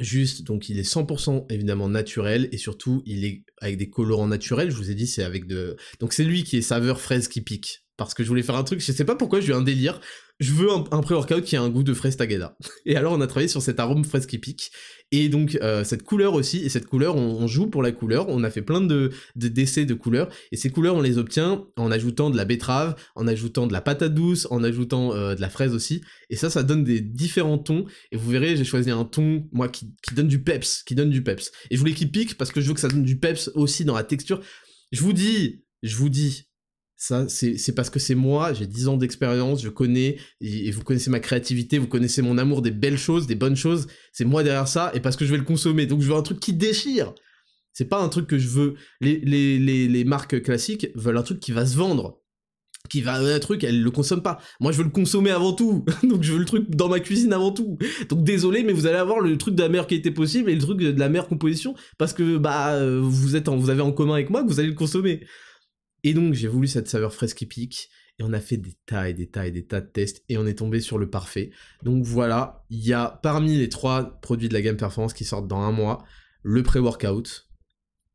Juste, 0.00 0.42
donc 0.42 0.68
il 0.68 0.78
est 0.78 0.88
100% 0.88 1.46
évidemment 1.50 1.88
naturel 1.88 2.48
et 2.50 2.58
surtout 2.58 3.02
il 3.06 3.24
est 3.24 3.44
avec 3.60 3.78
des 3.78 3.88
colorants 3.88 4.26
naturels. 4.26 4.70
Je 4.70 4.76
vous 4.76 4.90
ai 4.90 4.94
dit, 4.94 5.06
c'est 5.06 5.22
avec 5.22 5.46
de. 5.46 5.76
Donc 6.00 6.12
c'est 6.12 6.24
lui 6.24 6.44
qui 6.44 6.58
est 6.58 6.62
saveur 6.62 7.00
fraise 7.00 7.28
qui 7.28 7.40
pique 7.40 7.84
parce 7.96 8.14
que 8.14 8.22
je 8.22 8.28
voulais 8.28 8.42
faire 8.42 8.56
un 8.56 8.64
truc, 8.64 8.80
je 8.80 8.92
sais 8.92 9.04
pas 9.04 9.14
pourquoi 9.14 9.40
j'ai 9.40 9.52
eu 9.52 9.54
un 9.54 9.62
délire 9.62 10.00
je 10.40 10.52
veux 10.52 10.68
un, 10.70 10.80
pré-workout 10.80 11.44
qui 11.44 11.56
a 11.56 11.62
un 11.62 11.68
goût 11.68 11.82
de 11.82 11.94
fraise 11.94 12.16
tagada. 12.16 12.56
Et 12.86 12.96
alors 12.96 13.12
on 13.12 13.20
a 13.20 13.26
travaillé 13.26 13.48
sur 13.48 13.62
cet 13.62 13.78
arôme 13.78 14.04
fraise 14.04 14.26
qui 14.26 14.38
pique. 14.38 14.72
Et 15.12 15.28
donc 15.28 15.56
euh, 15.62 15.84
cette 15.84 16.02
couleur 16.02 16.34
aussi, 16.34 16.58
et 16.64 16.68
cette 16.68 16.86
couleur, 16.86 17.14
on, 17.14 17.46
joue 17.46 17.68
pour 17.68 17.82
la 17.82 17.92
couleur, 17.92 18.28
on 18.28 18.42
a 18.42 18.50
fait 18.50 18.62
plein 18.62 18.80
de, 18.80 19.10
d'essais 19.36 19.84
de 19.84 19.94
couleurs, 19.94 20.28
et 20.50 20.56
ces 20.56 20.70
couleurs 20.70 20.96
on 20.96 21.02
les 21.02 21.18
obtient 21.18 21.66
en 21.76 21.90
ajoutant 21.92 22.30
de 22.30 22.36
la 22.36 22.44
betterave, 22.44 22.96
en 23.14 23.28
ajoutant 23.28 23.68
de 23.68 23.72
la 23.72 23.80
patate 23.80 24.14
douce, 24.14 24.48
en 24.50 24.64
ajoutant 24.64 25.14
euh, 25.14 25.36
de 25.36 25.40
la 25.40 25.50
fraise 25.50 25.72
aussi, 25.72 26.02
et 26.30 26.36
ça 26.36 26.50
ça 26.50 26.64
donne 26.64 26.82
des 26.82 27.00
différents 27.00 27.58
tons, 27.58 27.84
et 28.10 28.16
vous 28.16 28.28
verrez 28.28 28.56
j'ai 28.56 28.64
choisi 28.64 28.90
un 28.90 29.04
ton, 29.04 29.46
moi, 29.52 29.68
qui, 29.68 29.94
qui 30.02 30.14
donne 30.14 30.28
du 30.28 30.42
peps, 30.42 30.82
qui 30.84 30.94
donne 30.96 31.10
du 31.10 31.22
peps. 31.22 31.52
Et 31.70 31.76
je 31.76 31.80
voulais 31.80 31.94
qu'il 31.94 32.10
pique 32.10 32.36
parce 32.36 32.50
que 32.50 32.60
je 32.60 32.68
veux 32.68 32.74
que 32.74 32.80
ça 32.80 32.88
donne 32.88 33.04
du 33.04 33.18
peps 33.18 33.50
aussi 33.54 33.84
dans 33.84 33.94
la 33.94 34.04
texture. 34.04 34.40
Je 34.90 35.00
vous 35.00 35.12
dis, 35.12 35.64
je 35.82 35.96
vous 35.96 36.08
dis, 36.08 36.48
ça, 37.06 37.28
c'est 37.28 37.74
parce 37.74 37.90
que 37.90 37.98
c'est 37.98 38.14
moi, 38.14 38.54
j'ai 38.54 38.66
10 38.66 38.88
ans 38.88 38.96
d'expérience, 38.96 39.62
je 39.62 39.68
connais, 39.68 40.16
et, 40.40 40.70
vous 40.70 40.82
connaissez 40.82 41.10
ma 41.10 41.20
créativité, 41.20 41.76
vous 41.76 41.86
connaissez 41.86 42.22
mon 42.22 42.38
amour 42.38 42.62
des 42.62 42.70
belles 42.70 42.96
choses, 42.96 43.26
des 43.26 43.34
bonnes 43.34 43.56
choses, 43.56 43.88
c'est 44.10 44.24
moi 44.24 44.42
derrière 44.42 44.68
ça, 44.68 44.90
et 44.94 45.00
parce 45.00 45.16
que 45.16 45.26
je 45.26 45.30
vais 45.30 45.36
le 45.36 45.44
consommer. 45.44 45.84
Donc 45.84 46.00
je 46.00 46.08
veux 46.08 46.16
un 46.16 46.22
truc 46.22 46.40
qui 46.40 46.54
déchire. 46.54 47.12
C'est 47.74 47.90
pas 47.90 48.00
un 48.00 48.08
truc 48.08 48.26
que 48.26 48.38
je 48.38 48.48
veux. 48.48 48.74
Les, 49.02 49.20
les, 49.22 49.58
les, 49.58 49.86
les 49.86 50.04
marques 50.04 50.40
classiques 50.40 50.86
veulent 50.94 51.18
un 51.18 51.22
truc 51.22 51.40
qui 51.40 51.52
va 51.52 51.66
se 51.66 51.76
vendre. 51.76 52.22
qui 52.88 53.02
va 53.02 53.16
un 53.16 53.38
truc, 53.38 53.64
elle 53.64 53.82
le 53.82 53.90
consomme 53.90 54.22
pas. 54.22 54.40
Moi, 54.60 54.72
je 54.72 54.78
veux 54.78 54.84
le 54.84 54.90
consommer 54.90 55.30
avant 55.30 55.52
tout. 55.52 55.84
Donc, 56.04 56.22
je 56.22 56.32
veux 56.32 56.38
le 56.38 56.46
truc 56.46 56.70
dans 56.70 56.88
ma 56.88 57.00
cuisine 57.00 57.34
avant 57.34 57.50
tout. 57.50 57.76
Donc, 58.08 58.24
désolé, 58.24 58.62
mais 58.62 58.72
vous 58.72 58.86
allez 58.86 58.96
avoir 58.96 59.20
le 59.20 59.36
truc 59.36 59.54
de 59.54 59.62
la 59.62 59.68
meilleure 59.68 59.88
qualité 59.88 60.10
possible 60.10 60.48
et 60.48 60.54
le 60.54 60.60
truc 60.62 60.78
de 60.78 60.98
la 60.98 61.10
meilleure 61.10 61.28
composition 61.28 61.74
parce 61.98 62.14
que, 62.14 62.38
bah, 62.38 62.82
vous 62.98 63.36
êtes 63.36 63.50
vous 63.50 63.68
avez 63.68 63.82
en 63.82 63.92
commun 63.92 64.14
avec 64.14 64.30
moi 64.30 64.42
que 64.42 64.48
vous 64.48 64.58
allez 64.58 64.70
le 64.70 64.74
consommer. 64.74 65.20
Et 66.04 66.14
donc, 66.14 66.34
j'ai 66.34 66.48
voulu 66.48 66.68
cette 66.68 66.86
saveur 66.86 67.12
fresque 67.12 67.42
épique. 67.42 67.88
Et 68.18 68.22
on 68.22 68.32
a 68.32 68.40
fait 68.40 68.58
des 68.58 68.74
tas 68.86 69.08
et 69.08 69.12
des 69.12 69.26
tas 69.26 69.46
et 69.46 69.50
des 69.50 69.66
tas 69.66 69.80
de 69.80 69.88
tests 69.88 70.22
et 70.28 70.38
on 70.38 70.46
est 70.46 70.58
tombé 70.58 70.80
sur 70.80 70.98
le 70.98 71.10
parfait. 71.10 71.50
Donc 71.82 72.04
voilà, 72.04 72.64
il 72.70 72.78
y 72.78 72.92
a 72.92 73.18
parmi 73.22 73.56
les 73.56 73.68
trois 73.68 74.20
produits 74.20 74.48
de 74.48 74.54
la 74.54 74.62
gamme 74.62 74.76
Performance 74.76 75.14
qui 75.14 75.24
sortent 75.24 75.48
dans 75.48 75.62
un 75.62 75.72
mois, 75.72 76.04
le 76.44 76.62
pré-workout. 76.62 77.48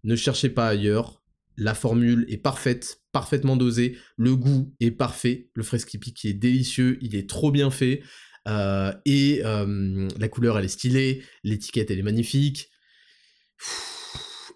Ne 0.06 0.16
cherchez 0.16 0.48
pas 0.48 0.70
ailleurs. 0.70 1.22
La 1.58 1.74
formule 1.74 2.26
est 2.30 2.38
parfaite, 2.38 3.02
parfaitement 3.12 3.58
dosée. 3.58 3.98
Le 4.16 4.38
goût 4.38 4.74
est 4.80 4.92
parfait. 4.92 5.50
Le 5.54 5.64
fresque 5.64 5.94
épique 5.94 6.24
est 6.24 6.34
délicieux. 6.34 6.98
Il 7.02 7.18
est 7.18 7.30
trop 7.30 7.52
bien 7.52 7.70
fait. 7.70 8.02
Euh, 8.48 8.94
et 9.04 9.42
euh, 9.44 10.08
la 10.18 10.30
couleur, 10.30 10.58
elle 10.58 10.64
est 10.64 10.70
stylée. 10.70 11.22
L'étiquette, 11.44 11.92
elle 11.92 12.00
est 12.00 12.04
magnifique. 12.04 12.70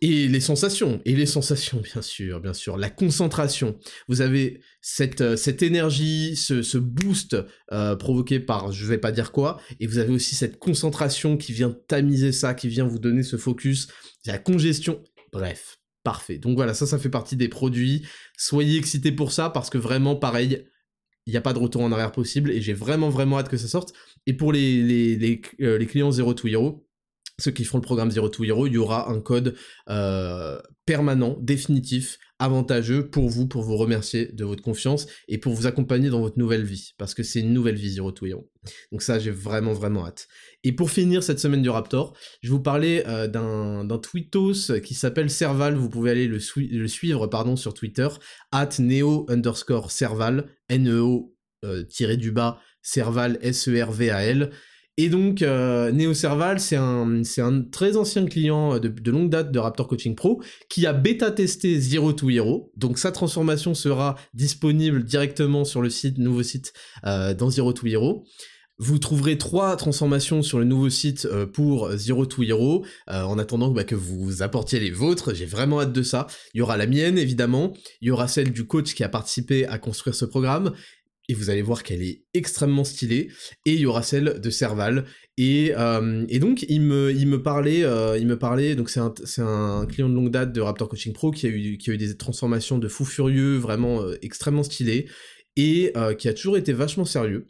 Et 0.06 0.28
les 0.28 0.42
sensations, 0.42 1.02
et 1.06 1.16
les 1.16 1.26
sensations, 1.26 1.80
bien 1.82 2.02
sûr, 2.02 2.42
bien 2.42 2.54
sûr. 2.54 2.76
La 2.76 2.90
concentration. 2.90 3.80
Vous 4.10 4.20
avez 4.20 4.60
cette, 4.82 5.22
euh, 5.22 5.38
cette 5.38 5.64
énergie, 5.64 6.36
ce, 6.36 6.78
boost 6.78 7.38
provoqué 8.00 8.40
par 8.42 8.74
je 8.74 8.86
vais 8.86 8.98
pas 8.98 9.14
dire 9.14 9.32
quoi, 9.32 9.62
et 9.80 9.88
vous 9.88 10.00
avez 10.00 10.12
aussi 10.12 10.36
cette 10.36 10.60
concentration 10.60 11.38
qui 11.38 11.54
vient 11.54 11.76
tamiser 11.88 12.34
ça, 12.34 12.54
qui 12.54 12.68
vient 12.68 12.86
vous 12.86 13.00
donner 13.00 13.24
ce 13.24 13.38
focus. 13.38 13.88
La 14.26 14.38
congestion. 14.38 15.02
Bref, 15.32 15.80
Parfait. 16.04 16.38
Donc 16.38 16.58
voilà, 16.58 16.74
ça, 16.74 16.86
ça 16.86 17.00
fait 17.00 17.10
partie 17.10 17.38
des 17.38 17.48
produits. 17.48 18.06
Soyez 18.38 18.78
excités 18.78 19.14
pour 19.14 19.32
ça 19.32 19.50
parce 19.50 19.70
que 19.70 19.78
vraiment, 19.78 20.18
pareil, 20.18 20.66
il 21.26 21.32
n'y 21.32 21.38
a 21.38 21.42
pas 21.42 21.54
de 21.54 21.60
retour 21.60 21.82
en 21.82 21.94
arrière 21.94 22.12
possible 22.12 22.52
et 22.52 22.62
j'ai 22.62 22.74
vraiment, 22.74 23.10
vraiment 23.10 23.40
hâte 23.40 23.48
que 23.48 23.56
ça 23.56 23.70
sorte. 23.70 23.94
Et 24.28 24.34
pour 24.34 24.52
les, 24.52 24.84
les, 24.84 25.16
les, 25.16 25.42
euh, 25.62 25.78
les 25.78 25.86
clients 25.86 26.12
Zero 26.12 26.34
to 26.34 26.50
Hero, 26.50 26.83
ceux 27.40 27.52
qui 27.52 27.64
feront 27.66 27.80
le 27.80 27.84
programme 27.84 28.12
Zero 28.12 28.30
to 28.30 28.44
Hero, 28.44 28.68
il 28.68 28.74
y 28.74 28.78
aura 28.78 29.10
un 29.10 29.20
code 29.20 29.56
euh, 29.90 30.60
permanent, 30.86 31.38
définitif, 31.42 32.20
avantageux 32.38 33.10
pour 33.10 33.30
vous, 33.30 33.48
pour 33.48 33.64
vous 33.64 33.76
remercier 33.76 34.28
de 34.34 34.44
votre 34.46 34.62
confiance 34.62 35.08
et 35.28 35.38
pour 35.38 35.54
vous 35.54 35.66
accompagner 35.66 36.10
dans 36.10 36.20
votre 36.20 36.38
nouvelle 36.38 36.64
vie, 36.64 36.94
parce 36.98 37.14
que 37.14 37.24
c'est 37.24 37.40
une 37.40 37.54
nouvelle 37.54 37.76
vie 37.76 37.92
Zero 37.92 38.12
to 38.12 38.26
Hero. 38.26 38.52
Donc 38.92 39.02
ça, 39.02 39.18
j'ai 39.18 39.32
vraiment, 39.32 39.74
vraiment 39.74 40.06
hâte. 40.06 40.28
Et 40.64 40.74
pour 40.74 40.92
finir 40.92 41.24
cette 41.24 41.40
semaine 41.40 41.62
du 41.62 41.70
Raptor, 41.70 42.16
je 42.42 42.52
vous 42.52 42.62
parler 42.62 43.04
euh, 43.08 43.28
d'un 43.28 43.98
tweetos 43.98 44.80
qui 44.84 44.94
s'appelle 44.94 45.30
Serval, 45.30 45.76
vous 45.76 45.90
pouvez 45.90 46.12
aller 46.12 46.28
le, 46.28 46.40
suivre 46.88 47.28
pardon, 47.28 47.56
sur 47.56 47.74
Twitter, 47.74 48.08
at 48.52 48.70
neo 48.80 49.26
underscore 49.30 49.92
serval, 49.92 50.46
N-E-O 50.70 51.34
euh, 51.64 51.84
tiré 51.84 52.18
du 52.18 52.32
bas, 52.32 52.60
serval, 52.82 53.40
S-E-R-V-A-L, 53.42 54.52
et 54.98 55.10
donc, 55.10 55.42
euh, 55.42 56.14
Serval, 56.14 56.60
c'est 56.60 56.76
un, 56.76 57.22
très 57.72 57.98
ancien 57.98 58.26
client 58.26 58.78
de, 58.80 59.12
longue 59.12 59.30
date 59.30 59.52
de 59.52 59.58
Raptor 59.58 59.88
Coaching 59.88 60.16
Pro 60.16 60.42
qui 60.70 60.86
a 60.86 60.94
bêta-testé 60.94 61.80
Zero 61.80 62.14
to 62.14 62.30
Hero. 62.30 62.72
Donc, 62.78 63.00
sa 63.00 63.12
transformation 63.12 63.74
sera 63.74 64.16
disponible 64.34 65.04
directement 65.04 65.66
sur 65.66 65.82
le 65.82 65.90
site, 65.90 66.20
nouveau 66.20 66.44
site, 66.44 66.74
euh, 67.06 67.34
dans 67.34 67.50
Zero 67.50 67.74
to 67.74 67.88
Hero. 67.88 68.26
Vous 68.80 68.98
trouverez 68.98 69.38
trois 69.38 69.76
transformations 69.78 70.42
sur 70.42 70.58
le 70.58 70.66
nouveau 70.66 70.90
site 70.90 71.26
euh, 71.32 71.46
pour 71.46 71.92
Zero 71.96 72.26
to 72.26 72.42
Hero, 72.44 72.84
euh, 73.10 73.22
en 73.22 73.38
attendant 73.38 73.70
bah, 73.70 73.84
que 73.84 73.94
vous 73.94 74.42
apportiez 74.42 74.80
les 74.80 74.90
vôtres, 74.90 75.36
j'ai 75.36 75.46
vraiment 75.46 75.80
hâte 75.80 75.94
de 75.94 76.02
ça. 76.02 76.26
Il 76.54 76.58
y 76.58 76.62
aura 76.62 76.76
la 76.76 76.88
mienne, 76.88 77.18
évidemment, 77.18 77.74
il 78.02 78.08
y 78.08 78.12
aura 78.12 78.28
celle 78.28 78.52
du 78.52 78.66
coach 78.66 78.96
qui 78.96 79.04
a 79.04 79.10
participé 79.10 79.68
à 79.68 79.78
construire 79.78 80.16
ce 80.16 80.26
programme, 80.26 80.74
vous 81.34 81.50
allez 81.50 81.62
voir 81.62 81.84
qu'elle 81.84 82.02
est 82.02 82.24
extrêmement 82.34 82.84
stylée, 82.84 83.30
et 83.66 83.74
il 83.74 83.80
y 83.80 83.86
aura 83.86 84.04
celle 84.04 84.40
de 84.40 84.50
Serval, 84.50 85.06
et, 85.38 85.74
euh, 85.76 86.26
et 86.30 86.40
donc 86.40 86.66
il 86.70 86.82
me, 86.82 87.12
il 87.12 87.28
me 87.28 87.42
parlait, 87.42 87.84
euh, 87.84 88.18
il 88.18 88.28
me 88.28 88.38
parlait, 88.38 88.76
donc 88.76 88.90
c'est 88.90 89.00
un, 89.00 89.14
un, 89.40 89.86
client 89.86 90.10
de 90.10 90.14
longue 90.14 90.32
date 90.32 90.54
de 90.54 90.62
Raptor 90.62 90.90
Coaching 90.90 91.14
Pro 91.14 91.32
qui 91.32 91.48
a 91.48 91.50
eu, 91.50 91.78
qui 91.78 91.90
a 91.90 91.94
eu 91.94 91.98
des 91.98 92.16
transformations 92.16 92.78
de 92.78 92.88
fou 92.88 93.06
furieux, 93.06 93.58
vraiment 93.58 94.02
euh, 94.02 94.16
extrêmement 94.22 94.64
stylées, 94.64 95.08
et 95.56 95.94
qui 96.18 96.28
a 96.28 96.34
toujours 96.34 96.58
été 96.58 96.74
vachement 96.74 97.06
sérieux, 97.06 97.48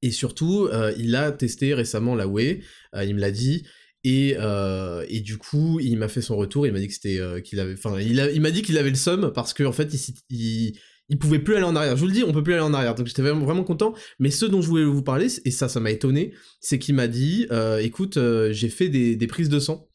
et 0.00 0.10
surtout, 0.10 0.70
il 0.96 1.14
a 1.14 1.30
testé 1.30 1.74
récemment 1.74 2.14
la 2.14 2.26
Way, 2.26 2.60
il 3.02 3.14
me 3.14 3.20
l'a 3.20 3.30
dit, 3.30 3.64
et, 4.02 4.34
et, 5.08 5.20
du 5.20 5.36
coup, 5.36 5.78
il 5.78 5.98
m'a 5.98 6.08
fait 6.08 6.22
son 6.22 6.36
retour. 6.36 6.66
Il 6.66 6.72
m'a 6.72 6.78
dit 6.78 6.88
que 6.88 7.40
qu'il 7.40 7.60
avait, 7.60 7.74
il, 8.00 8.62
il 8.68 8.78
avait 8.78 8.88
le 8.88 8.96
seum 8.96 9.30
parce 9.34 9.52
qu'en 9.52 9.66
en 9.66 9.72
fait, 9.72 9.92
il, 10.30 10.72
il 11.08 11.18
pouvait 11.18 11.38
plus 11.38 11.54
aller 11.54 11.64
en 11.64 11.74
arrière. 11.74 11.96
Je 11.96 12.00
vous 12.00 12.06
le 12.06 12.12
dis, 12.12 12.22
on 12.22 12.32
peut 12.32 12.42
plus 12.42 12.52
aller 12.52 12.62
en 12.62 12.74
arrière. 12.74 12.94
Donc 12.94 13.06
j'étais 13.06 13.22
vraiment, 13.22 13.64
content. 13.64 13.94
Mais 14.18 14.30
ce 14.30 14.44
dont 14.44 14.60
je 14.60 14.68
voulais 14.68 14.84
vous 14.84 15.02
parler, 15.02 15.28
et 15.44 15.50
ça, 15.50 15.68
ça 15.68 15.80
m'a 15.80 15.90
étonné, 15.90 16.32
c'est 16.60 16.78
qu'il 16.78 16.94
m'a 16.94 17.08
dit, 17.08 17.46
euh, 17.50 17.78
écoute, 17.78 18.16
euh, 18.16 18.52
j'ai 18.52 18.68
fait 18.68 18.88
des, 18.88 19.26
prises 19.26 19.48
de 19.48 19.58
sang. 19.58 19.88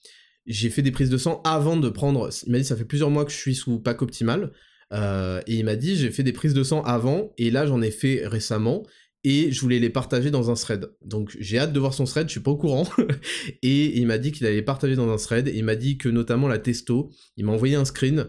J'ai 0.46 0.70
fait 0.70 0.82
des 0.82 0.92
prises 0.92 1.10
de 1.10 1.18
sang 1.18 1.42
avant 1.46 1.78
de 1.78 1.90
prendre. 1.90 2.30
Il 2.46 2.52
m'a 2.52 2.58
dit, 2.58 2.66
ça 2.66 2.76
fait 2.76 2.86
plusieurs 2.86 3.10
mois 3.10 3.26
que 3.26 3.32
je 3.32 3.38
suis 3.38 3.56
sous 3.56 3.80
pack 3.80 4.02
optimal. 4.02 4.52
Euh, 4.92 5.42
et 5.48 5.56
il 5.56 5.66
m'a 5.66 5.76
dit, 5.76 5.96
j'ai 5.96 6.12
fait 6.12 6.24
des 6.24 6.34
prises 6.34 6.54
de 6.54 6.64
sang 6.64 6.82
avant, 6.84 7.34
et 7.38 7.50
là 7.50 7.66
j'en 7.66 7.82
ai 7.82 7.92
fait 7.92 8.24
récemment. 8.26 8.84
Et 9.26 9.54
je 9.54 9.62
voulais 9.62 9.80
les 9.80 9.90
partager 9.90 10.32
dans 10.32 10.52
un 10.52 10.56
thread. 10.56 10.92
Donc 11.02 11.34
j'ai 11.40 11.58
hâte 11.58 11.72
de 11.72 11.80
voir 11.80 11.94
son 11.94 12.04
thread, 12.04 12.28
je 12.28 12.34
suis 12.34 12.42
pas 12.42 12.52
au 12.52 12.58
courant. 12.58 12.86
et 13.62 13.98
il 13.98 14.06
m'a 14.06 14.18
dit 14.18 14.34
qu'il 14.34 14.46
allait 14.46 14.58
les 14.58 14.62
partager 14.62 14.98
dans 14.98 15.10
un 15.10 15.16
thread. 15.16 15.48
Et 15.48 15.56
il 15.56 15.64
m'a 15.64 15.76
dit 15.76 15.98
que 15.98 16.10
notamment 16.10 16.50
la 16.50 16.60
testo, 16.60 17.10
il 17.38 17.46
m'a 17.46 17.54
envoyé 17.54 17.76
un 17.76 17.86
screen 17.86 18.28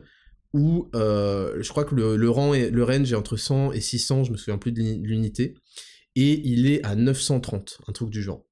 où 0.55 0.89
euh, 0.95 1.61
je 1.61 1.69
crois 1.69 1.85
que 1.85 1.97
le, 1.97 2.31
rang 2.31 2.55
et, 2.55 2.71
le 2.71 2.85
range 2.85 3.13
est 3.13 3.17
entre 3.17 3.37
100 3.37 3.73
et 3.73 3.81
600, 3.81 4.25
je 4.25 4.33
me 4.33 4.37
souviens 4.37 4.57
plus 4.57 4.71
de 4.71 4.81
l'unité, 4.81 5.55
et 6.15 6.41
il 6.49 6.71
est 6.71 6.83
à 6.87 6.95
930, 6.95 7.81
un 7.89 7.93
truc 7.93 8.09
du 8.09 8.23
genre. 8.23 8.47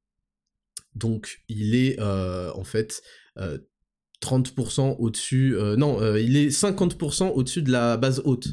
Donc 0.94 1.42
il 1.48 1.76
est 1.76 1.98
euh, 2.00 2.52
en 2.54 2.64
fait 2.64 3.02
30% 4.20 4.90
euh, 4.90 4.94
au-dessus, 4.98 5.56
non, 5.78 6.16
il 6.16 6.36
est 6.36 6.48
50% 6.48 7.30
au-dessus 7.30 7.62
de 7.62 7.70
la 7.70 7.96
base 7.96 8.20
haute. 8.24 8.48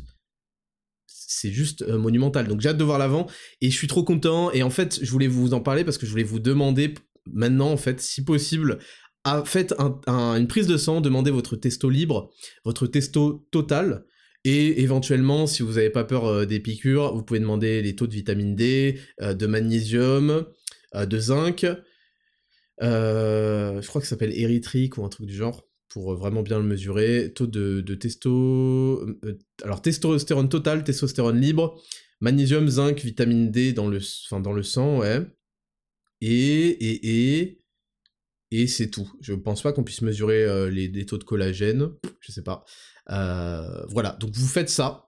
C'est 1.07 1.51
juste 1.51 1.87
monumental. 1.87 2.47
Donc 2.47 2.61
j'ai 2.61 2.69
hâte 2.69 2.77
de 2.77 2.83
voir 2.83 2.99
l'avant, 2.99 3.25
et 3.61 3.71
je 3.71 3.75
suis 3.75 3.87
trop 3.87 4.03
content, 4.03 4.51
et 4.51 4.61
en 4.61 4.69
fait 4.69 4.99
je 5.01 5.11
voulais 5.11 5.27
vous 5.27 5.55
en 5.55 5.59
parler 5.59 5.83
parce 5.83 5.97
que 5.97 6.05
je 6.05 6.11
voulais 6.11 6.23
vous 6.23 6.39
demander 6.39 6.93
maintenant 7.25 7.71
en 7.71 7.77
fait 7.77 7.99
si 7.99 8.23
possible 8.23 8.79
faites 9.45 9.73
une 10.07 10.47
prise 10.47 10.67
de 10.67 10.77
sang, 10.77 11.01
demandez 11.01 11.31
votre 11.31 11.55
testo 11.55 11.89
libre, 11.89 12.31
votre 12.65 12.87
testo 12.87 13.47
total, 13.51 14.05
et 14.45 14.81
éventuellement, 14.81 15.47
si 15.47 15.63
vous 15.63 15.73
n'avez 15.73 15.89
pas 15.89 16.05
peur 16.05 16.25
euh, 16.25 16.45
des 16.45 16.59
piqûres, 16.59 17.13
vous 17.13 17.23
pouvez 17.23 17.39
demander 17.39 17.81
les 17.81 17.95
taux 17.95 18.07
de 18.07 18.13
vitamine 18.13 18.55
D, 18.55 18.99
euh, 19.21 19.33
de 19.33 19.45
magnésium, 19.47 20.45
euh, 20.95 21.05
de 21.05 21.19
zinc, 21.19 21.65
je 22.81 23.87
crois 23.87 24.01
que 24.01 24.07
ça 24.07 24.11
s'appelle 24.11 24.37
érythrique 24.39 24.97
ou 24.97 25.03
un 25.03 25.09
truc 25.09 25.25
du 25.25 25.35
genre, 25.35 25.67
pour 25.89 26.15
vraiment 26.15 26.41
bien 26.41 26.59
le 26.59 26.65
mesurer, 26.65 27.33
taux 27.33 27.47
de, 27.47 27.81
testo... 27.95 29.05
alors 29.63 29.81
testostérone 29.81 30.47
total, 30.47 30.85
testostérone 30.85 31.39
libre, 31.41 31.81
magnésium, 32.21 32.67
zinc, 32.69 33.01
vitamine 33.01 33.51
D 33.51 33.73
dans 33.73 33.87
le, 33.87 33.99
sang, 34.63 34.99
ouais. 34.99 35.25
Et, 36.21 37.39
et, 37.39 37.58
et 38.51 38.67
c'est 38.67 38.89
tout. 38.89 39.11
Je 39.21 39.33
pense 39.33 39.61
pas 39.61 39.73
qu'on 39.73 39.83
puisse 39.83 40.01
mesurer 40.01 40.43
euh, 40.43 40.69
les, 40.69 41.05
taux 41.05 41.17
de 41.17 41.23
collagène, 41.23 41.89
je 42.19 42.31
sais 42.31 42.41
pas. 42.41 42.63
Euh, 43.11 43.85
voilà, 43.89 44.17
donc 44.19 44.31
vous 44.33 44.47
faites 44.47 44.69
ça. 44.69 45.05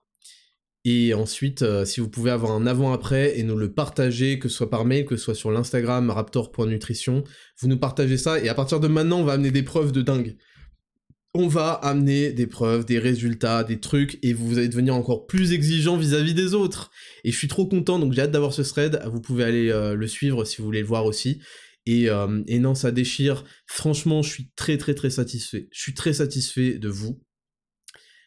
Et 0.84 1.14
ensuite, 1.14 1.62
euh, 1.62 1.84
si 1.84 2.00
vous 2.00 2.08
pouvez 2.08 2.32
avoir 2.32 2.52
un 2.52 2.66
avant-après 2.66 3.38
et 3.38 3.44
nous 3.44 3.56
le 3.56 3.72
partager, 3.72 4.40
que 4.40 4.48
ce 4.48 4.56
soit 4.56 4.70
par 4.70 4.84
mail, 4.84 5.04
que 5.04 5.16
ce 5.16 5.24
soit 5.24 5.34
sur 5.34 5.52
l'Instagram 5.52 6.10
raptor.nutrition, 6.10 7.22
vous 7.60 7.68
nous 7.68 7.78
partagez 7.78 8.16
ça, 8.16 8.40
et 8.40 8.48
à 8.48 8.54
partir 8.54 8.80
de 8.80 8.88
maintenant, 8.88 9.20
on 9.20 9.24
va 9.24 9.34
amener 9.34 9.52
des 9.52 9.62
preuves 9.62 9.92
de 9.92 10.02
dingue. 10.02 10.36
On 11.34 11.46
va 11.46 11.70
amener 11.72 12.32
des 12.32 12.46
preuves, 12.46 12.84
des 12.84 12.98
résultats, 12.98 13.64
des 13.64 13.80
trucs, 13.80 14.18
et 14.22 14.34
vous 14.34 14.58
allez 14.58 14.68
devenir 14.68 14.94
encore 14.94 15.26
plus 15.26 15.52
exigeant 15.52 15.96
vis-à-vis 15.96 16.34
des 16.34 16.52
autres. 16.52 16.90
Et 17.24 17.30
je 17.30 17.38
suis 17.38 17.48
trop 17.48 17.66
content, 17.66 17.98
donc 17.98 18.12
j'ai 18.12 18.22
hâte 18.22 18.32
d'avoir 18.32 18.52
ce 18.52 18.62
thread, 18.62 19.00
vous 19.10 19.20
pouvez 19.20 19.44
aller 19.44 19.72
le 19.94 20.06
suivre 20.06 20.44
si 20.44 20.58
vous 20.58 20.64
voulez 20.64 20.80
le 20.80 20.86
voir 20.86 21.06
aussi. 21.06 21.40
Euh, 21.88 22.42
et, 22.46 22.58
non, 22.58 22.74
ça 22.74 22.92
déchire. 22.92 23.44
Franchement, 23.66 24.22
je 24.22 24.30
suis 24.30 24.50
très 24.56 24.78
très 24.78 24.94
très 24.94 25.10
satisfait. 25.10 25.68
Je 25.72 25.80
suis 25.80 25.94
très 25.94 26.12
satisfait 26.12 26.78
de 26.78 26.88
vous. 26.88 27.20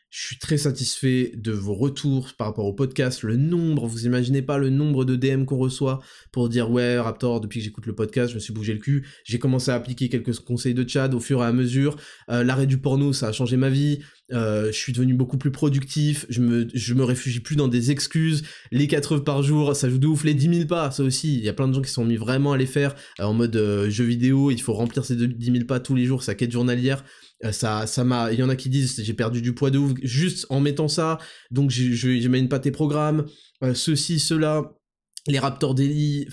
Je 0.09 0.27
suis 0.27 0.37
très 0.37 0.57
satisfait 0.57 1.33
de 1.35 1.51
vos 1.51 1.73
retours 1.73 2.29
par 2.37 2.47
rapport 2.47 2.65
au 2.65 2.73
podcast, 2.73 3.23
le 3.23 3.35
nombre, 3.35 3.85
vous 3.85 4.05
imaginez 4.05 4.41
pas 4.41 4.57
le 4.57 4.69
nombre 4.69 5.03
de 5.03 5.17
DM 5.17 5.43
qu'on 5.43 5.57
reçoit 5.57 5.99
pour 6.31 6.47
dire 6.47 6.71
ouais 6.71 6.97
Raptor, 6.97 7.41
depuis 7.41 7.59
que 7.59 7.65
j'écoute 7.65 7.85
le 7.85 7.95
podcast, 7.95 8.29
je 8.29 8.35
me 8.35 8.39
suis 8.39 8.53
bougé 8.53 8.71
le 8.71 8.79
cul, 8.79 9.05
j'ai 9.25 9.39
commencé 9.39 9.71
à 9.71 9.75
appliquer 9.75 10.07
quelques 10.07 10.39
conseils 10.39 10.73
de 10.73 10.87
Chad 10.87 11.13
au 11.13 11.19
fur 11.19 11.43
et 11.43 11.45
à 11.45 11.51
mesure, 11.51 11.97
euh, 12.29 12.45
l'arrêt 12.45 12.65
du 12.65 12.77
porno 12.77 13.11
ça 13.11 13.27
a 13.27 13.31
changé 13.33 13.57
ma 13.57 13.69
vie, 13.69 13.99
euh, 14.31 14.67
je 14.67 14.77
suis 14.77 14.93
devenu 14.93 15.15
beaucoup 15.15 15.37
plus 15.37 15.51
productif, 15.51 16.25
je 16.29 16.39
me, 16.39 16.63
me 16.65 17.03
réfugie 17.03 17.41
plus 17.41 17.57
dans 17.57 17.67
des 17.67 17.91
excuses, 17.91 18.43
les 18.71 18.87
4 18.87 19.15
heures 19.15 19.23
par 19.25 19.43
jour, 19.43 19.75
ça 19.75 19.89
joue 19.89 19.97
de 19.97 20.07
ouf, 20.07 20.23
les 20.23 20.33
10 20.33 20.55
000 20.59 20.67
pas, 20.67 20.91
ça 20.91 21.03
aussi, 21.03 21.35
il 21.37 21.43
y 21.43 21.49
a 21.49 21.53
plein 21.53 21.67
de 21.67 21.73
gens 21.73 21.81
qui 21.81 21.91
sont 21.91 22.05
mis 22.05 22.15
vraiment 22.15 22.53
à 22.53 22.57
les 22.57 22.67
faire, 22.67 22.95
en 23.19 23.33
mode 23.33 23.61
jeu 23.89 24.05
vidéo, 24.05 24.49
il 24.49 24.61
faut 24.61 24.73
remplir 24.73 25.03
ces 25.03 25.17
10 25.17 25.45
000 25.51 25.65
pas 25.65 25.81
tous 25.81 25.93
les 25.93 26.05
jours, 26.05 26.23
sa 26.23 26.35
quête 26.35 26.53
journalière, 26.53 27.03
Euh, 27.03 27.24
ça, 27.51 27.85
ça 27.85 28.03
m'a. 28.03 28.31
Il 28.31 28.39
y 28.39 28.43
en 28.43 28.49
a 28.49 28.55
qui 28.55 28.69
disent 28.69 29.01
j'ai 29.01 29.13
perdu 29.13 29.41
du 29.41 29.53
poids 29.53 29.71
de 29.71 29.77
ouf 29.77 29.93
juste 30.01 30.45
en 30.49 30.59
mettant 30.59 30.87
ça. 30.87 31.17
Donc 31.51 31.69
j'imagine 31.69 32.49
pas 32.49 32.59
tes 32.59 32.71
programmes. 32.71 33.25
Euh, 33.63 33.73
ceci, 33.73 34.19
cela, 34.19 34.73
les 35.27 35.39
Raptors 35.39 35.75
Daily. 35.75 36.27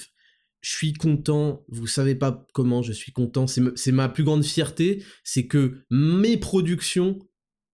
Je 0.61 0.70
suis 0.70 0.92
content. 0.92 1.64
Vous 1.68 1.88
savez 1.88 2.14
pas 2.14 2.46
comment 2.55 2.82
je 2.82 2.92
suis 2.92 3.11
content. 3.12 3.46
C'est 3.48 3.92
ma 3.92 4.09
plus 4.09 4.22
grande 4.22 4.44
fierté, 4.44 5.03
c'est 5.24 5.48
que 5.48 5.84
mes 5.90 6.36
productions 6.36 7.18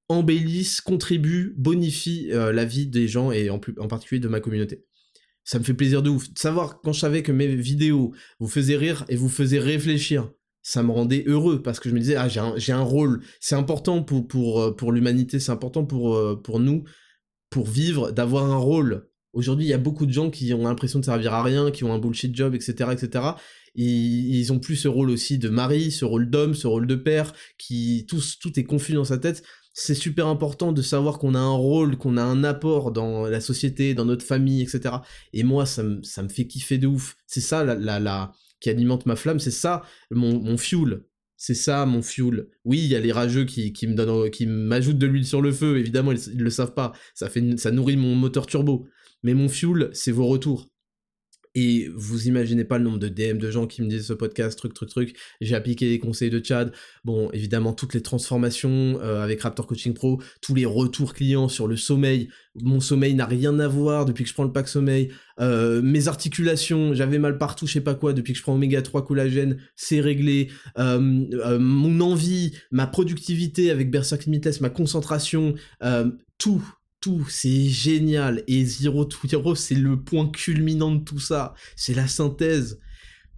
embellissent, 0.09 0.81
contribuent, 0.81 1.55
bonifient 1.59 2.33
euh, 2.33 2.51
la 2.51 2.64
vie 2.64 2.87
des 2.87 3.07
gens 3.07 3.31
et 3.31 3.51
en, 3.51 3.59
plus, 3.59 3.74
en 3.79 3.89
particulier 3.89 4.20
de 4.20 4.29
ma 4.29 4.41
communauté. 4.41 4.87
Ça 5.45 5.59
me 5.59 5.64
fait 5.64 5.74
plaisir 5.74 6.03
de 6.03 6.09
ouf. 6.09 6.29
Savoir 6.35 6.81
quand 6.81 6.95
je 6.95 7.01
savais 7.01 7.22
que 7.22 7.33
mes 7.33 7.55
vidéos 7.55 8.14
vous 8.41 8.49
faisaient 8.49 8.76
rire 8.76 9.05
et 9.11 9.16
vous 9.16 9.29
faisaient 9.29 9.59
réfléchir 9.59 10.31
ça 10.69 10.83
me 10.83 10.91
rendait 10.91 11.25
heureux 11.27 11.62
parce 11.62 11.81
que 11.81 11.89
je 11.89 11.95
me 11.95 12.01
disais 12.01 12.16
ah 12.16 12.29
j'ai 12.29 12.73
un, 12.73 12.83
rôle 12.83 13.23
c'est 13.41 13.55
important 13.55 14.03
pour 14.03 14.29
pour 14.29 14.61
euh, 14.61 14.77
pour 14.77 14.93
l'humanité 14.93 15.41
c'est 15.41 15.51
important 15.51 15.87
pour 15.87 16.14
euh, 16.14 16.37
pour 16.37 16.61
nous 16.61 16.85
pour 17.49 17.66
vivre 17.66 18.11
d'avoir 18.11 18.45
un 18.45 18.59
rôle 18.59 19.09
aujourd'hui 19.33 19.64
il 19.64 19.71
y 19.71 19.73
a 19.73 19.79
beaucoup 19.79 20.05
de 20.05 20.12
gens 20.12 20.29
qui 20.29 20.53
ont 20.53 20.64
l'impression 20.64 20.99
de 20.99 21.07
servir 21.07 21.33
à 21.33 21.43
rien 21.43 21.71
qui 21.71 21.85
ont 21.85 21.95
un 21.95 21.99
bullshit 21.99 22.37
job 22.37 22.55
etc 22.55 22.91
etc 22.93 23.25
et 23.77 23.83
ils 23.83 24.53
ont 24.53 24.59
plus 24.59 24.77
ce 24.77 24.89
rôle 24.89 25.09
aussi 25.09 25.39
de 25.39 25.49
mari 25.49 25.91
ce 25.91 26.05
rôle 26.05 26.29
d'homme 26.29 26.55
ce 26.55 26.66
rôle 26.66 26.87
de 26.87 26.97
père 26.97 27.33
qui 27.57 28.05
tout 28.07 28.21
tout 28.39 28.61
est 28.61 28.64
confus 28.64 28.93
dans 28.93 29.05
sa 29.05 29.16
tête 29.16 29.43
c'est 29.73 29.95
super 29.95 30.27
important 30.27 30.73
de 30.73 30.83
savoir 30.83 31.21
qu'on 31.21 31.37
a 31.37 31.39
un 31.39 31.55
rôle, 31.55 31.97
qu'on 31.97 32.16
a 32.16 32.23
un 32.23 32.43
apport 32.43 32.91
dans 32.91 33.29
la 33.29 33.41
société, 33.41 33.95
dans 33.95 34.05
notre 34.05 34.25
famille, 34.25 34.61
etc. 34.61 34.97
Et 35.33 35.45
moi, 35.45 35.66
ça 35.66 35.85
me, 35.85 36.03
ça 36.03 36.25
me 36.25 36.29
fait 36.29 36.49
kiffer 36.49 36.79
de 36.79 36.89
ouf. 36.89 37.14
C'est 37.29 37.41
ça 37.41 37.62
la, 37.62 38.33
qui 38.61 38.71
alimente 38.71 39.07
ma 39.07 39.17
flamme, 39.17 39.39
c'est 39.39 39.51
ça 39.51 39.83
mon, 40.11 40.41
mon 40.43 40.57
fuel. 40.57 41.03
C'est 41.37 41.55
ça 41.55 41.87
mon 41.87 42.03
fuel. 42.03 42.49
Oui, 42.65 42.79
il 42.79 42.89
y 42.89 42.97
a 42.97 43.01
les 43.01 43.13
rageux 43.13 43.45
qui, 43.45 43.73
qui 43.73 43.87
me 43.87 43.95
donnent, 43.95 44.31
qui 44.31 44.47
m'ajoutent 44.47 44.99
de 44.99 45.07
l'huile 45.07 45.27
sur 45.27 45.41
le 45.41 45.53
feu, 45.53 45.79
évidemment, 45.79 46.13
ils, 46.13 46.21
ils, 46.35 46.43
le 46.43 46.51
savent 46.51 46.75
pas. 46.75 46.93
Ça, 47.15 47.31
fait, 47.31 47.57
ça 47.59 47.71
nourrit 47.71 47.97
mon 47.97 48.15
moteur 48.17 48.47
turbo. 48.47 48.89
Mais 49.23 49.35
mon 49.35 49.49
fuel, 49.49 49.91
c'est 49.93 50.13
vos 50.13 50.27
retours. 50.27 50.69
Et 51.61 51.91
vous 51.93 52.29
imaginez 52.29 52.63
pas 52.63 52.79
le 52.79 52.85
nombre 52.85 53.01
de 53.01 53.09
DM 53.09 53.39
de 53.39 53.51
gens 53.51 53.67
qui 53.67 53.83
me 53.83 53.89
disent 53.89 54.07
ce 54.07 54.13
podcast, 54.13 54.57
truc, 54.57 54.75
truc, 54.75 54.89
truc. 54.91 55.17
J'ai 55.41 55.57
appliqué 55.57 55.89
les 55.89 55.99
conseils 55.99 56.31
de 56.31 56.41
Chad. 56.41 56.73
Bon, 57.05 57.33
évidemment, 57.33 57.73
toutes 57.73 57.95
les 57.95 58.01
transformations 58.01 59.01
euh, 59.03 59.25
avec 59.25 59.43
Raptor 59.43 59.67
Coaching 59.67 59.93
Pro, 59.93 60.23
tous 60.41 60.55
les 60.55 60.65
retours 60.65 61.15
clients 61.15 61.49
sur 61.49 61.67
le 61.67 61.77
sommeil. 61.77 62.29
Mon 62.55 62.79
sommeil 62.79 63.15
n'a 63.15 63.27
rien 63.27 63.59
à 63.59 63.67
voir 63.67 64.05
depuis 64.05 64.23
que 64.23 64.31
je 64.31 64.35
prends 64.35 64.45
le 64.45 64.53
pack 64.53 64.69
sommeil. 64.69 65.11
Euh, 65.41 65.83
mes 65.83 66.07
articulations, 66.07 66.95
j'avais 66.95 67.19
mal 67.19 67.39
partout, 67.39 67.67
je 67.67 67.73
sais 67.73 67.81
pas 67.81 67.97
quoi, 67.97 68.13
depuis 68.13 68.35
que 68.35 68.39
je 68.39 68.45
prends 68.45 68.55
Oméga 68.55 68.81
3 68.81 69.05
collagène, 69.05 69.59
c'est 69.75 70.01
réglé. 70.01 70.53
Euh, 70.79 71.59
mon 71.59 72.01
envie, 72.01 72.53
ma 72.71 72.87
productivité 72.87 73.73
avec 73.73 73.91
Berserk 73.91 74.27
Limitless, 74.27 74.61
ma 74.61 74.71
concentration, 74.71 75.57
tout, 76.39 76.63
tout, 77.01 77.27
c'est 77.29 77.65
génial. 77.65 78.45
Et 78.47 78.65
Zero 78.65 79.05
to 79.05 79.19
Hero, 79.31 79.55
c'est 79.55 79.75
le 79.75 80.03
point 80.03 80.29
culminant 80.29 80.95
de 80.95 81.05
tout 81.05 81.19
ça. 81.19 81.55
C'est 81.77 81.95
la 81.95 82.09
synthèse. 82.09 82.81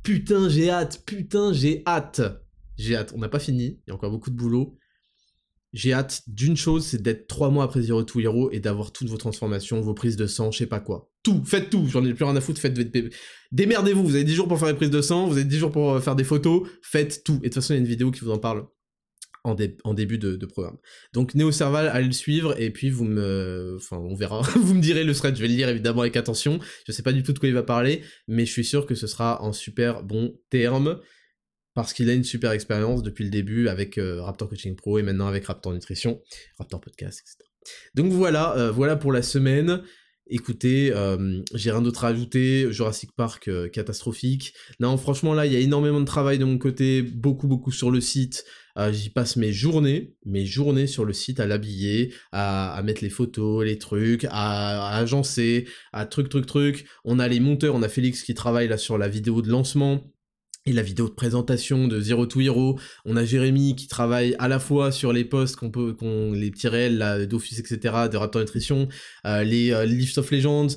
Putain, 0.02 0.48
j'ai 0.48 0.70
hâte. 0.70 1.02
Putain, 1.06 1.52
j'ai 1.52 1.82
hâte. 1.86 2.22
J'ai 2.76 2.96
hâte. 2.96 3.12
On 3.14 3.18
n'a 3.18 3.28
pas 3.28 3.38
fini. 3.38 3.80
Il 3.86 3.88
y 3.88 3.90
a 3.90 3.94
encore 3.94 4.10
beaucoup 4.10 4.30
de 4.30 4.36
boulot. 4.36 4.76
J'ai 5.72 5.92
hâte 5.92 6.22
d'une 6.26 6.56
chose, 6.56 6.84
c'est 6.84 7.00
d'être 7.00 7.28
trois 7.28 7.48
mois 7.48 7.62
après 7.62 7.82
Zero 7.82 8.02
to 8.02 8.18
Hero 8.18 8.50
et 8.50 8.58
d'avoir 8.58 8.90
toutes 8.90 9.08
vos 9.08 9.16
transformations, 9.16 9.80
vos 9.80 9.94
prises 9.94 10.16
de 10.16 10.26
sang, 10.26 10.50
je 10.50 10.58
sais 10.58 10.66
pas 10.66 10.80
quoi. 10.80 11.08
Tout, 11.22 11.44
faites 11.44 11.70
tout, 11.70 11.86
j'en 11.86 12.04
ai 12.04 12.12
plus 12.12 12.24
rien 12.24 12.34
à 12.34 12.40
foutre, 12.40 12.60
faites... 12.60 12.74
Démerdez-vous, 13.52 14.02
vous 14.02 14.14
avez 14.16 14.24
10 14.24 14.34
jours 14.34 14.48
pour 14.48 14.58
faire 14.58 14.66
les 14.66 14.74
prises 14.74 14.90
de 14.90 15.00
sang, 15.00 15.28
vous 15.28 15.34
avez 15.34 15.44
10 15.44 15.58
jours 15.58 15.70
pour 15.70 15.92
euh, 15.92 16.00
faire 16.00 16.16
des 16.16 16.24
photos, 16.24 16.68
faites 16.82 17.22
tout. 17.22 17.34
Et 17.34 17.36
de 17.36 17.42
toute 17.44 17.54
façon, 17.54 17.74
il 17.74 17.76
y 17.76 17.78
a 17.78 17.82
une 17.82 17.88
vidéo 17.88 18.10
qui 18.10 18.20
vous 18.24 18.32
en 18.32 18.38
parle 18.38 18.66
en, 19.44 19.94
début 19.94 20.18
de, 20.18 20.44
programme. 20.46 20.76
Donc 21.12 21.34
Néo 21.34 21.50
Serval, 21.52 21.88
allez 21.88 22.06
le 22.06 22.12
suivre 22.12 22.60
et 22.60 22.70
puis 22.70 22.90
vous 22.90 23.04
me, 23.04 23.76
enfin 23.76 23.96
on 23.96 24.14
verra, 24.14 24.40
vous 24.56 24.74
me 24.74 24.82
direz 24.82 25.04
le 25.04 25.14
thread, 25.14 25.36
je 25.36 25.40
vais 25.42 25.48
le 25.48 25.54
lire 25.54 25.68
évidemment 25.68 26.02
avec 26.02 26.16
attention. 26.16 26.58
Je 26.86 26.92
sais 26.92 27.02
pas 27.02 27.12
du 27.12 27.22
tout 27.22 27.32
de 27.32 27.38
quoi 27.38 27.48
il 27.48 27.54
va 27.54 27.62
parler, 27.62 28.02
mais 28.28 28.46
je 28.46 28.52
suis 28.52 28.64
sûr 28.64 28.86
que 28.86 28.94
ce 28.94 29.06
sera 29.06 29.42
en 29.42 29.52
super 29.52 30.02
bon 30.02 30.38
terme 30.50 31.00
parce 31.74 31.92
qu'il 31.92 32.10
a 32.10 32.14
une 32.14 32.24
super 32.24 32.52
expérience 32.52 33.02
depuis 33.02 33.24
le 33.24 33.30
début 33.30 33.68
avec 33.68 33.98
euh, 33.98 34.22
Raptor 34.22 34.48
Coaching 34.48 34.76
Pro 34.76 34.98
et 34.98 35.02
maintenant 35.02 35.26
avec 35.26 35.46
Raptor 35.46 35.72
Nutrition, 35.72 36.20
Raptor 36.58 36.80
Podcast, 36.80 37.20
etc. 37.20 37.48
Donc 37.94 38.12
voilà, 38.12 38.56
euh, 38.56 38.70
voilà 38.70 38.96
pour 38.96 39.12
la 39.12 39.22
semaine. 39.22 39.82
Écoutez, 40.26 40.92
euh, 40.94 41.40
j'ai 41.54 41.70
rien 41.70 41.82
d'autre 41.82 42.04
à 42.04 42.08
ajouter. 42.08 42.72
Jurassic 42.72 43.10
Park 43.16 43.50
catastrophique. 43.72 44.54
Non, 44.78 44.96
franchement 44.96 45.34
là, 45.34 45.46
il 45.46 45.52
y 45.52 45.56
a 45.56 45.60
énormément 45.60 46.00
de 46.00 46.04
travail 46.04 46.38
de 46.38 46.44
mon 46.44 46.58
côté, 46.58 47.02
beaucoup 47.02 47.48
beaucoup 47.48 47.72
sur 47.72 47.90
le 47.90 48.00
site. 48.00 48.44
Euh, 48.78 48.92
j'y 48.92 49.10
passe 49.10 49.36
mes 49.36 49.52
journées, 49.52 50.14
mes 50.24 50.46
journées 50.46 50.86
sur 50.86 51.04
le 51.04 51.12
site 51.12 51.40
à 51.40 51.46
l'habiller, 51.46 52.14
à, 52.32 52.80
mettre 52.84 53.02
les 53.02 53.10
photos, 53.10 53.64
les 53.64 53.78
trucs, 53.78 54.26
à, 54.30 54.96
agencer, 54.96 55.66
à 55.92 56.06
truc, 56.06 56.28
truc, 56.28 56.46
truc. 56.46 56.86
On 57.04 57.18
a 57.18 57.28
les 57.28 57.40
monteurs, 57.40 57.74
on 57.74 57.82
a 57.82 57.88
Félix 57.88 58.22
qui 58.22 58.34
travaille 58.34 58.68
là 58.68 58.78
sur 58.78 58.98
la 58.98 59.08
vidéo 59.08 59.42
de 59.42 59.48
lancement 59.48 60.02
et 60.66 60.72
la 60.72 60.82
vidéo 60.82 61.08
de 61.08 61.14
présentation 61.14 61.88
de 61.88 62.00
Zero 62.00 62.26
to 62.26 62.40
Hero. 62.40 62.78
On 63.04 63.16
a 63.16 63.24
Jérémy 63.24 63.76
qui 63.76 63.88
travaille 63.88 64.36
à 64.38 64.46
la 64.46 64.58
fois 64.58 64.92
sur 64.92 65.12
les 65.12 65.24
posts 65.24 65.56
qu'on 65.56 65.70
peut, 65.70 65.94
qu'on, 65.94 66.32
les 66.32 66.50
petits 66.50 66.68
réels 66.68 67.26
d'Office, 67.28 67.58
etc., 67.58 68.08
de 68.10 68.16
Raptor 68.16 68.42
Nutrition, 68.42 68.88
euh, 69.26 69.42
les 69.42 69.72
euh, 69.72 70.20
of 70.20 70.30
Legends, 70.30 70.68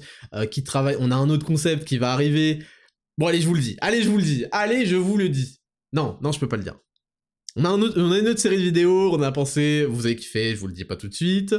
qui 0.50 0.64
travaille. 0.64 0.96
On 1.00 1.12
a 1.12 1.16
un 1.16 1.30
autre 1.30 1.46
concept 1.46 1.86
qui 1.86 1.98
va 1.98 2.14
arriver. 2.14 2.64
Bon, 3.18 3.28
allez, 3.28 3.42
je 3.42 3.48
vous 3.48 3.54
le 3.54 3.62
dis. 3.62 3.78
Allez, 3.82 4.02
je 4.02 4.10
vous 4.10 4.18
le 4.18 4.24
dis. 4.24 4.46
Allez, 4.52 4.86
je 4.86 4.96
vous 4.96 5.18
le 5.18 5.30
dis. 5.30 5.60
Non, 5.92 6.18
non, 6.22 6.32
je 6.32 6.40
peux 6.40 6.48
pas 6.48 6.58
le 6.58 6.64
dire. 6.64 6.76
On 7.56 7.66
a, 7.66 8.20
une 8.20 8.28
autre 8.28 8.40
série 8.40 8.58
de 8.58 8.64
vidéos, 8.64 9.14
on 9.14 9.22
a 9.22 9.32
pensé, 9.32 9.86
vous 9.86 10.08
avez 10.08 10.16
kiffé, 10.16 10.56
je 10.56 10.60
vous 10.60 10.68
le 10.68 10.74
dis 10.74 10.86
pas 10.86 10.96
tout 10.96 11.08
de 11.08 11.14
suite, 11.14 11.54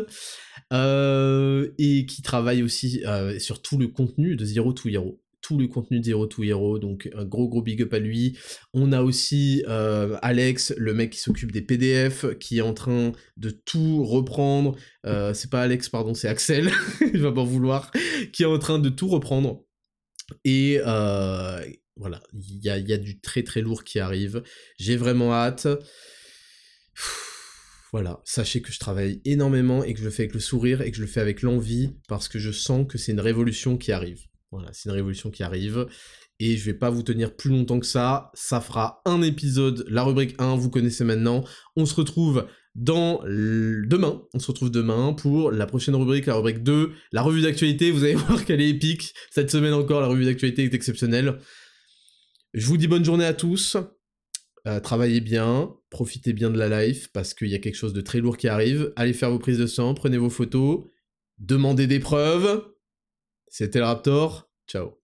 euh, 0.73 1.71
et 1.79 2.05
qui 2.07 2.21
travaille 2.21 2.65
aussi 2.65 3.05
euh, 3.07 3.39
sur 3.39 3.63
tout 3.63 3.79
le 3.79 3.87
contenu 3.87 4.35
de 4.35 4.45
Zero 4.45 4.73
to 4.73 4.89
Hero, 4.89 5.23
tout 5.41 5.57
le 5.57 5.69
contenu 5.69 6.01
de 6.01 6.05
Zero 6.05 6.27
to 6.27 6.43
Hero, 6.43 6.81
donc 6.81 7.09
un 7.15 7.25
gros 7.25 7.49
gros 7.49 7.63
big 7.63 7.81
up 7.83 7.95
à 7.95 8.01
lui. 8.01 8.37
On 8.73 8.91
a 8.91 9.03
aussi 9.03 9.63
euh, 9.69 10.19
Alex, 10.21 10.75
le 10.77 10.95
mec 10.95 11.11
qui 11.11 11.21
s'occupe 11.21 11.53
des 11.53 11.63
PDF, 11.63 12.27
qui 12.41 12.59
est 12.59 12.63
en 12.63 12.75
train 12.75 13.13
de 13.37 13.51
tout 13.51 14.05
reprendre, 14.05 14.75
c'est 15.05 15.51
pas 15.51 15.63
Alex, 15.63 15.89
pardon, 15.91 16.13
c'est 16.13 16.29
Axel, 16.29 16.73
il 17.03 17.21
va 17.21 17.31
pas 17.31 17.45
vouloir, 17.45 17.93
qui 18.33 18.43
est 18.43 18.47
en 18.47 18.59
train 18.59 18.81
de 18.81 18.89
tout 18.89 19.07
reprendre. 19.07 19.63
Et, 20.45 20.81
voilà, 21.97 22.23
il 22.33 22.63
y 22.63 22.71
a, 22.71 22.99
du 22.99 23.21
très 23.21 23.43
très 23.43 23.61
lourd 23.61 23.85
qui 23.85 23.99
arrive. 23.99 24.43
J'ai 24.79 24.97
vraiment 24.97 25.33
hâte. 25.33 25.69
Voilà, 27.93 28.21
sachez 28.25 28.61
que 28.61 28.73
je 28.73 28.81
travaille 28.81 29.21
énormément 29.25 29.85
et 29.85 29.95
que 29.95 30.01
je 30.01 30.05
le 30.05 30.11
fais 30.11 30.25
avec 30.25 30.35
le 30.35 30.41
sourire 30.41 30.83
et 30.83 30.91
que 30.91 30.97
je 30.97 31.03
le 31.03 31.07
fais 31.07 31.21
avec 31.21 31.43
l'envie 31.43 31.95
parce 32.09 32.27
que 32.29 32.41
je 32.41 32.51
sens 32.51 32.87
que 32.89 32.99
c'est 32.99 33.13
une 33.13 33.21
révolution 33.21 33.77
qui 33.79 33.93
arrive. 33.93 34.23
Voilà, 34.51 34.71
c'est 34.73 34.89
une 34.89 34.95
révolution 34.97 35.31
qui 35.31 35.45
arrive 35.45 35.87
et 36.41 36.57
je 36.57 36.65
vais 36.65 36.75
pas 36.75 36.91
vous 36.91 37.05
tenir 37.05 37.37
plus 37.37 37.51
longtemps 37.51 37.79
que 37.79 37.87
ça. 37.87 38.33
Ça 38.35 38.61
fera 38.61 39.01
un 39.05 39.23
épisode, 39.23 39.85
la 39.89 40.03
rubrique 40.03 40.35
1, 40.39 40.57
vous 40.57 40.71
connaissez 40.71 41.05
maintenant. 41.05 41.45
On 41.77 41.87
se 41.87 41.95
retrouve 41.95 42.49
dans 42.75 43.21
demain. 43.25 44.23
On 44.35 44.39
se 44.39 44.49
retrouve 44.49 44.71
demain 44.71 45.13
pour 45.13 45.53
la 45.53 45.67
prochaine 45.67 45.95
rubrique, 45.95 46.27
la 46.27 46.35
rubrique 46.35 46.63
2, 46.63 46.93
la 47.13 47.23
revue 47.23 47.43
d'actualité. 47.43 47.91
Vous 47.91 48.05
allez 48.05 48.15
voir 48.17 48.45
qu'elle 48.45 48.61
est 48.61 48.71
épique. 48.71 49.15
Cette 49.31 49.51
semaine 49.51 49.73
encore, 49.73 50.01
la 50.01 50.09
revue 50.09 50.25
d'actualité 50.25 50.65
est 50.65 50.75
exceptionnelle. 50.75 51.39
Je 52.55 52.69
vous 52.69 52.77
dis 52.77 52.87
bonne 52.87 53.05
journée 53.05 53.25
à 53.25 53.35
tous. 53.35 53.77
Euh, 54.69 54.79
travaillez 54.79 55.21
bien, 55.21 55.75
profitez 55.91 56.33
bien 56.33 56.51
de 56.51 56.57
la 56.57 56.85
life 56.85 57.11
parce 57.13 57.35
qu'il 57.35 57.49
y 57.49 57.55
a 57.57 57.59
quelque 57.59 57.75
chose 57.75 57.93
de 57.93 58.01
très 58.01 58.21
lourd 58.21 58.37
qui 58.37 58.47
arrive. 58.47 58.93
Allez 58.95 59.13
faire 59.13 59.33
vos 59.33 59.41
prises 59.41 59.59
de 59.59 59.67
sang, 59.67 59.93
prenez 59.93 60.19
vos 60.19 60.31
photos, 60.31 60.85
demandez 61.39 61.89
des 61.89 61.99
preuves. 61.99 62.65
C'était 63.49 63.81
le 63.81 63.87
Raptor. 63.87 64.49
Ciao. 64.69 65.01